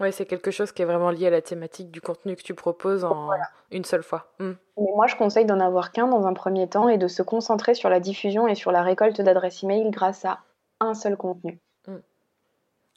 Oui, 0.00 0.12
c'est 0.12 0.24
quelque 0.24 0.50
chose 0.50 0.72
qui 0.72 0.82
est 0.82 0.86
vraiment 0.86 1.10
lié 1.10 1.26
à 1.26 1.30
la 1.30 1.42
thématique 1.42 1.90
du 1.90 2.00
contenu 2.00 2.34
que 2.34 2.42
tu 2.42 2.54
proposes 2.54 3.04
en 3.04 3.28
une 3.70 3.84
seule 3.84 4.02
fois. 4.02 4.32
Mais 4.40 4.54
moi, 4.76 5.06
je 5.06 5.16
conseille 5.16 5.44
d'en 5.44 5.60
avoir 5.60 5.92
qu'un 5.92 6.08
dans 6.08 6.26
un 6.26 6.32
premier 6.32 6.66
temps 6.66 6.88
et 6.88 6.96
de 6.96 7.08
se 7.08 7.22
concentrer 7.22 7.74
sur 7.74 7.90
la 7.90 8.00
diffusion 8.00 8.48
et 8.48 8.54
sur 8.54 8.72
la 8.72 8.82
récolte 8.82 9.20
d'adresses 9.20 9.62
email 9.62 9.90
grâce 9.90 10.24
à 10.24 10.40
un 10.80 10.94
seul 10.94 11.16
contenu. 11.16 11.60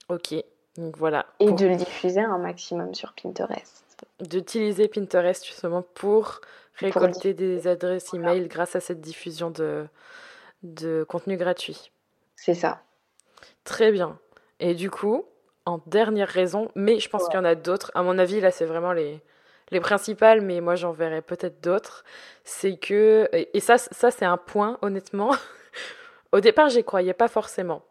Ok, 0.08 0.36
donc 0.78 0.98
voilà. 0.98 1.26
Et 1.40 1.52
de 1.52 1.66
le 1.68 1.76
diffuser 1.76 2.22
un 2.22 2.38
maximum 2.38 2.94
sur 2.94 3.14
Pinterest. 3.14 3.85
D'utiliser 4.20 4.88
Pinterest 4.88 5.46
justement 5.46 5.82
pour 5.82 6.42
récolter 6.76 7.34
des 7.34 7.68
adresses 7.68 8.14
email 8.14 8.48
grâce 8.48 8.76
à 8.76 8.80
cette 8.80 9.02
diffusion 9.02 9.50
de, 9.50 9.86
de 10.64 11.06
contenu 11.08 11.38
gratuit. 11.38 11.92
C'est 12.36 12.54
ça. 12.54 12.82
Très 13.64 13.92
bien. 13.92 14.20
Et 14.60 14.74
du 14.74 14.90
coup, 14.90 15.26
en 15.66 15.80
dernière 15.88 16.28
raison, 16.28 16.70
mais 16.76 17.00
je 17.00 17.10
pense 17.10 17.26
qu'il 17.26 17.36
y 17.36 17.42
en 17.42 17.46
a 17.46 17.56
d'autres, 17.56 17.92
à 17.96 18.04
mon 18.04 18.18
avis, 18.18 18.40
là 18.40 18.52
c'est 18.52 18.66
vraiment 18.66 18.94
les, 18.94 19.20
les 19.72 19.80
principales, 19.80 20.42
mais 20.42 20.62
moi 20.62 20.76
j'en 20.76 20.92
verrai 20.92 21.22
peut-être 21.22 21.62
d'autres, 21.62 22.04
c'est 22.44 22.78
que, 22.78 23.30
et 23.34 23.60
ça, 23.60 23.78
ça 23.78 24.12
c'est 24.12 24.26
un 24.26 24.38
point 24.38 24.78
honnêtement, 24.82 25.36
au 26.32 26.40
départ 26.40 26.70
j'y 26.70 26.84
croyais 26.84 27.14
pas 27.14 27.28
forcément. 27.28 27.84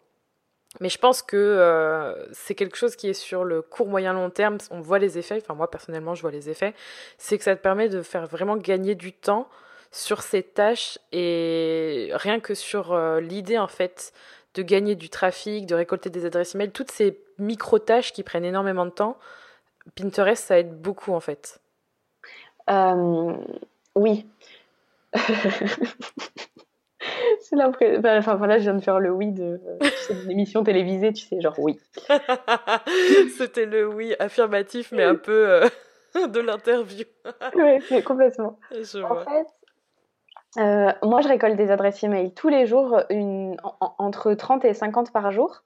Mais 0.81 0.89
je 0.89 0.99
pense 0.99 1.22
que 1.22 1.37
euh, 1.37 2.14
c'est 2.33 2.55
quelque 2.55 2.77
chose 2.77 2.97
qui 2.97 3.09
est 3.09 3.14
sur 3.14 3.45
le 3.45 3.62
court, 3.62 3.87
moyen, 3.89 4.12
long 4.12 4.31
terme. 4.31 4.59
On 4.70 4.81
voit 4.81 4.99
les 4.99 5.18
effets. 5.18 5.39
Enfin, 5.41 5.55
moi, 5.55 5.70
personnellement, 5.70 6.14
je 6.14 6.22
vois 6.22 6.33
les 6.33 6.51
effets. 6.51 6.75
C'est 7.16 7.39
que 7.39 7.45
ça 7.45 7.55
te 7.55 7.62
permet 7.62 7.89
de 7.89 8.03
faire 8.03 8.27
vraiment 8.27 8.57
gagner 8.57 8.95
du 8.95 9.12
temps 9.12 9.49
sur 9.93 10.22
ces 10.22 10.43
tâches 10.43 10.99
et 11.12 12.11
rien 12.14 12.41
que 12.41 12.55
sur 12.55 12.93
euh, 12.93 13.20
l'idée, 13.20 13.59
en 13.59 13.68
fait, 13.68 14.12
de 14.55 14.62
gagner 14.62 14.97
du 14.97 15.09
trafic, 15.09 15.66
de 15.66 15.75
récolter 15.77 16.11
des 16.11 16.27
adresses 16.27 16.55
email, 16.57 16.70
toutes 16.72 16.91
ces 16.91 17.20
micro-tâches 17.39 18.12
qui 18.12 18.25
prennent 18.25 18.45
énormément 18.45 18.85
de 18.85 18.91
temps. 18.91 19.16
Pinterest, 19.95 20.45
ça 20.45 20.59
aide 20.59 20.81
beaucoup, 20.81 21.12
en 21.12 21.20
fait. 21.20 21.61
Euh, 22.70 23.37
oui. 23.95 24.27
C'est 27.41 27.57
l'impression. 27.57 28.01
Enfin, 28.05 28.35
voilà, 28.37 28.59
je 28.59 28.63
viens 28.63 28.75
de 28.75 28.83
faire 28.83 29.01
le 29.01 29.11
oui 29.11 29.33
de 29.33 29.61
une 30.11 30.31
émission 30.31 30.65
télévisée, 30.65 31.13
tu 31.13 31.27
sais, 31.27 31.41
genre 31.41 31.59
oui. 31.59 31.79
C'était 33.37 33.67
le 33.67 33.87
oui 33.87 34.15
affirmatif, 34.19 34.93
mais 34.93 35.05
un 35.05 35.15
peu 35.15 35.49
euh, 35.49 35.69
de 36.29 36.41
l'interview. 36.41 37.05
oui, 37.55 38.03
complètement. 38.03 38.59
en 38.73 39.17
fait, 39.17 39.47
euh, 40.59 40.93
moi, 41.03 41.21
je 41.21 41.29
récolte 41.29 41.57
des 41.57 41.71
adresses 41.71 42.03
email 42.03 42.33
tous 42.33 42.49
les 42.49 42.67
jours, 42.67 43.01
une, 43.11 43.57
entre 43.81 44.35
30 44.35 44.65
et 44.65 44.75
50 44.75 45.13
par 45.13 45.31
jour, 45.33 45.65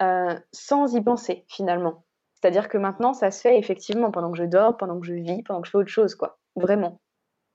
euh, 0.00 0.34
sans 0.52 0.94
y 0.94 1.00
penser 1.00 1.44
finalement. 1.48 2.04
C'est-à-dire 2.34 2.68
que 2.68 2.78
maintenant, 2.78 3.14
ça 3.14 3.32
se 3.32 3.40
fait 3.40 3.58
effectivement 3.58 4.12
pendant 4.12 4.30
que 4.30 4.38
je 4.38 4.44
dors, 4.44 4.76
pendant 4.76 5.00
que 5.00 5.06
je 5.06 5.14
vis, 5.14 5.42
pendant 5.42 5.60
que 5.60 5.66
je 5.66 5.72
fais 5.72 5.78
autre 5.78 5.88
chose, 5.88 6.14
quoi. 6.14 6.38
Vraiment. 6.54 7.00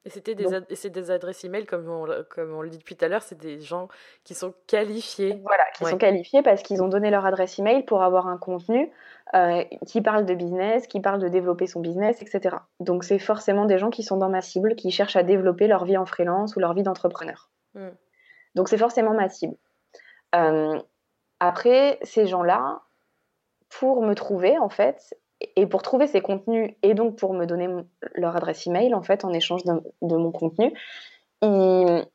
Et 0.06 0.10
c'était 0.10 0.36
des, 0.36 0.46
c'est 0.76 0.90
des 0.90 1.12
adresses 1.12 1.46
email, 1.46 1.66
comme 1.66 1.90
on, 1.90 2.06
comme 2.30 2.54
on 2.54 2.62
le 2.62 2.70
dit 2.70 2.78
depuis 2.78 2.96
tout 2.96 3.06
à 3.06 3.08
l'heure, 3.08 3.22
c'est 3.22 3.40
des 3.40 3.62
gens 3.62 3.88
qui 4.26 4.34
sont 4.34 4.54
qualifiés. 4.68 5.40
Voilà, 5.44 5.64
qui 5.76 5.86
sont 5.86 5.98
qualifiés 5.98 6.44
parce 6.44 6.62
qu'ils 6.62 6.84
ont 6.84 6.90
donné 6.90 7.10
leur 7.10 7.26
adresse 7.26 7.58
email 7.58 7.84
pour 7.84 8.04
avoir 8.04 8.28
un 8.28 8.38
contenu 8.38 8.92
euh, 9.34 9.64
qui 9.88 10.02
parle 10.02 10.26
de 10.26 10.34
business, 10.34 10.88
qui 10.88 11.00
parle 11.00 11.20
de 11.20 11.30
développer 11.30 11.68
son 11.68 11.80
business, 11.80 12.22
etc. 12.22 12.58
Donc 12.82 13.06
c'est 13.06 13.18
forcément 13.18 13.66
des 13.66 13.78
gens 13.78 13.92
qui 13.92 14.04
sont 14.04 14.18
dans 14.18 14.30
ma 14.30 14.42
cible, 14.42 14.76
qui 14.76 14.92
cherchent 14.92 15.16
à 15.16 15.24
développer 15.24 15.68
leur 15.68 15.86
vie 15.86 15.98
en 15.98 16.06
freelance 16.06 16.58
ou 16.58 16.60
leur 16.60 16.74
vie 16.74 16.84
d'entrepreneur. 16.84 17.50
Hmm. 17.74 17.92
Donc 18.56 18.68
c'est 18.68 18.78
forcément 18.78 19.14
ma 19.14 19.30
cible. 19.30 19.56
Euh, 20.36 20.80
après, 21.40 22.00
ces 22.04 22.28
gens-là, 22.28 22.82
pour 23.70 24.02
me 24.04 24.14
trouver, 24.16 24.58
en 24.60 24.70
fait, 24.70 25.16
et 25.56 25.66
pour 25.68 25.82
trouver 25.82 26.08
ces 26.08 26.22
contenus 26.22 26.74
et 26.84 26.94
donc 26.94 27.18
pour 27.18 27.34
me 27.34 27.46
donner 27.46 27.70
leur 28.16 28.36
adresse 28.36 28.66
email 28.68 28.94
en 28.94 29.04
fait 29.04 29.26
en 29.26 29.34
échange 29.34 29.64
de 29.66 30.16
mon 30.16 30.32
contenu, 30.32 30.74
ils, 31.42 32.06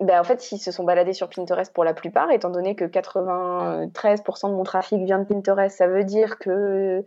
ben 0.00 0.20
en 0.20 0.24
fait, 0.24 0.52
ils 0.52 0.58
se 0.58 0.70
sont 0.70 0.84
baladés 0.84 1.14
sur 1.14 1.28
Pinterest 1.28 1.72
pour 1.72 1.84
la 1.84 1.94
plupart, 1.94 2.30
étant 2.30 2.50
donné 2.50 2.76
que 2.76 2.84
93% 2.84 4.50
de 4.50 4.54
mon 4.54 4.62
trafic 4.62 5.02
vient 5.02 5.18
de 5.18 5.24
Pinterest, 5.24 5.76
ça 5.76 5.86
veut 5.86 6.04
dire 6.04 6.38
que 6.38 7.02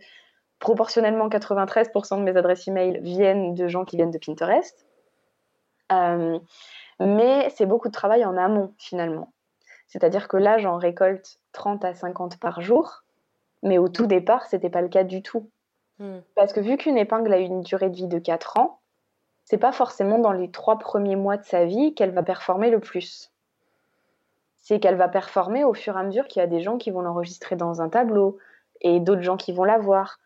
proportionnellement 0.58 1.28
93% 1.28 2.18
de 2.18 2.22
mes 2.22 2.36
adresses 2.36 2.66
email 2.66 2.98
viennent 3.00 3.54
de 3.54 3.68
gens 3.68 3.84
qui 3.84 3.96
viennent 3.96 4.10
de 4.10 4.18
Pinterest. 4.18 4.86
Euh, 5.92 6.38
mais 6.98 7.48
c'est 7.50 7.66
beaucoup 7.66 7.88
de 7.88 7.92
travail 7.92 8.24
en 8.24 8.36
amont 8.36 8.74
finalement. 8.76 9.32
C'est-à-dire 9.86 10.26
que 10.26 10.36
là, 10.36 10.58
j'en 10.58 10.76
récolte 10.76 11.38
30 11.52 11.84
à 11.84 11.94
50 11.94 12.38
par 12.38 12.60
jour 12.60 13.04
mais 13.62 13.78
au 13.78 13.88
tout 13.88 14.06
départ, 14.06 14.46
c'était 14.46 14.70
pas 14.70 14.82
le 14.82 14.88
cas 14.88 15.04
du 15.04 15.22
tout. 15.22 15.50
Hmm. 15.98 16.20
Parce 16.34 16.52
que 16.52 16.60
vu 16.60 16.76
qu'une 16.76 16.98
épingle 16.98 17.32
a 17.32 17.38
une 17.38 17.62
durée 17.62 17.90
de 17.90 17.96
vie 17.96 18.08
de 18.08 18.18
4 18.18 18.58
ans, 18.58 18.80
c'est 19.44 19.58
pas 19.58 19.72
forcément 19.72 20.18
dans 20.18 20.32
les 20.32 20.50
trois 20.50 20.78
premiers 20.78 21.16
mois 21.16 21.36
de 21.36 21.44
sa 21.44 21.64
vie 21.64 21.94
qu'elle 21.94 22.12
va 22.12 22.22
performer 22.22 22.70
le 22.70 22.78
plus. 22.78 23.32
C'est 24.58 24.78
qu'elle 24.78 24.96
va 24.96 25.08
performer 25.08 25.64
au 25.64 25.74
fur 25.74 25.96
et 25.96 26.00
à 26.00 26.04
mesure 26.04 26.28
qu'il 26.28 26.40
y 26.40 26.42
a 26.44 26.46
des 26.46 26.60
gens 26.60 26.78
qui 26.78 26.90
vont 26.90 27.00
l'enregistrer 27.00 27.56
dans 27.56 27.82
un 27.82 27.88
tableau 27.88 28.38
et 28.80 29.00
d'autres 29.00 29.22
gens 29.22 29.36
qui 29.36 29.52
vont 29.52 29.64
la 29.64 29.78
voir. 29.78 30.20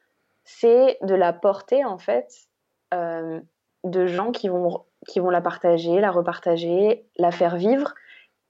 C'est 0.44 0.98
de 1.02 1.14
la 1.14 1.32
porter 1.32 1.84
en 1.84 1.96
fait 1.96 2.48
euh, 2.92 3.40
de 3.84 4.06
gens 4.06 4.30
qui 4.30 4.48
vont, 4.48 4.84
qui 5.08 5.20
vont 5.20 5.30
la 5.30 5.40
partager, 5.40 6.00
la 6.00 6.10
repartager, 6.10 7.06
la 7.16 7.30
faire 7.30 7.56
vivre. 7.56 7.94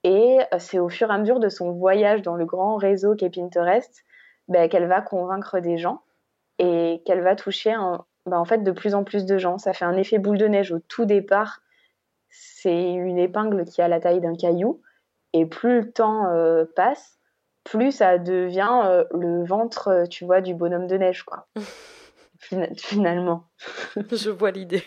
Et 0.03 0.41
euh, 0.53 0.59
c'est 0.59 0.78
au 0.78 0.89
fur 0.89 1.11
et 1.11 1.14
à 1.14 1.18
mesure 1.18 1.39
de 1.39 1.49
son 1.49 1.70
voyage 1.70 2.22
dans 2.22 2.35
le 2.35 2.47
grand 2.47 2.76
réseau 2.76 3.14
qu'est 3.14 3.30
Pinterest 3.30 4.05
ben, 4.49 4.68
qu'elle 4.68 4.86
va 4.86 5.01
convaincre 5.01 5.61
des 5.61 5.78
gens 5.78 6.03
et 6.59 7.03
qu'elle 7.05 7.22
va 7.22 7.36
toucher 7.36 7.74
ben, 8.26 8.38
en 8.38 8.45
fait 8.45 8.59
de 8.59 8.72
plus 8.72 8.95
en 8.95 9.05
plus 9.05 9.24
de 9.24 9.38
gens. 9.38 9.59
Ça 9.59 9.72
fait 9.72 9.84
un 9.84 9.97
effet 9.97 10.18
boule 10.18 10.38
de 10.38 10.47
neige 10.47 10.72
au 10.72 10.78
tout 10.78 11.05
départ. 11.05 11.61
C'est 12.30 12.92
une 12.92 13.18
épingle 13.18 13.64
qui 13.64 13.82
a 13.82 13.88
la 13.88 14.01
taille 14.01 14.20
d'un 14.20 14.34
caillou 14.34 14.80
et 15.32 15.47
plus 15.47 15.80
le 15.80 15.92
temps 15.92 16.26
euh, 16.26 16.64
passe, 16.76 17.18
plus 17.64 17.92
ça 17.92 18.18
devient 18.18 18.82
euh, 18.84 19.05
le 19.12 19.45
ventre, 19.45 20.05
tu 20.09 20.24
vois, 20.24 20.40
du 20.40 20.55
bonhomme 20.55 20.86
de 20.86 20.97
neige, 20.97 21.24
quoi. 21.24 21.47
finalement. 22.76 23.45
Je 24.12 24.30
vois 24.30 24.51
l'idée. 24.51 24.82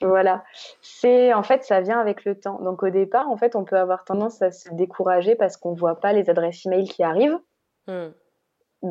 voilà. 0.00 0.44
C'est 0.80 1.32
en 1.32 1.42
fait 1.42 1.64
ça 1.64 1.80
vient 1.80 2.00
avec 2.00 2.24
le 2.24 2.38
temps. 2.38 2.60
Donc 2.60 2.82
au 2.82 2.90
départ, 2.90 3.28
en 3.28 3.36
fait, 3.36 3.56
on 3.56 3.64
peut 3.64 3.78
avoir 3.78 4.04
tendance 4.04 4.42
à 4.42 4.50
se 4.50 4.72
décourager 4.74 5.34
parce 5.34 5.56
qu'on 5.56 5.74
voit 5.74 6.00
pas 6.00 6.12
les 6.12 6.28
adresses 6.28 6.66
email 6.66 6.88
qui 6.88 7.02
arrivent. 7.02 7.38
Hmm. 7.86 8.10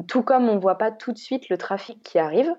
Tout 0.07 0.23
comme 0.23 0.49
on 0.49 0.57
voit 0.57 0.77
pas 0.77 0.91
tout 0.91 1.11
de 1.11 1.17
suite 1.17 1.49
le 1.49 1.57
trafic 1.57 2.01
qui 2.03 2.19
arrive. 2.19 2.53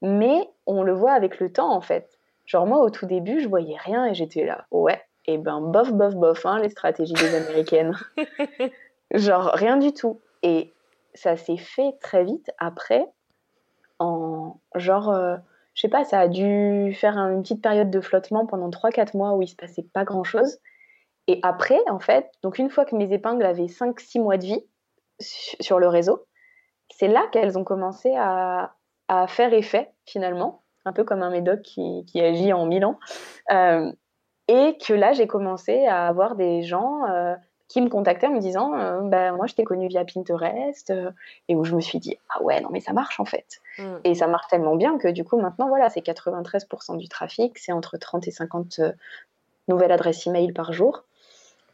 Mais 0.00 0.48
on 0.66 0.82
le 0.82 0.92
voit 0.92 1.12
avec 1.12 1.38
le 1.38 1.52
temps 1.52 1.72
en 1.72 1.80
fait. 1.80 2.18
Genre 2.46 2.66
moi 2.66 2.80
au 2.80 2.90
tout 2.90 3.06
début, 3.06 3.40
je 3.40 3.48
voyais 3.48 3.76
rien 3.76 4.06
et 4.06 4.14
j'étais 4.14 4.44
là. 4.44 4.66
Ouais, 4.70 5.00
et 5.26 5.38
ben 5.38 5.60
bof 5.60 5.92
bof 5.92 6.14
bof 6.14 6.44
hein, 6.46 6.58
les 6.60 6.70
stratégies 6.70 7.14
des 7.14 7.34
américaines. 7.34 7.96
Genre 9.14 9.50
rien 9.54 9.76
du 9.76 9.92
tout. 9.92 10.20
Et 10.42 10.72
ça 11.14 11.36
s'est 11.36 11.58
fait 11.58 11.92
très 12.00 12.24
vite 12.24 12.50
après 12.58 13.06
en 13.98 14.60
genre, 14.74 15.10
euh, 15.10 15.36
je 15.74 15.82
sais 15.82 15.88
pas, 15.88 16.04
ça 16.04 16.18
a 16.20 16.28
dû 16.28 16.92
faire 16.94 17.16
une 17.18 17.42
petite 17.42 17.62
période 17.62 17.90
de 17.90 18.00
flottement 18.00 18.46
pendant 18.46 18.68
3-4 18.68 19.16
mois 19.16 19.34
où 19.34 19.42
il 19.42 19.48
se 19.48 19.54
passait 19.54 19.86
pas 19.92 20.04
grand 20.04 20.24
chose. 20.24 20.58
Et 21.28 21.38
après, 21.42 21.78
en 21.88 22.00
fait, 22.00 22.28
donc 22.42 22.58
une 22.58 22.68
fois 22.68 22.84
que 22.84 22.96
mes 22.96 23.12
épingles 23.12 23.44
avaient 23.44 23.66
5-6 23.66 24.20
mois 24.20 24.38
de 24.38 24.46
vie 24.46 24.64
sur 25.22 25.78
le 25.78 25.88
réseau, 25.88 26.26
c'est 26.90 27.08
là 27.08 27.26
qu'elles 27.32 27.58
ont 27.58 27.64
commencé 27.64 28.14
à, 28.16 28.74
à, 29.08 29.26
faire 29.26 29.52
effet 29.54 29.90
finalement, 30.04 30.62
un 30.84 30.92
peu 30.92 31.04
comme 31.04 31.22
un 31.22 31.30
médoc 31.30 31.62
qui, 31.62 32.04
qui 32.06 32.20
agit 32.20 32.52
en 32.52 32.66
Milan. 32.66 32.98
Euh, 33.50 33.90
et 34.48 34.76
que 34.76 34.92
là, 34.92 35.12
j'ai 35.12 35.26
commencé 35.26 35.86
à 35.86 36.08
avoir 36.08 36.34
des 36.34 36.62
gens 36.62 37.06
euh, 37.08 37.34
qui 37.72 37.80
me 37.80 37.88
contactaient 37.88 38.26
en 38.26 38.32
me 38.32 38.38
disant 38.38 38.74
euh, 38.74 39.00
ben, 39.00 39.34
Moi, 39.34 39.46
je 39.46 39.54
t'ai 39.54 39.64
connu 39.64 39.88
via 39.88 40.04
Pinterest. 40.04 40.90
Euh, 40.90 41.10
et 41.48 41.56
où 41.56 41.64
je 41.64 41.74
me 41.74 41.80
suis 41.80 41.98
dit 41.98 42.18
Ah 42.28 42.42
ouais, 42.42 42.60
non, 42.60 42.68
mais 42.70 42.80
ça 42.80 42.92
marche 42.92 43.18
en 43.18 43.24
fait. 43.24 43.60
Mm. 43.78 43.96
Et 44.04 44.14
ça 44.14 44.26
marche 44.26 44.46
tellement 44.48 44.76
bien 44.76 44.98
que 44.98 45.08
du 45.08 45.24
coup, 45.24 45.40
maintenant, 45.40 45.68
voilà, 45.68 45.88
c'est 45.88 46.04
93% 46.04 46.98
du 46.98 47.08
trafic. 47.08 47.58
C'est 47.58 47.72
entre 47.72 47.96
30 47.96 48.28
et 48.28 48.30
50 48.30 48.78
euh, 48.80 48.92
nouvelles 49.68 49.92
adresses 49.92 50.26
email 50.26 50.52
par 50.52 50.74
jour. 50.74 51.04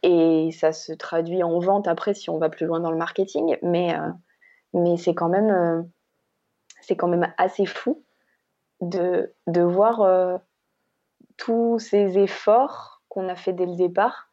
Et 0.03 0.51
ça 0.53 0.73
se 0.73 0.93
traduit 0.93 1.43
en 1.43 1.59
vente 1.59 1.89
après 1.89 2.15
si 2.15 2.31
on 2.31 2.39
va 2.39 2.49
plus 2.49 2.67
loin 2.67 2.81
dans 2.81 2.91
le 2.91 2.97
marketing. 2.97 3.57
Mais, 3.63 3.95
mais 4.73 4.97
c'est 4.97 5.15
quand, 5.15 5.29
même, 5.29 5.91
c'est 6.81 6.97
quand 6.97 7.09
même 7.09 7.33
assez 7.37 7.67
fou 7.67 8.05
de, 8.81 9.35
de 9.47 9.61
voir 9.63 10.41
tous 11.37 11.79
ces 11.79 12.19
efforts 12.19 13.03
qu'on 13.09 13.29
a 13.29 13.37
fait 13.37 13.53
dès 13.53 13.67
le 13.67 13.77
départ 13.77 14.29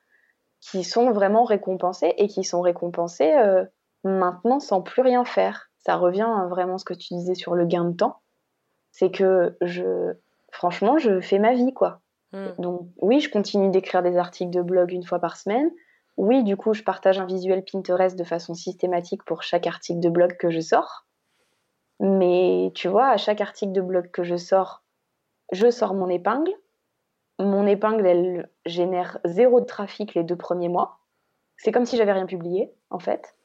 qui 0.60 0.84
sont 0.84 1.12
vraiment 1.12 1.44
récompensés 1.44 2.14
et 2.18 2.28
qui 2.28 2.44
sont 2.44 2.62
récompensés 2.62 3.34
euh, 3.36 3.64
maintenant 4.04 4.60
sans 4.60 4.82
plus 4.82 5.04
rien 5.04 5.24
faire. 5.24 5.70
Ça 5.78 5.96
revient 5.96 6.48
vraiment 6.50 6.76
à 6.76 6.78
ce 6.80 6.86
que 6.86 6.96
tu 6.96 7.14
disais 7.14 7.36
sur 7.36 7.54
le 7.54 7.66
gain 7.66 7.86
de 7.86 7.96
temps. 7.96 8.22
C'est 8.92 9.12
que 9.12 9.56
je, 9.62 10.14
franchement, 10.52 10.98
je 10.98 11.22
fais 11.22 11.38
ma 11.38 11.54
vie, 11.54 11.74
quoi. 11.74 12.02
Hmm. 12.36 12.62
Donc, 12.62 12.90
oui, 13.02 13.20
je 13.20 13.30
continue 13.30 13.72
d'écrire 13.72 14.04
des 14.04 14.18
articles 14.18 14.52
de 14.52 14.62
blog 14.62 14.92
une 14.92 15.06
fois 15.06 15.20
par 15.20 15.38
semaine. 15.38 15.72
Oui, 16.18 16.44
du 16.44 16.58
coup, 16.58 16.74
je 16.74 16.84
partage 16.84 17.20
un 17.20 17.26
visuel 17.26 17.64
Pinterest 17.64 18.18
de 18.18 18.24
façon 18.24 18.54
systématique 18.54 19.24
pour 19.24 19.42
chaque 19.42 19.68
article 19.68 20.00
de 20.00 20.10
blog 20.10 20.38
que 20.38 20.50
je 20.50 20.60
sors. 20.60 21.06
Mais 22.00 22.72
tu 22.76 22.88
vois, 22.90 23.08
à 23.08 23.18
chaque 23.18 23.42
article 23.42 23.72
de 23.72 23.82
blog 23.82 24.12
que 24.12 24.24
je 24.24 24.36
sors, 24.36 24.84
je 25.52 25.72
sors 25.72 25.94
mon 25.94 26.10
épingle 26.10 26.52
mon 27.40 27.68
épingle, 27.68 28.06
elle 28.06 28.50
génère 28.66 29.20
zéro 29.26 29.60
de 29.60 29.66
trafic 29.66 30.14
les 30.14 30.24
deux 30.24 30.38
premiers 30.38 30.70
mois. 30.70 31.00
C'est 31.58 31.72
comme 31.72 31.86
si 31.86 31.98
j'avais 31.98 32.14
rien 32.14 32.26
publié, 32.26 32.74
en 32.90 33.00
fait. 33.00 33.36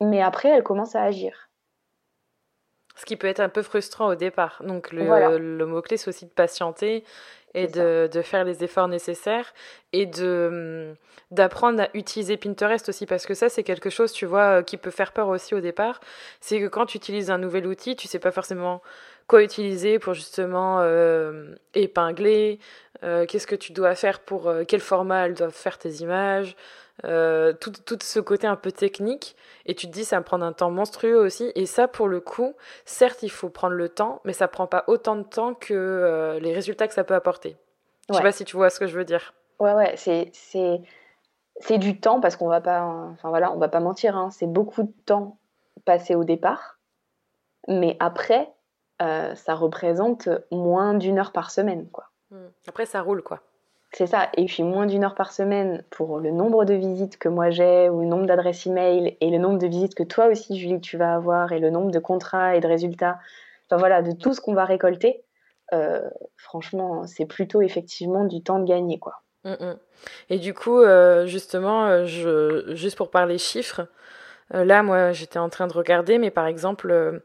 Mais 0.00 0.22
après, 0.22 0.48
elle 0.48 0.62
commence 0.62 0.94
à 0.94 1.02
agir. 1.02 1.50
Ce 2.96 3.04
qui 3.04 3.16
peut 3.16 3.26
être 3.26 3.40
un 3.40 3.48
peu 3.48 3.62
frustrant 3.62 4.08
au 4.08 4.14
départ. 4.14 4.62
Donc, 4.64 4.90
le, 4.92 5.64
mot-clé, 5.66 5.96
c'est 5.96 6.08
aussi 6.08 6.26
de 6.26 6.32
patienter 6.32 7.04
et 7.54 7.66
de, 7.66 8.08
faire 8.22 8.44
les 8.44 8.62
efforts 8.64 8.88
nécessaires 8.88 9.52
et 9.92 10.06
de 10.06 10.94
d'apprendre 11.30 11.82
à 11.82 11.88
utiliser 11.92 12.38
Pinterest 12.38 12.88
aussi 12.88 13.04
parce 13.04 13.26
que 13.26 13.34
ça 13.34 13.50
c'est 13.50 13.62
quelque 13.62 13.90
chose 13.90 14.12
tu 14.12 14.24
vois 14.24 14.62
qui 14.62 14.78
peut 14.78 14.90
faire 14.90 15.12
peur 15.12 15.28
aussi 15.28 15.54
au 15.54 15.60
départ. 15.60 16.00
C'est 16.40 16.60
que 16.60 16.66
quand 16.66 16.86
tu 16.86 16.96
utilises 16.96 17.30
un 17.30 17.38
nouvel 17.38 17.66
outil 17.66 17.96
tu 17.96 18.08
sais 18.08 18.18
pas 18.18 18.30
forcément 18.30 18.80
quoi 19.28 19.42
utiliser 19.42 19.98
pour 19.98 20.14
justement 20.14 20.78
euh, 20.80 21.54
épingler, 21.74 22.58
euh, 23.04 23.26
qu'est-ce 23.26 23.46
que 23.46 23.54
tu 23.54 23.72
dois 23.72 23.94
faire 23.94 24.20
pour 24.20 24.48
euh, 24.48 24.64
quel 24.66 24.80
format 24.80 25.26
elles 25.26 25.34
doivent 25.34 25.52
faire 25.52 25.78
tes 25.78 25.90
images, 25.96 26.56
tout, 27.02 27.72
tout, 27.84 27.98
ce 28.02 28.20
côté 28.20 28.46
un 28.46 28.56
peu 28.56 28.72
technique. 28.72 29.36
Et 29.66 29.74
tu 29.74 29.86
te 29.86 29.92
dis, 29.92 30.04
ça 30.04 30.16
va 30.16 30.22
prendre 30.22 30.44
un 30.44 30.52
temps 30.52 30.70
monstrueux 30.70 31.16
aussi. 31.16 31.52
Et 31.54 31.66
ça, 31.66 31.88
pour 31.88 32.08
le 32.08 32.20
coup, 32.20 32.54
certes, 32.84 33.22
il 33.22 33.30
faut 33.30 33.48
prendre 33.48 33.74
le 33.74 33.88
temps, 33.88 34.20
mais 34.24 34.32
ça 34.32 34.48
prend 34.48 34.66
pas 34.66 34.84
autant 34.86 35.16
de 35.16 35.22
temps 35.22 35.54
que 35.54 36.38
les 36.40 36.52
résultats 36.52 36.88
que 36.88 36.94
ça 36.94 37.04
peut 37.04 37.14
apporter. 37.14 37.56
Je 38.08 38.14
sais 38.14 38.22
pas 38.22 38.32
si 38.32 38.44
tu 38.44 38.56
vois 38.56 38.70
ce 38.70 38.80
que 38.80 38.86
je 38.86 38.96
veux 38.96 39.04
dire. 39.04 39.34
Ouais, 39.58 39.74
ouais, 39.74 39.94
c'est, 39.96 40.30
c'est, 40.32 40.80
c'est 41.60 41.78
du 41.78 42.00
temps 42.00 42.20
parce 42.20 42.36
qu'on 42.36 42.48
va 42.48 42.60
pas, 42.60 42.82
enfin 42.84 43.28
voilà, 43.28 43.52
on 43.52 43.58
va 43.58 43.68
pas 43.68 43.80
mentir, 43.80 44.16
hein, 44.16 44.30
c'est 44.30 44.46
beaucoup 44.46 44.84
de 44.84 44.92
temps 45.04 45.38
passé 45.84 46.14
au 46.14 46.24
départ. 46.24 46.78
Mais 47.66 47.96
après, 48.00 48.52
euh, 49.02 49.34
ça 49.34 49.54
représente 49.54 50.28
moins 50.50 50.94
d'une 50.94 51.18
heure 51.18 51.32
par 51.32 51.50
semaine. 51.50 51.88
Quoi. 51.90 52.10
Hmm. 52.30 52.48
Après, 52.66 52.86
ça 52.86 53.02
roule, 53.02 53.22
quoi. 53.22 53.40
C'est 53.92 54.06
ça. 54.06 54.28
Et 54.36 54.44
puis, 54.44 54.62
moins 54.62 54.86
d'une 54.86 55.04
heure 55.04 55.14
par 55.14 55.32
semaine 55.32 55.82
pour 55.90 56.18
le 56.18 56.30
nombre 56.30 56.64
de 56.64 56.74
visites 56.74 57.18
que 57.18 57.28
moi 57.28 57.50
j'ai, 57.50 57.88
ou 57.88 58.02
le 58.02 58.06
nombre 58.06 58.26
d'adresses 58.26 58.66
email, 58.66 59.16
et 59.20 59.30
le 59.30 59.38
nombre 59.38 59.58
de 59.58 59.66
visites 59.66 59.94
que 59.94 60.02
toi 60.02 60.26
aussi, 60.26 60.58
Julie, 60.58 60.80
tu 60.80 60.96
vas 60.98 61.14
avoir, 61.14 61.52
et 61.52 61.58
le 61.58 61.70
nombre 61.70 61.90
de 61.90 61.98
contrats 61.98 62.54
et 62.54 62.60
de 62.60 62.66
résultats. 62.66 63.18
Enfin, 63.66 63.78
voilà, 63.78 64.02
de 64.02 64.12
tout 64.12 64.34
ce 64.34 64.40
qu'on 64.40 64.54
va 64.54 64.64
récolter. 64.64 65.24
Euh, 65.72 66.02
franchement, 66.36 67.06
c'est 67.06 67.26
plutôt 67.26 67.62
effectivement 67.62 68.24
du 68.24 68.42
temps 68.42 68.58
de 68.58 68.66
gagner, 68.66 68.98
quoi. 68.98 69.22
Hmm, 69.44 69.52
hmm. 69.52 69.76
Et 70.30 70.38
du 70.38 70.52
coup, 70.52 70.80
euh, 70.80 71.26
justement, 71.26 72.04
je, 72.04 72.74
juste 72.74 72.96
pour 72.96 73.10
parler 73.10 73.38
chiffres, 73.38 73.88
là, 74.50 74.82
moi, 74.82 75.12
j'étais 75.12 75.38
en 75.38 75.48
train 75.48 75.66
de 75.66 75.72
regarder, 75.72 76.18
mais 76.18 76.30
par 76.30 76.46
exemple, 76.46 76.90
euh, 76.90 77.20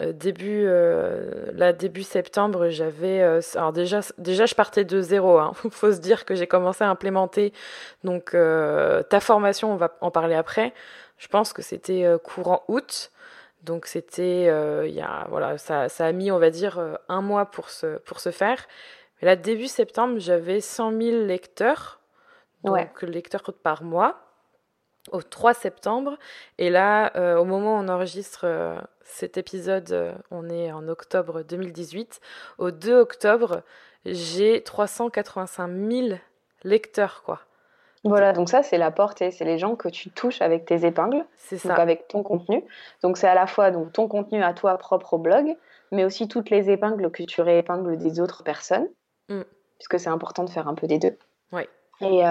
début, 0.00 0.64
euh, 0.66 1.52
là, 1.54 1.72
début 1.72 2.02
septembre, 2.02 2.68
j'avais. 2.68 3.22
Euh, 3.22 3.40
alors, 3.54 3.72
déjà, 3.72 4.00
déjà, 4.18 4.46
je 4.46 4.54
partais 4.54 4.84
de 4.84 5.00
zéro. 5.00 5.38
Hein. 5.38 5.52
faut 5.70 5.92
se 5.92 6.00
dire 6.00 6.24
que 6.24 6.34
j'ai 6.34 6.46
commencé 6.46 6.84
à 6.84 6.90
implémenter. 6.90 7.52
Donc, 8.02 8.32
ta 8.32 9.20
formation, 9.20 9.72
on 9.72 9.76
va 9.76 9.96
en 10.00 10.10
parler 10.10 10.34
après. 10.34 10.72
Je 11.18 11.28
pense 11.28 11.52
que 11.52 11.62
c'était 11.62 12.06
courant 12.22 12.64
août. 12.68 13.12
Donc, 13.62 13.86
c'était. 13.86 14.44
il 14.86 14.94
y 14.94 15.00
a, 15.00 15.26
voilà, 15.30 15.58
ça, 15.58 15.88
ça 15.88 16.06
a 16.06 16.12
mis, 16.12 16.30
on 16.30 16.38
va 16.38 16.50
dire, 16.50 16.80
un 17.08 17.22
mois 17.22 17.46
pour 17.46 17.70
se, 17.70 17.98
pour 17.98 18.20
se 18.20 18.30
faire. 18.30 18.66
Mais 19.20 19.26
là, 19.26 19.36
début 19.36 19.68
septembre, 19.68 20.18
j'avais 20.18 20.60
100 20.60 20.90
000 21.00 21.24
lecteurs. 21.24 22.00
Donc, 22.64 23.02
lecteurs 23.02 23.42
par 23.62 23.82
mois 23.82 24.23
au 25.12 25.22
3 25.22 25.54
septembre. 25.54 26.16
Et 26.58 26.70
là, 26.70 27.12
euh, 27.16 27.36
au 27.36 27.44
moment 27.44 27.76
où 27.76 27.82
on 27.82 27.88
enregistre 27.88 28.42
euh, 28.44 28.78
cet 29.02 29.36
épisode, 29.36 29.92
euh, 29.92 30.12
on 30.30 30.48
est 30.48 30.72
en 30.72 30.88
octobre 30.88 31.42
2018. 31.42 32.20
Au 32.58 32.70
2 32.70 32.94
octobre, 32.94 33.62
j'ai 34.06 34.62
385 34.62 35.68
000 35.68 36.08
lecteurs, 36.62 37.22
quoi. 37.24 37.40
Voilà, 38.06 38.34
donc 38.34 38.50
ça, 38.50 38.62
c'est 38.62 38.76
la 38.76 38.90
portée. 38.90 39.30
C'est 39.30 39.46
les 39.46 39.56
gens 39.56 39.76
que 39.76 39.88
tu 39.88 40.10
touches 40.10 40.42
avec 40.42 40.66
tes 40.66 40.84
épingles. 40.84 41.24
C'est 41.38 41.56
ça. 41.56 41.74
avec 41.74 42.06
ton 42.06 42.22
contenu. 42.22 42.62
Donc, 43.02 43.16
c'est 43.16 43.28
à 43.28 43.34
la 43.34 43.46
fois 43.46 43.70
donc, 43.70 43.94
ton 43.94 44.08
contenu 44.08 44.42
à 44.42 44.52
toi 44.52 44.76
propre 44.76 45.14
au 45.14 45.18
blog, 45.18 45.56
mais 45.90 46.04
aussi 46.04 46.28
toutes 46.28 46.50
les 46.50 46.68
épingles 46.68 47.10
que 47.10 47.22
tu 47.22 47.40
réépingles 47.40 47.96
des 47.96 48.20
autres 48.20 48.42
personnes. 48.42 48.86
Mm. 49.30 49.40
Puisque 49.78 49.98
c'est 49.98 50.10
important 50.10 50.44
de 50.44 50.50
faire 50.50 50.68
un 50.68 50.74
peu 50.74 50.86
des 50.86 50.98
deux. 50.98 51.16
Oui. 51.52 51.62
Et, 52.02 52.22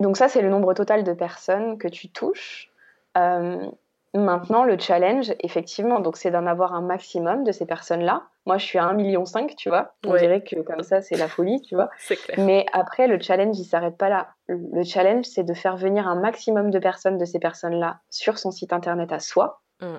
donc 0.00 0.16
ça, 0.16 0.28
c'est 0.28 0.42
le 0.42 0.50
nombre 0.50 0.74
total 0.74 1.04
de 1.04 1.12
personnes 1.12 1.78
que 1.78 1.88
tu 1.88 2.08
touches. 2.10 2.70
Euh, 3.16 3.70
Maintenant, 4.16 4.64
le 4.64 4.78
challenge, 4.78 5.32
effectivement, 5.40 6.00
donc 6.00 6.16
c'est 6.16 6.30
d'en 6.30 6.46
avoir 6.46 6.74
un 6.74 6.80
maximum 6.80 7.44
de 7.44 7.52
ces 7.52 7.66
personnes-là. 7.66 8.22
Moi, 8.46 8.56
je 8.58 8.64
suis 8.64 8.78
à 8.78 8.86
1,5 8.86 8.94
million, 8.94 9.24
tu 9.56 9.68
vois. 9.68 9.94
On 10.06 10.16
dirait 10.16 10.42
que 10.42 10.60
comme 10.60 10.82
ça, 10.82 11.02
c'est 11.02 11.16
la 11.16 11.28
folie, 11.28 11.60
tu 11.60 11.74
vois. 11.74 11.90
Clair. 12.06 12.38
Mais 12.38 12.64
après, 12.72 13.08
le 13.08 13.20
challenge, 13.20 13.58
il 13.58 13.64
s'arrête 13.64 13.98
pas 13.98 14.08
là. 14.08 14.28
Le 14.48 14.84
challenge, 14.84 15.26
c'est 15.26 15.42
de 15.42 15.52
faire 15.52 15.76
venir 15.76 16.08
un 16.08 16.14
maximum 16.14 16.70
de 16.70 16.78
personnes 16.78 17.18
de 17.18 17.24
ces 17.24 17.38
personnes-là 17.38 17.98
sur 18.08 18.38
son 18.38 18.50
site 18.50 18.72
internet 18.72 19.12
à 19.12 19.18
soi. 19.18 19.60
Mm. 19.80 19.96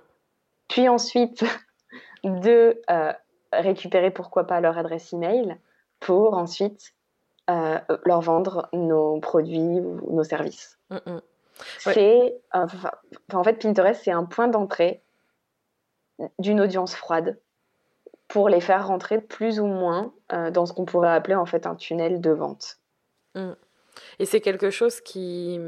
Puis 0.70 0.89
ensuite, 0.89 1.43
de 2.24 2.82
euh, 2.89 3.14
récupérer, 3.54 4.10
pourquoi 4.10 4.48
pas, 4.48 4.62
leur 4.62 4.78
adresse 4.78 5.14
email 5.14 5.58
pour 6.00 6.36
ensuite 6.36 6.93
euh, 7.50 7.80
leur 8.06 8.22
vendre 8.22 8.70
nos 8.74 9.20
produits 9.20 9.80
ou 9.80 10.14
nos 10.14 10.24
services. 10.24 10.78
Mm, 10.89 10.98
mm. 11.06 11.22
C'est, 11.80 12.36
en 12.54 13.43
fait, 13.43 13.60
Pinterest, 13.60 14.02
c'est 14.04 14.12
un 14.12 14.26
point 14.26 14.48
d'entrée 14.48 15.02
d'une 16.39 16.62
audience 16.62 16.95
froide 16.95 17.39
pour 18.28 18.50
les 18.50 18.62
faire 18.62 18.88
rentrer 18.88 19.22
plus 19.22 19.60
ou 19.60 19.66
moins 19.66 20.14
euh, 20.34 20.52
dans 20.52 20.66
ce 20.66 20.74
qu'on 20.74 20.86
pourrait 20.86 21.14
appeler 21.14 21.36
en 21.36 21.45
fait 21.45 21.66
un 21.66 21.76
tunnel 21.76 22.22
de 22.22 22.32
vente. 22.32 22.78
Mm. 23.36 23.54
Et 24.20 24.26
c'est 24.26 24.41
quelque 24.41 24.70
chose 24.70 25.02
qui, 25.02 25.60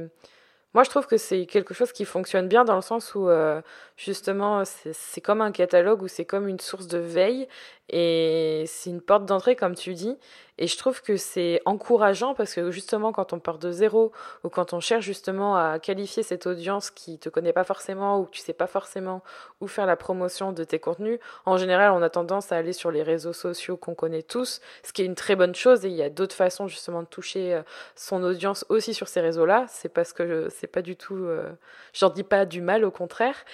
moi, 0.73 0.83
je 0.83 0.89
trouve 0.89 1.07
que 1.07 1.17
c'est 1.17 1.45
quelque 1.45 1.73
chose 1.73 1.91
qui 1.91 2.05
fonctionne 2.05 2.47
bien 2.47 2.63
dans 2.63 2.75
le 2.75 2.81
sens 2.81 3.15
où, 3.15 3.27
euh, 3.27 3.61
justement, 3.99 4.63
c'est 4.65 5.21
comme 5.21 5.41
un 5.41 5.51
catalogue 5.51 6.01
ou 6.01 6.07
c'est 6.07 6.25
comme 6.25 6.47
une 6.47 6.59
source 6.59 6.87
de 6.87 6.97
veille 6.97 7.47
et 7.89 8.63
c'est 8.67 8.89
une 8.89 9.01
porte 9.01 9.25
d'entrée, 9.25 9.55
comme 9.55 9.75
tu 9.75 9.93
dis. 9.93 10.17
Et 10.61 10.67
je 10.67 10.77
trouve 10.77 11.01
que 11.01 11.15
c'est 11.15 11.61
encourageant 11.63 12.35
parce 12.35 12.53
que 12.53 12.69
justement, 12.69 13.13
quand 13.13 13.31
on 13.31 13.39
part 13.39 13.59
de 13.59 13.71
zéro 13.71 14.11
ou 14.43 14.49
quand 14.49 14.73
on 14.73 14.81
cherche 14.81 15.05
justement 15.05 15.55
à 15.55 15.79
qualifier 15.79 16.21
cette 16.21 16.47
audience 16.47 16.91
qui 16.91 17.17
te 17.17 17.29
connaît 17.29 17.53
pas 17.53 17.63
forcément 17.63 18.19
ou 18.19 18.25
que 18.25 18.31
tu 18.31 18.41
sais 18.41 18.51
pas 18.53 18.67
forcément 18.67 19.23
où 19.61 19.67
faire 19.67 19.85
la 19.85 19.95
promotion 19.95 20.51
de 20.51 20.65
tes 20.65 20.77
contenus, 20.77 21.17
en 21.45 21.55
général, 21.55 21.93
on 21.93 22.01
a 22.01 22.09
tendance 22.09 22.51
à 22.51 22.57
aller 22.57 22.73
sur 22.73 22.91
les 22.91 23.03
réseaux 23.03 23.31
sociaux 23.31 23.77
qu'on 23.77 23.95
connaît 23.95 24.21
tous, 24.21 24.59
ce 24.83 24.91
qui 24.91 25.01
est 25.01 25.05
une 25.05 25.15
très 25.15 25.37
bonne 25.37 25.55
chose. 25.55 25.85
Et 25.85 25.89
il 25.89 25.95
y 25.95 26.03
a 26.03 26.09
d'autres 26.09 26.35
façons 26.35 26.67
justement 26.67 27.03
de 27.03 27.07
toucher 27.07 27.53
euh, 27.53 27.61
son 27.95 28.21
audience 28.21 28.65
aussi 28.67 28.93
sur 28.93 29.07
ces 29.07 29.21
réseaux-là. 29.21 29.65
C'est 29.69 29.89
parce 29.89 30.11
que 30.11 30.49
c'est 30.49 30.67
pas 30.67 30.81
du 30.81 30.97
tout, 30.97 31.15
euh, 31.15 31.49
j'en 31.93 32.09
dis 32.09 32.23
pas 32.23 32.45
du 32.45 32.61
mal, 32.61 32.83
au 32.83 32.91
contraire. 32.91 33.45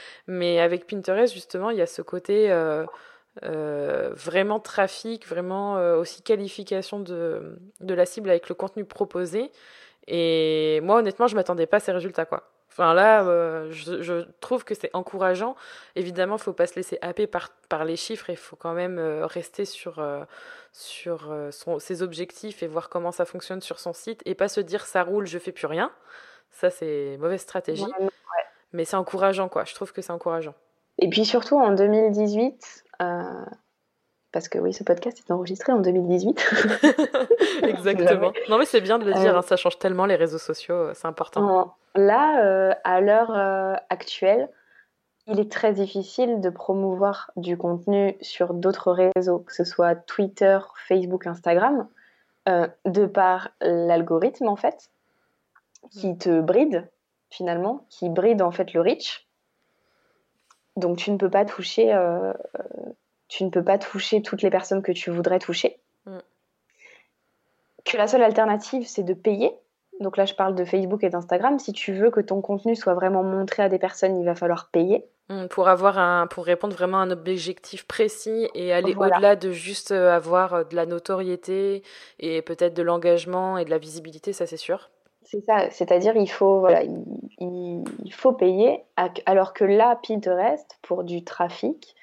Avec 0.59 0.87
Pinterest, 0.87 1.33
justement, 1.33 1.69
il 1.69 1.77
y 1.77 1.81
a 1.81 1.87
ce 1.87 2.01
côté 2.01 2.51
euh, 2.51 2.85
euh, 3.43 4.11
vraiment 4.15 4.59
trafic, 4.59 5.27
vraiment 5.27 5.77
euh, 5.77 5.97
aussi 5.97 6.21
qualification 6.21 6.99
de, 6.99 7.59
de 7.81 7.93
la 7.93 8.05
cible 8.05 8.29
avec 8.29 8.49
le 8.49 8.55
contenu 8.55 8.85
proposé. 8.85 9.51
Et 10.07 10.79
moi, 10.83 10.97
honnêtement, 10.99 11.27
je 11.27 11.35
m'attendais 11.35 11.65
pas 11.65 11.77
à 11.77 11.79
ces 11.79 11.91
résultats. 11.91 12.27
Enfin 12.69 12.93
là, 12.93 13.23
je, 13.71 14.25
trouve 14.41 14.65
que 14.65 14.75
c'est 14.75 14.91
encourageant. 14.93 15.55
Évidemment, 15.95 16.35
il 16.35 16.41
faut 16.41 16.53
pas 16.53 16.67
se 16.67 16.75
laisser 16.75 16.97
happer 17.01 17.25
par, 17.25 17.49
par 17.69 17.85
les 17.85 17.95
chiffres. 17.95 18.29
Il 18.29 18.37
faut 18.37 18.57
quand 18.57 18.73
même 18.73 18.99
rester 19.23 19.65
sur, 19.65 20.05
sur 20.73 21.33
ses 21.79 22.03
objectifs 22.03 22.61
et 22.61 22.67
voir 22.67 22.89
comment 22.89 23.11
ça 23.11 23.25
fonctionne 23.25 23.61
sur 23.61 23.79
son 23.79 23.93
site 23.93 24.21
et 24.25 24.35
pas 24.35 24.49
se 24.49 24.59
dire 24.59 24.85
ça 24.85 25.03
roule, 25.03 25.25
je 25.25 25.39
fais 25.39 25.53
plus 25.53 25.67
rien. 25.67 25.91
Ça, 26.51 26.69
c'est 26.69 27.17
mauvaise 27.17 27.41
stratégie. 27.41 27.85
Mais 28.75 28.83
c'est 28.83 28.97
encourageant, 28.97 29.47
quoi. 29.47 29.63
Je 29.63 29.73
trouve 29.73 29.93
que 29.93 30.01
c'est 30.01 30.11
encourageant. 30.11 30.53
Et 30.99 31.09
puis 31.09 31.23
surtout 31.23 31.57
en 31.57 31.71
2018, 31.71 32.83
euh, 33.01 33.23
parce 34.33 34.49
que 34.49 34.59
oui, 34.59 34.73
ce 34.73 34.83
podcast 34.83 35.17
est 35.17 35.31
enregistré 35.31 35.71
en 35.71 35.79
2018. 35.79 36.51
Exactement. 37.63 38.33
non, 38.49 38.57
mais 38.57 38.65
c'est 38.65 38.81
bien 38.81 38.99
de 38.99 39.05
le 39.05 39.13
dire, 39.13 39.33
euh, 39.33 39.39
hein, 39.39 39.41
ça 39.41 39.55
change 39.55 39.79
tellement 39.79 40.05
les 40.05 40.15
réseaux 40.15 40.37
sociaux, 40.37 40.75
euh, 40.75 40.91
c'est 40.93 41.07
important. 41.07 41.73
Là, 41.95 42.75
à 42.83 42.99
l'heure 42.99 43.31
actuelle, 43.89 44.49
il 45.27 45.39
est 45.39 45.49
très 45.49 45.71
difficile 45.71 46.41
de 46.41 46.49
promouvoir 46.49 47.31
du 47.37 47.57
contenu 47.57 48.17
sur 48.19 48.53
d'autres 48.53 48.91
réseaux, 49.15 49.39
que 49.39 49.53
ce 49.53 49.63
soit 49.63 49.95
Twitter, 49.95 50.59
Facebook, 50.89 51.25
Instagram, 51.25 51.87
de 52.47 53.05
par 53.05 53.51
l'algorithme 53.61 54.49
en 54.49 54.57
fait, 54.57 54.89
qui 55.91 56.17
te 56.17 56.41
bride 56.41 56.89
finalement, 57.35 57.85
qui 57.89 58.09
bride 58.09 58.41
en 58.41 58.51
fait 58.51 58.73
le 58.73 58.81
reach. 58.81 59.27
Donc 60.77 60.97
tu 60.97 61.11
ne 61.11 61.17
peux 61.17 61.29
pas 61.29 61.45
toucher, 61.45 61.93
euh, 61.93 62.33
tu 63.27 63.43
ne 63.43 63.49
peux 63.49 63.63
pas 63.63 63.77
toucher 63.77 64.21
toutes 64.21 64.41
les 64.41 64.49
personnes 64.49 64.81
que 64.81 64.91
tu 64.91 65.11
voudrais 65.11 65.39
toucher. 65.39 65.79
Mm. 66.05 66.17
Que 67.85 67.97
la 67.97 68.07
seule 68.07 68.23
alternative, 68.23 68.87
c'est 68.87 69.03
de 69.03 69.13
payer. 69.13 69.51
Donc 70.01 70.17
là, 70.17 70.25
je 70.25 70.33
parle 70.33 70.55
de 70.55 70.65
Facebook 70.65 71.03
et 71.03 71.09
d'Instagram. 71.09 71.57
Si 71.59 71.71
tu 71.71 71.93
veux 71.93 72.11
que 72.11 72.19
ton 72.19 72.41
contenu 72.41 72.75
soit 72.75 72.93
vraiment 72.93 73.23
montré 73.23 73.63
à 73.63 73.69
des 73.69 73.79
personnes, 73.79 74.17
il 74.17 74.25
va 74.25 74.35
falloir 74.35 74.69
payer. 74.69 75.05
Mm, 75.29 75.47
pour 75.47 75.69
avoir 75.69 75.97
un, 75.97 76.27
pour 76.27 76.45
répondre 76.45 76.75
vraiment 76.75 76.99
à 76.99 77.01
un 77.01 77.11
objectif 77.11 77.87
précis 77.87 78.47
et 78.53 78.73
aller 78.73 78.93
au-delà 78.95 79.35
de 79.35 79.51
juste 79.51 79.91
euh, 79.91 80.15
avoir 80.15 80.53
euh, 80.53 80.63
de 80.63 80.75
la 80.75 80.85
notoriété 80.85 81.83
et 82.19 82.41
peut-être 82.41 82.75
de 82.75 82.83
l'engagement 82.83 83.57
et 83.57 83.65
de 83.65 83.69
la 83.69 83.77
visibilité, 83.77 84.33
ça 84.33 84.45
c'est 84.45 84.57
sûr. 84.57 84.89
C'est 85.25 85.43
ça, 85.45 85.71
c'est-à-dire 85.71 86.15
il 86.15 86.29
faut 86.29 86.59
voilà, 86.59 86.83
il, 86.83 87.83
faut 88.13 88.31
payer, 88.31 88.83
alors 89.25 89.53
que 89.53 89.65
là, 89.65 89.99
Pinterest, 90.07 90.77
pour 90.83 91.03
du 91.03 91.23
trafic, 91.23 91.95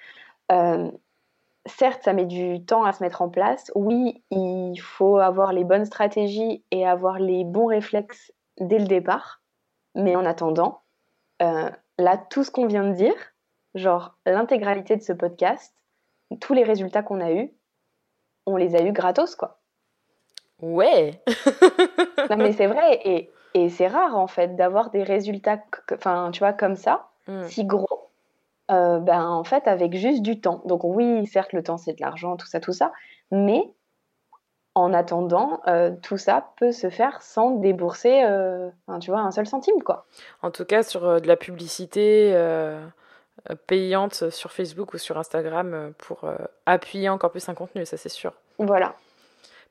euh, 0.50 0.90
certes, 1.66 2.02
ça 2.02 2.12
met 2.12 2.24
du 2.24 2.64
temps 2.64 2.84
à 2.84 2.92
se 2.92 3.02
mettre 3.02 3.22
en 3.22 3.28
place. 3.28 3.70
Oui, 3.76 4.22
il 4.30 4.76
faut 4.78 5.18
avoir 5.18 5.52
les 5.52 5.62
bonnes 5.62 5.84
stratégies 5.84 6.64
et 6.72 6.86
avoir 6.86 7.20
les 7.20 7.44
bons 7.44 7.66
réflexes 7.66 8.32
dès 8.58 8.78
le 8.78 8.86
départ. 8.86 9.40
Mais 9.94 10.16
en 10.16 10.24
attendant, 10.24 10.82
euh, 11.42 11.70
là, 11.98 12.16
tout 12.16 12.42
ce 12.42 12.50
qu'on 12.50 12.66
vient 12.66 12.84
de 12.84 12.94
dire, 12.94 13.14
genre 13.74 14.16
l'intégralité 14.26 14.96
de 14.96 15.02
ce 15.02 15.12
podcast, 15.12 15.74
tous 16.40 16.54
les 16.54 16.64
résultats 16.64 17.02
qu'on 17.02 17.20
a 17.20 17.30
eus, 17.32 17.52
on 18.46 18.56
les 18.56 18.74
a 18.74 18.82
eus 18.82 18.92
gratos, 18.92 19.36
quoi. 19.36 19.61
Ouais. 20.62 21.20
non 22.30 22.36
mais 22.36 22.52
c'est 22.52 22.68
vrai 22.68 23.00
et, 23.04 23.30
et 23.54 23.68
c'est 23.68 23.88
rare 23.88 24.16
en 24.16 24.26
fait 24.26 24.56
d'avoir 24.56 24.90
des 24.90 25.02
résultats, 25.02 25.58
enfin 25.92 26.30
tu 26.32 26.38
vois 26.38 26.52
comme 26.52 26.76
ça, 26.76 27.08
mm. 27.28 27.44
si 27.48 27.64
gros. 27.64 28.08
Euh, 28.70 29.00
ben 29.00 29.26
en 29.26 29.44
fait 29.44 29.66
avec 29.66 29.94
juste 29.94 30.22
du 30.22 30.40
temps. 30.40 30.62
Donc 30.64 30.84
oui, 30.84 31.26
certes 31.26 31.52
le 31.52 31.62
temps 31.62 31.76
c'est 31.76 31.94
de 31.94 32.00
l'argent, 32.00 32.36
tout 32.36 32.46
ça, 32.46 32.60
tout 32.60 32.72
ça, 32.72 32.92
mais 33.30 33.70
en 34.74 34.94
attendant, 34.94 35.60
euh, 35.66 35.90
tout 36.02 36.16
ça 36.16 36.46
peut 36.56 36.72
se 36.72 36.88
faire 36.88 37.20
sans 37.20 37.50
débourser, 37.56 38.22
euh, 38.24 38.70
tu 39.00 39.10
vois, 39.10 39.20
un 39.20 39.30
seul 39.30 39.46
centime 39.46 39.82
quoi. 39.82 40.06
En 40.40 40.50
tout 40.50 40.64
cas 40.64 40.82
sur 40.82 41.20
de 41.20 41.26
la 41.26 41.36
publicité 41.36 42.34
payante 43.66 44.30
sur 44.30 44.52
Facebook 44.52 44.94
ou 44.94 44.98
sur 44.98 45.18
Instagram 45.18 45.92
pour 45.98 46.24
appuyer 46.64 47.08
encore 47.08 47.32
plus 47.32 47.48
un 47.48 47.54
contenu, 47.54 47.84
ça 47.84 47.96
c'est 47.96 48.08
sûr. 48.08 48.32
Voilà. 48.58 48.94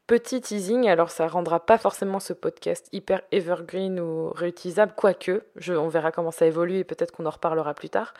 Petit 0.07 0.41
teasing, 0.41 0.89
alors 0.89 1.09
ça 1.09 1.27
rendra 1.27 1.59
pas 1.65 1.77
forcément 1.77 2.19
ce 2.19 2.33
podcast 2.33 2.89
hyper 2.91 3.21
evergreen 3.31 3.99
ou 3.99 4.29
réutilisable, 4.31 4.93
quoique, 4.95 5.43
je, 5.55 5.73
on 5.73 5.87
verra 5.87 6.11
comment 6.11 6.31
ça 6.31 6.45
évolue 6.45 6.77
et 6.79 6.83
peut-être 6.83 7.11
qu'on 7.11 7.25
en 7.25 7.29
reparlera 7.29 7.73
plus 7.73 7.89
tard. 7.89 8.13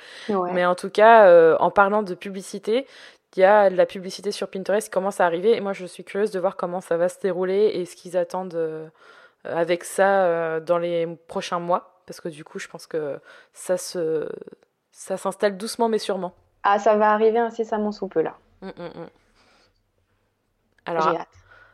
Mais 0.54 0.66
en 0.66 0.76
tout 0.76 0.90
cas, 0.90 1.28
euh, 1.28 1.58
en 1.60 1.70
parlant 1.70 2.02
de 2.02 2.14
publicité, 2.14 2.88
il 3.36 3.40
y 3.42 3.44
a 3.44 3.70
la 3.70 3.86
publicité 3.86 4.32
sur 4.32 4.50
Pinterest 4.50 4.88
qui 4.88 4.92
commence 4.92 5.20
à 5.20 5.26
arriver 5.26 5.56
et 5.56 5.62
moi 5.62 5.74
je 5.74 5.86
suis 5.86 6.04
curieuse 6.04 6.32
de 6.32 6.40
voir 6.40 6.56
comment 6.56 6.82
ça 6.82 6.98
va 6.98 7.10
se 7.10 7.20
dérouler 7.20 7.72
et 7.74 7.86
ce 7.86 7.96
qu'ils 7.96 8.18
attendent 8.18 8.56
euh, 8.56 8.88
avec 9.46 9.84
ça 9.84 10.24
euh, 10.24 10.60
dans 10.60 10.78
les 10.78 11.08
prochains 11.28 11.60
mois 11.60 12.02
parce 12.06 12.20
que 12.20 12.28
du 12.28 12.44
coup 12.44 12.60
je 12.60 12.68
pense 12.68 12.88
que 12.88 13.20
ça 13.54 13.78
se 13.78 14.28
ça 14.92 15.16
s'installe 15.16 15.58
doucement 15.58 15.88
mais 15.88 15.98
sûrement. 15.98 16.34
Ah 16.64 16.78
ça 16.78 16.96
va 16.98 17.12
arriver 17.12 17.40
incessamment 17.40 17.92
sous 17.92 18.08
peu 18.08 18.22
là. 18.22 18.36
Hum, 18.62 18.74
hum. 18.78 19.08
Alors, 20.86 21.16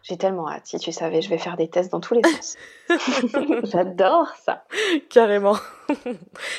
J'ai 0.08 0.18
tellement 0.18 0.49
hâte. 0.49 0.66
Si 0.66 0.80
tu 0.80 0.93
savais, 0.93 1.22
je 1.22 1.30
vais 1.30 1.38
faire 1.38 1.58
des 1.58 1.68
tests 1.68 1.91
dans 1.91 1.99
tous 1.99 2.14
les 2.14 2.24
sens. 2.24 2.55
J'adore 3.64 4.30
ça. 4.41 4.64
Carrément. 5.10 5.58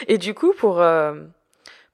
Et 0.07 0.19
du 0.19 0.35
coup, 0.35 0.53
pour, 0.53 0.83
euh, 0.83 1.15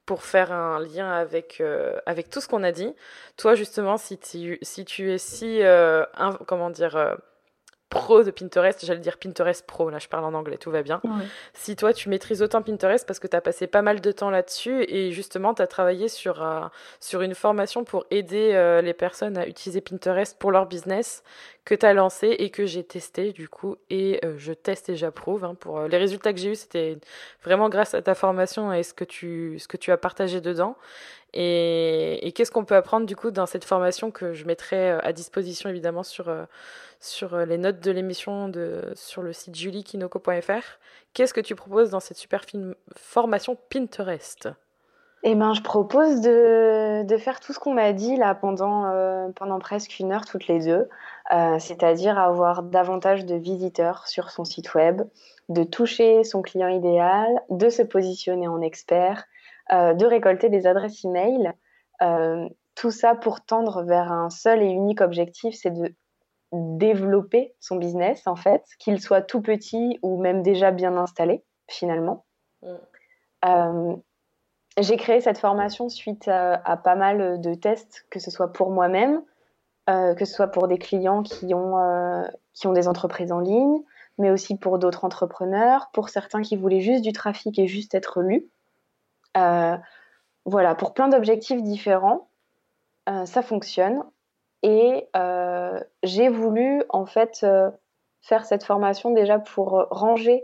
pour 0.05 0.23
faire 0.23 0.51
un 0.51 0.79
lien 0.79 1.09
avec, 1.09 1.61
euh, 1.61 1.97
avec 2.05 2.29
tout 2.29 2.41
ce 2.41 2.49
qu'on 2.49 2.63
a 2.63 2.73
dit, 2.73 2.93
toi, 3.37 3.55
justement, 3.55 3.95
si 3.97 4.17
tu, 4.17 4.59
si 4.61 4.83
tu 4.83 5.13
es 5.13 5.17
si, 5.17 5.63
euh, 5.63 6.03
comment 6.45 6.69
dire, 6.69 7.15
pro 7.89 8.23
de 8.23 8.31
Pinterest, 8.31 8.85
j'allais 8.85 8.99
dire 8.99 9.17
Pinterest 9.17 9.65
pro, 9.65 9.89
là 9.89 9.99
je 9.99 10.07
parle 10.07 10.25
en 10.25 10.33
anglais, 10.33 10.57
tout 10.57 10.71
va 10.71 10.81
bien. 10.81 11.01
Si 11.53 11.75
toi 11.75 11.93
tu 11.93 12.09
maîtrises 12.09 12.41
autant 12.41 12.61
Pinterest 12.61 13.05
parce 13.05 13.19
que 13.19 13.27
tu 13.27 13.35
as 13.35 13.41
passé 13.41 13.67
pas 13.67 13.81
mal 13.81 14.01
de 14.01 14.11
temps 14.11 14.29
là-dessus 14.29 14.83
et 14.87 15.11
justement 15.11 15.53
tu 15.53 15.61
as 15.61 15.67
travaillé 15.67 16.07
sur, 16.07 16.43
euh, 16.43 16.61
sur 16.99 17.21
une 17.21 17.35
formation 17.35 17.83
pour 17.83 18.05
aider 18.11 18.51
euh, 18.53 18.81
les 18.81 18.93
personnes 18.93 19.37
à 19.37 19.47
utiliser 19.47 19.81
Pinterest 19.81 20.37
pour 20.37 20.51
leur 20.51 20.65
business 20.65 21.23
que 21.63 21.75
tu 21.75 21.85
as 21.85 21.93
lancé 21.93 22.27
et 22.27 22.49
que 22.49 22.65
j'ai 22.65 22.83
testé 22.83 23.31
du 23.31 23.47
coup 23.47 23.77
et 23.89 24.19
euh, 24.25 24.35
je 24.37 24.53
teste 24.53 24.89
et 24.89 24.95
j'approuve. 24.95 25.45
Hein, 25.45 25.55
pour 25.55 25.81
les 25.81 25.97
résultats 25.97 26.33
que 26.33 26.39
j'ai 26.39 26.51
eus, 26.51 26.55
c'était 26.55 26.97
vraiment 27.43 27.69
grâce 27.69 27.93
à 27.93 28.01
ta 28.01 28.15
formation 28.15 28.73
et 28.73 28.83
ce 28.83 28.93
que 28.93 29.03
tu, 29.03 29.57
ce 29.59 29.67
que 29.67 29.77
tu 29.77 29.91
as 29.91 29.97
partagé 29.97 30.41
dedans. 30.41 30.75
Et, 31.33 32.25
et 32.25 32.31
qu'est-ce 32.31 32.51
qu'on 32.51 32.63
peut 32.63 32.75
apprendre 32.75 33.05
du 33.05 33.15
coup 33.15 33.29
dans 33.29 33.45
cette 33.45 33.65
formation 33.65 34.09
que 34.09 34.33
je 34.33 34.45
mettrai 34.45 34.91
à 34.91 35.11
disposition 35.11 35.69
évidemment 35.69 36.03
sur 36.03 36.29
sur 37.05 37.33
euh, 37.33 37.45
les 37.45 37.57
notes 37.57 37.79
de 37.79 37.91
l'émission 37.91 38.51
sur 38.95 39.21
le 39.21 39.33
site 39.33 39.55
juliekinoko.fr. 39.55 40.79
Qu'est-ce 41.13 41.33
que 41.33 41.41
tu 41.41 41.55
proposes 41.55 41.91
dans 41.91 41.99
cette 41.99 42.17
super 42.17 42.41
formation 42.95 43.57
Pinterest? 43.69 44.49
Eh 45.23 45.33
ben, 45.33 45.53
je 45.53 45.61
propose 45.61 46.21
de, 46.21 47.03
de 47.03 47.17
faire 47.17 47.39
tout 47.39 47.51
ce 47.53 47.59
qu'on 47.59 47.73
m'a 47.73 47.93
dit 47.93 48.15
là 48.15 48.35
pendant, 48.35 48.85
euh, 48.85 49.29
pendant 49.35 49.57
presque 49.59 49.99
une 49.99 50.11
heure 50.11 50.25
toutes 50.25 50.47
les 50.47 50.59
deux, 50.59 50.87
euh, 51.33 51.57
c'est-à-dire 51.57 52.19
avoir 52.19 52.61
davantage 52.61 53.25
de 53.25 53.35
visiteurs 53.35 54.07
sur 54.07 54.29
son 54.29 54.45
site 54.45 54.75
web, 54.75 55.01
de 55.49 55.63
toucher 55.63 56.23
son 56.23 56.41
client 56.43 56.67
idéal, 56.67 57.27
de 57.49 57.69
se 57.69 57.81
positionner 57.81 58.47
en 58.47 58.61
expert, 58.61 59.25
de 59.71 60.05
récolter 60.05 60.49
des 60.49 60.67
adresses 60.67 61.03
email. 61.03 61.51
tout 62.75 62.91
ça 62.91 63.15
pour 63.15 63.41
tendre 63.41 63.81
vers 63.81 64.11
un 64.11 64.29
seul 64.29 64.61
et 64.61 64.67
unique 64.67 65.01
objectif, 65.01 65.55
c'est 65.55 65.71
de 65.71 65.95
développer 66.51 67.55
son 67.59 67.77
business 67.77 68.27
en 68.27 68.35
fait, 68.35 68.63
qu'il 68.79 69.01
soit 69.01 69.21
tout 69.21 69.41
petit 69.41 69.99
ou 70.01 70.21
même 70.21 70.41
déjà 70.41 70.71
bien 70.71 70.95
installé 70.97 71.43
finalement. 71.67 72.25
Mm 72.61 73.95
j'ai 74.81 74.97
créé 74.97 75.21
cette 75.21 75.37
formation 75.37 75.89
suite 75.89 76.27
à, 76.27 76.77
pas 76.77 76.95
mal 76.95 77.39
de 77.39 77.53
tests, 77.53 78.05
que 78.09 78.19
ce 78.19 78.29
soit 78.29 78.51
pour 78.51 78.71
moi-même, 78.71 79.21
euh, 79.89 80.15
que 80.15 80.25
ce 80.25 80.33
soit 80.33 80.47
pour 80.47 80.67
des 80.67 80.77
clients 80.77 81.23
qui 81.23 81.53
ont, 81.53 81.77
euh, 81.77 82.27
qui 82.53 82.67
ont 82.67 82.73
des 82.73 82.87
entreprises 82.87 83.31
en 83.31 83.39
ligne, 83.39 83.81
mais 84.17 84.31
aussi 84.31 84.57
pour 84.57 84.77
d'autres 84.77 85.05
entrepreneurs, 85.05 85.89
pour 85.93 86.09
certains 86.09 86.41
qui 86.41 86.57
voulaient 86.57 86.81
juste 86.81 87.03
du 87.03 87.13
trafic 87.13 87.57
et 87.57 87.67
juste 87.67 87.95
être 87.95 88.21
lus. 88.21 88.45
Euh, 89.37 89.77
voilà, 90.45 90.75
pour 90.75 90.93
plein 90.93 91.07
d'objectifs 91.07 91.61
différents, 91.61 92.29
ça 93.07 93.43
fonctionne. 93.43 94.03
Et 94.67 95.07
j'ai 96.03 96.27
voulu 96.27 96.83
en 96.89 97.05
fait 97.05 97.45
faire 98.21 98.45
cette 98.45 98.63
formation 98.63 99.11
déjà 99.11 99.37
pour 99.37 99.85
ranger 99.91 100.43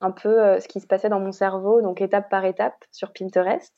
un 0.00 0.10
peu 0.10 0.42
euh, 0.42 0.60
ce 0.60 0.68
qui 0.68 0.80
se 0.80 0.86
passait 0.86 1.08
dans 1.08 1.20
mon 1.20 1.32
cerveau, 1.32 1.82
donc 1.82 2.00
étape 2.00 2.28
par 2.30 2.44
étape 2.44 2.84
sur 2.90 3.12
Pinterest. 3.12 3.74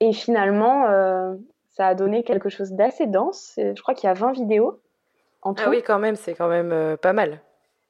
Et 0.00 0.12
finalement, 0.12 0.86
euh, 0.88 1.34
ça 1.70 1.88
a 1.88 1.94
donné 1.94 2.22
quelque 2.22 2.48
chose 2.48 2.72
d'assez 2.72 3.06
dense. 3.06 3.54
Je 3.56 3.80
crois 3.80 3.94
qu'il 3.94 4.08
y 4.08 4.10
a 4.10 4.14
20 4.14 4.32
vidéos 4.32 4.80
en 5.42 5.54
tout. 5.54 5.62
Ah 5.66 5.70
oui, 5.70 5.82
quand 5.82 5.98
même, 5.98 6.16
c'est 6.16 6.34
quand 6.34 6.48
même 6.48 6.72
euh, 6.72 6.96
pas 6.96 7.12
mal. 7.12 7.40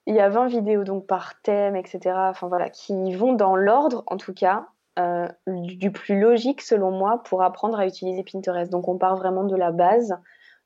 Il 0.07 0.15
y 0.15 0.21
a 0.21 0.29
20 0.29 0.47
vidéos 0.47 0.85
donc 0.85 1.07
par 1.07 1.41
thème, 1.43 1.77
etc. 1.77 2.01
Enfin 2.17 2.49
voilà, 2.49 2.71
qui 2.71 3.15
vont 3.15 3.33
dans 3.33 3.57
l'ordre, 3.57 4.03
en 4.07 4.17
tout 4.17 4.35
cas, 4.35 4.67
du 5.47 5.91
plus 5.91 6.21
logique 6.21 6.61
selon 6.61 6.91
moi 6.91 7.23
pour 7.25 7.43
apprendre 7.43 7.79
à 7.79 7.87
utiliser 7.87 8.25
Pinterest. 8.25 8.71
Donc 8.71 8.89
on 8.89 8.99
part 8.99 9.17
vraiment 9.17 9.45
de 9.45 9.57
la 9.57 9.71
base, 9.71 10.19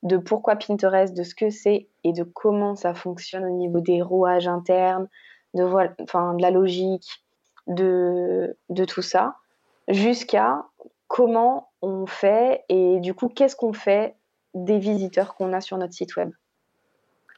de 0.02 0.16
pourquoi 0.16 0.56
Pinterest, 0.56 1.14
de 1.14 1.22
ce 1.22 1.34
que 1.34 1.50
c'est 1.50 1.88
et 2.04 2.12
de 2.12 2.22
comment 2.22 2.74
ça 2.74 2.94
fonctionne 2.94 3.44
au 3.44 3.50
niveau 3.50 3.80
des 3.80 4.02
rouages 4.02 4.48
internes, 4.48 5.08
de, 5.54 5.64
enfin, 6.02 6.34
de 6.34 6.42
la 6.42 6.50
logique, 6.50 7.24
de, 7.66 8.56
de 8.68 8.84
tout 8.84 9.02
ça, 9.02 9.36
jusqu'à 9.88 10.64
comment 11.08 11.70
on 11.82 12.06
fait 12.06 12.64
et 12.68 13.00
du 13.00 13.14
coup, 13.14 13.28
qu'est-ce 13.28 13.56
qu'on 13.56 13.72
fait 13.72 14.16
des 14.54 14.78
visiteurs 14.78 15.34
qu'on 15.34 15.52
a 15.52 15.60
sur 15.60 15.76
notre 15.76 15.92
site 15.92 16.16
web. 16.16 16.30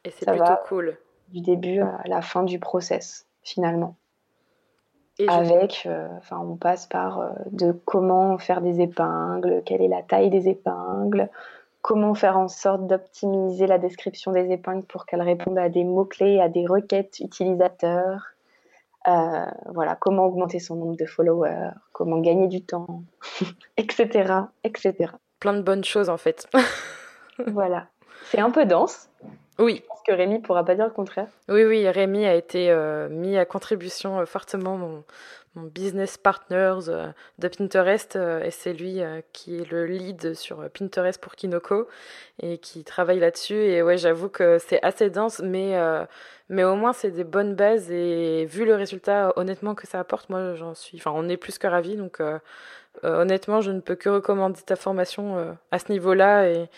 Et 0.04 0.10
c'est 0.10 0.26
plutôt 0.26 0.52
cool. 0.66 0.96
Du 1.28 1.40
début 1.40 1.80
à 1.80 2.02
la 2.06 2.22
fin 2.22 2.44
du 2.44 2.58
process, 2.58 3.26
finalement. 3.42 3.96
Et 5.18 5.28
Avec, 5.28 5.82
euh, 5.86 6.06
enfin, 6.18 6.38
on 6.38 6.54
passe 6.56 6.86
par 6.86 7.20
euh, 7.20 7.30
de 7.50 7.72
comment 7.72 8.38
faire 8.38 8.60
des 8.60 8.80
épingles, 8.80 9.62
quelle 9.66 9.82
est 9.82 9.88
la 9.88 10.02
taille 10.02 10.30
des 10.30 10.48
épingles, 10.48 11.28
comment 11.82 12.14
faire 12.14 12.36
en 12.36 12.48
sorte 12.48 12.86
d'optimiser 12.86 13.66
la 13.66 13.78
description 13.78 14.32
des 14.32 14.50
épingles 14.50 14.86
pour 14.86 15.06
qu'elles 15.06 15.22
répondent 15.22 15.58
à 15.58 15.68
des 15.68 15.84
mots-clés, 15.84 16.40
à 16.40 16.48
des 16.48 16.66
requêtes 16.66 17.20
utilisateurs. 17.20 18.26
Euh, 19.06 19.46
voilà, 19.72 19.96
comment 19.96 20.26
augmenter 20.26 20.58
son 20.58 20.76
nombre 20.76 20.96
de 20.96 21.06
followers, 21.06 21.70
comment 21.92 22.18
gagner 22.18 22.48
du 22.48 22.62
temps, 22.62 23.02
etc., 23.76 24.32
etc. 24.64 25.12
Plein 25.40 25.54
de 25.54 25.62
bonnes 25.62 25.84
choses 25.84 26.10
en 26.10 26.16
fait. 26.16 26.48
voilà. 27.46 27.86
C'est 28.24 28.40
un 28.40 28.50
peu 28.50 28.66
dense. 28.66 29.08
Oui. 29.58 29.80
Je 29.82 29.86
pense 29.88 30.02
que 30.06 30.12
Rémi 30.12 30.40
pourra 30.40 30.64
pas 30.64 30.74
dire 30.74 30.84
le 30.84 30.92
contraire. 30.92 31.28
Oui, 31.48 31.64
oui, 31.64 31.88
Rémi 31.88 32.26
a 32.26 32.34
été 32.34 32.70
euh, 32.70 33.08
mis 33.08 33.36
à 33.36 33.44
contribution 33.44 34.20
euh, 34.20 34.26
fortement. 34.26 34.76
Mon, 34.76 35.04
business 35.58 36.16
partners 36.16 36.88
euh, 36.88 37.08
de 37.38 37.48
Pinterest 37.48 38.16
euh, 38.16 38.42
et 38.42 38.50
c'est 38.50 38.72
lui 38.72 39.02
euh, 39.02 39.20
qui 39.32 39.60
est 39.60 39.70
le 39.70 39.86
lead 39.86 40.34
sur 40.34 40.68
Pinterest 40.70 41.20
pour 41.20 41.34
Kinoko 41.34 41.88
et 42.42 42.58
qui 42.58 42.84
travaille 42.84 43.20
là-dessus. 43.20 43.54
Et 43.54 43.82
ouais 43.82 43.98
j'avoue 43.98 44.28
que 44.28 44.58
c'est 44.58 44.82
assez 44.82 45.10
dense 45.10 45.40
mais 45.40 45.76
mais 46.48 46.64
au 46.64 46.76
moins 46.76 46.92
c'est 46.92 47.10
des 47.10 47.24
bonnes 47.24 47.54
bases. 47.54 47.90
Et 47.90 48.46
vu 48.46 48.64
le 48.64 48.74
résultat 48.74 49.32
honnêtement 49.36 49.74
que 49.74 49.86
ça 49.86 50.00
apporte 50.00 50.30
moi 50.30 50.54
j'en 50.54 50.74
suis 50.74 50.98
enfin 50.98 51.12
on 51.14 51.28
est 51.28 51.36
plus 51.36 51.58
que 51.58 51.66
ravis. 51.66 51.96
Donc 51.96 52.22
honnêtement 53.02 53.60
je 53.60 53.70
ne 53.70 53.80
peux 53.80 53.96
que 53.96 54.08
recommander 54.08 54.60
ta 54.62 54.76
formation 54.76 55.56
à 55.70 55.78
ce 55.78 55.90
niveau-là. 55.92 56.48
Et 56.48 56.68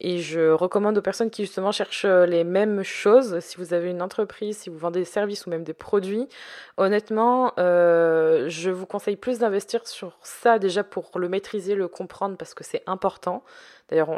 et 0.00 0.18
je 0.18 0.50
recommande 0.50 0.98
aux 0.98 1.02
personnes 1.02 1.30
qui 1.30 1.42
justement 1.42 1.72
cherchent 1.72 2.04
euh, 2.04 2.26
les 2.26 2.44
mêmes 2.44 2.82
choses, 2.82 3.38
si 3.40 3.56
vous 3.56 3.74
avez 3.74 3.90
une 3.90 4.02
entreprise, 4.02 4.58
si 4.58 4.70
vous 4.70 4.78
vendez 4.78 5.00
des 5.00 5.04
services 5.04 5.46
ou 5.46 5.50
même 5.50 5.64
des 5.64 5.72
produits, 5.72 6.28
honnêtement, 6.76 7.52
euh, 7.58 8.48
je 8.48 8.70
vous 8.70 8.86
conseille 8.86 9.16
plus 9.16 9.38
d'investir 9.38 9.86
sur 9.86 10.18
ça 10.22 10.58
déjà 10.58 10.84
pour 10.84 11.18
le 11.18 11.28
maîtriser, 11.28 11.74
le 11.74 11.88
comprendre 11.88 12.36
parce 12.36 12.54
que 12.54 12.64
c'est 12.64 12.82
important. 12.86 13.44
D'ailleurs, 13.88 14.08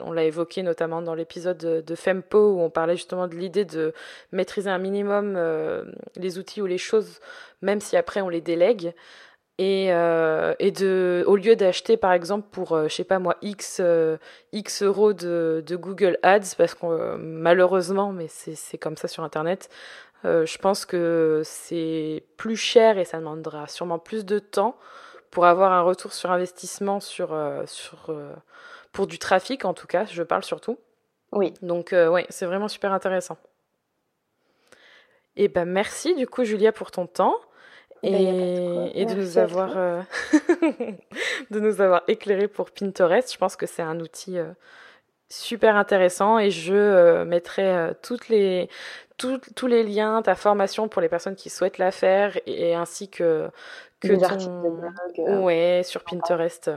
on, 0.00 0.12
l'a 0.12 0.24
évoqué 0.24 0.62
notamment 0.62 1.00
dans 1.00 1.14
l'épisode 1.14 1.56
de, 1.56 1.94
Fempo 1.94 2.52
où 2.52 2.60
on 2.60 2.70
parlait 2.70 2.96
justement 2.96 3.26
de 3.26 3.34
l'idée 3.34 3.64
de 3.64 3.94
maîtriser 4.30 4.68
un 4.68 4.78
minimum 4.78 5.34
euh, 5.36 5.84
les 6.16 6.38
outils 6.38 6.60
ou 6.60 6.66
les 6.66 6.78
choses, 6.78 7.20
même 7.62 7.80
si 7.80 7.96
après 7.96 8.20
on 8.20 8.28
les 8.28 8.42
délègue. 8.42 8.94
Et, 9.58 9.86
euh, 9.90 10.54
et 10.58 10.70
de, 10.70 11.24
au 11.26 11.36
lieu 11.36 11.56
d'acheter 11.56 11.96
par 11.96 12.12
exemple 12.12 12.46
pour, 12.50 12.72
euh, 12.72 12.88
je 12.88 12.94
sais 12.94 13.04
pas 13.04 13.18
moi, 13.18 13.36
X, 13.40 13.78
euh, 13.80 14.18
X 14.52 14.82
euros 14.82 15.14
de, 15.14 15.64
de 15.66 15.76
Google 15.76 16.18
Ads, 16.22 16.54
parce 16.58 16.74
que 16.74 17.16
malheureusement, 17.16 18.12
mais 18.12 18.26
c'est 18.28 18.76
comme 18.76 18.98
ça 18.98 19.08
sur 19.08 19.22
Internet, 19.24 19.70
je 20.24 20.58
pense 20.58 20.84
que 20.84 21.42
c'est 21.44 22.24
plus 22.36 22.56
cher 22.56 22.98
et 22.98 23.04
ça 23.04 23.18
demandera 23.18 23.68
sûrement 23.68 24.00
plus 24.00 24.24
de 24.24 24.40
temps 24.40 24.76
pour 25.30 25.46
avoir 25.46 25.72
un 25.72 25.82
retour 25.82 26.12
sur 26.12 26.32
investissement 26.32 26.98
sur, 26.98 27.38
sur, 27.66 28.12
pour 28.90 29.06
du 29.06 29.20
trafic 29.20 29.64
en 29.64 29.72
tout 29.72 29.86
cas, 29.86 30.04
je 30.04 30.24
parle 30.24 30.42
surtout. 30.42 30.78
Oui. 31.30 31.54
Donc 31.62 31.92
ouais, 31.92 32.26
c'est 32.28 32.44
vraiment 32.44 32.66
super 32.66 32.92
intéressant. 32.92 33.38
Et 35.36 35.46
ben 35.46 35.64
merci 35.64 36.16
du 36.16 36.26
coup 36.26 36.42
Julia 36.42 36.72
pour 36.72 36.90
ton 36.90 37.06
temps. 37.06 37.36
Bah, 38.02 38.08
et, 38.12 39.04
de, 39.06 39.14
nous 39.14 39.38
avoir 39.38 39.76
euh, 39.76 40.02
de 41.50 41.60
nous 41.60 41.80
avoir 41.80 42.02
éclairé 42.08 42.46
pour 42.46 42.70
Pinterest. 42.70 43.32
Je 43.32 43.38
pense 43.38 43.56
que 43.56 43.66
c'est 43.66 43.82
un 43.82 44.00
outil 44.00 44.38
euh, 44.38 44.52
super 45.28 45.76
intéressant 45.76 46.38
et 46.38 46.50
je 46.50 46.74
euh, 46.74 47.24
mettrai 47.24 47.92
toutes 48.02 48.28
les 48.28 48.68
tous 49.16 49.66
les 49.66 49.82
liens, 49.82 50.20
ta 50.20 50.34
formation 50.34 50.88
pour 50.88 51.00
les 51.00 51.08
personnes 51.08 51.36
qui 51.36 51.48
souhaitent 51.48 51.78
la 51.78 51.90
faire 51.90 52.38
et, 52.44 52.74
ainsi 52.74 53.08
que 53.08 53.48
que 54.00 54.12
ton... 54.12 55.42
ouais 55.42 55.80
sur 55.84 56.04
Pinterest 56.04 56.70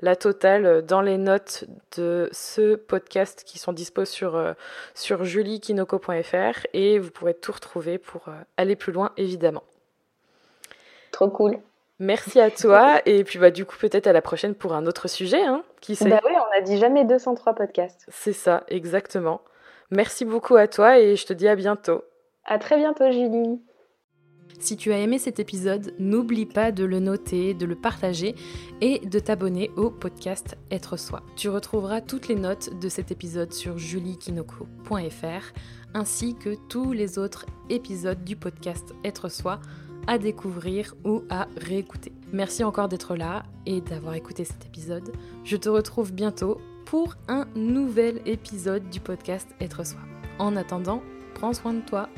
la 0.00 0.14
totale 0.14 0.84
dans 0.84 1.00
les 1.00 1.16
notes 1.16 1.64
de 1.96 2.28
ce 2.32 2.74
podcast 2.74 3.44
qui 3.46 3.58
sont 3.58 3.72
dispo 3.72 4.04
sur, 4.04 4.54
sur 4.92 5.24
juliekinoko.fr 5.24 6.66
et 6.74 6.98
vous 6.98 7.10
pourrez 7.10 7.32
tout 7.32 7.52
retrouver 7.52 7.96
pour 7.96 8.26
aller 8.58 8.76
plus 8.76 8.92
loin 8.92 9.12
évidemment. 9.16 9.62
Trop 11.16 11.30
cool. 11.30 11.60
Merci 11.98 12.40
à 12.40 12.50
toi. 12.50 13.00
Et 13.06 13.24
puis, 13.24 13.38
bah, 13.38 13.50
du 13.50 13.64
coup, 13.64 13.76
peut-être 13.80 14.06
à 14.06 14.12
la 14.12 14.20
prochaine 14.20 14.54
pour 14.54 14.74
un 14.74 14.84
autre 14.84 15.08
sujet. 15.08 15.42
Hein, 15.42 15.62
qui 15.80 15.96
sait? 15.96 16.10
Bah 16.10 16.20
oui, 16.26 16.32
on 16.34 16.58
a 16.58 16.60
dit 16.60 16.76
jamais 16.76 17.06
203 17.06 17.54
podcasts. 17.54 18.04
C'est 18.10 18.34
ça, 18.34 18.64
exactement. 18.68 19.40
Merci 19.90 20.26
beaucoup 20.26 20.56
à 20.56 20.68
toi 20.68 20.98
et 20.98 21.16
je 21.16 21.24
te 21.24 21.32
dis 21.32 21.48
à 21.48 21.56
bientôt. 21.56 22.04
À 22.44 22.58
très 22.58 22.76
bientôt, 22.76 23.10
Julie. 23.10 23.62
Si 24.58 24.76
tu 24.76 24.92
as 24.92 24.98
aimé 24.98 25.18
cet 25.18 25.40
épisode, 25.40 25.94
n'oublie 25.98 26.44
pas 26.44 26.70
de 26.70 26.84
le 26.84 27.00
noter, 27.00 27.54
de 27.54 27.64
le 27.64 27.76
partager 27.76 28.34
et 28.82 28.98
de 28.98 29.18
t'abonner 29.18 29.70
au 29.76 29.88
podcast 29.88 30.58
Être 30.70 30.98
Soi. 30.98 31.22
Tu 31.34 31.48
retrouveras 31.48 32.02
toutes 32.02 32.28
les 32.28 32.34
notes 32.34 32.78
de 32.78 32.90
cet 32.90 33.10
épisode 33.10 33.54
sur 33.54 33.78
juliekinoko.fr 33.78 35.52
ainsi 35.94 36.36
que 36.36 36.54
tous 36.68 36.92
les 36.92 37.18
autres 37.18 37.46
épisodes 37.70 38.22
du 38.22 38.36
podcast 38.36 38.94
Être 39.02 39.30
Soi 39.30 39.60
à 40.06 40.18
découvrir 40.18 40.94
ou 41.04 41.22
à 41.30 41.48
réécouter. 41.56 42.12
Merci 42.32 42.64
encore 42.64 42.88
d'être 42.88 43.16
là 43.16 43.44
et 43.66 43.80
d'avoir 43.80 44.14
écouté 44.14 44.44
cet 44.44 44.66
épisode. 44.66 45.12
Je 45.44 45.56
te 45.56 45.68
retrouve 45.68 46.12
bientôt 46.12 46.60
pour 46.84 47.14
un 47.28 47.46
nouvel 47.56 48.20
épisode 48.26 48.88
du 48.90 49.00
podcast 49.00 49.48
Être 49.60 49.84
Soi. 49.84 50.00
En 50.38 50.56
attendant, 50.56 51.02
prends 51.34 51.52
soin 51.52 51.74
de 51.74 51.80
toi 51.80 52.08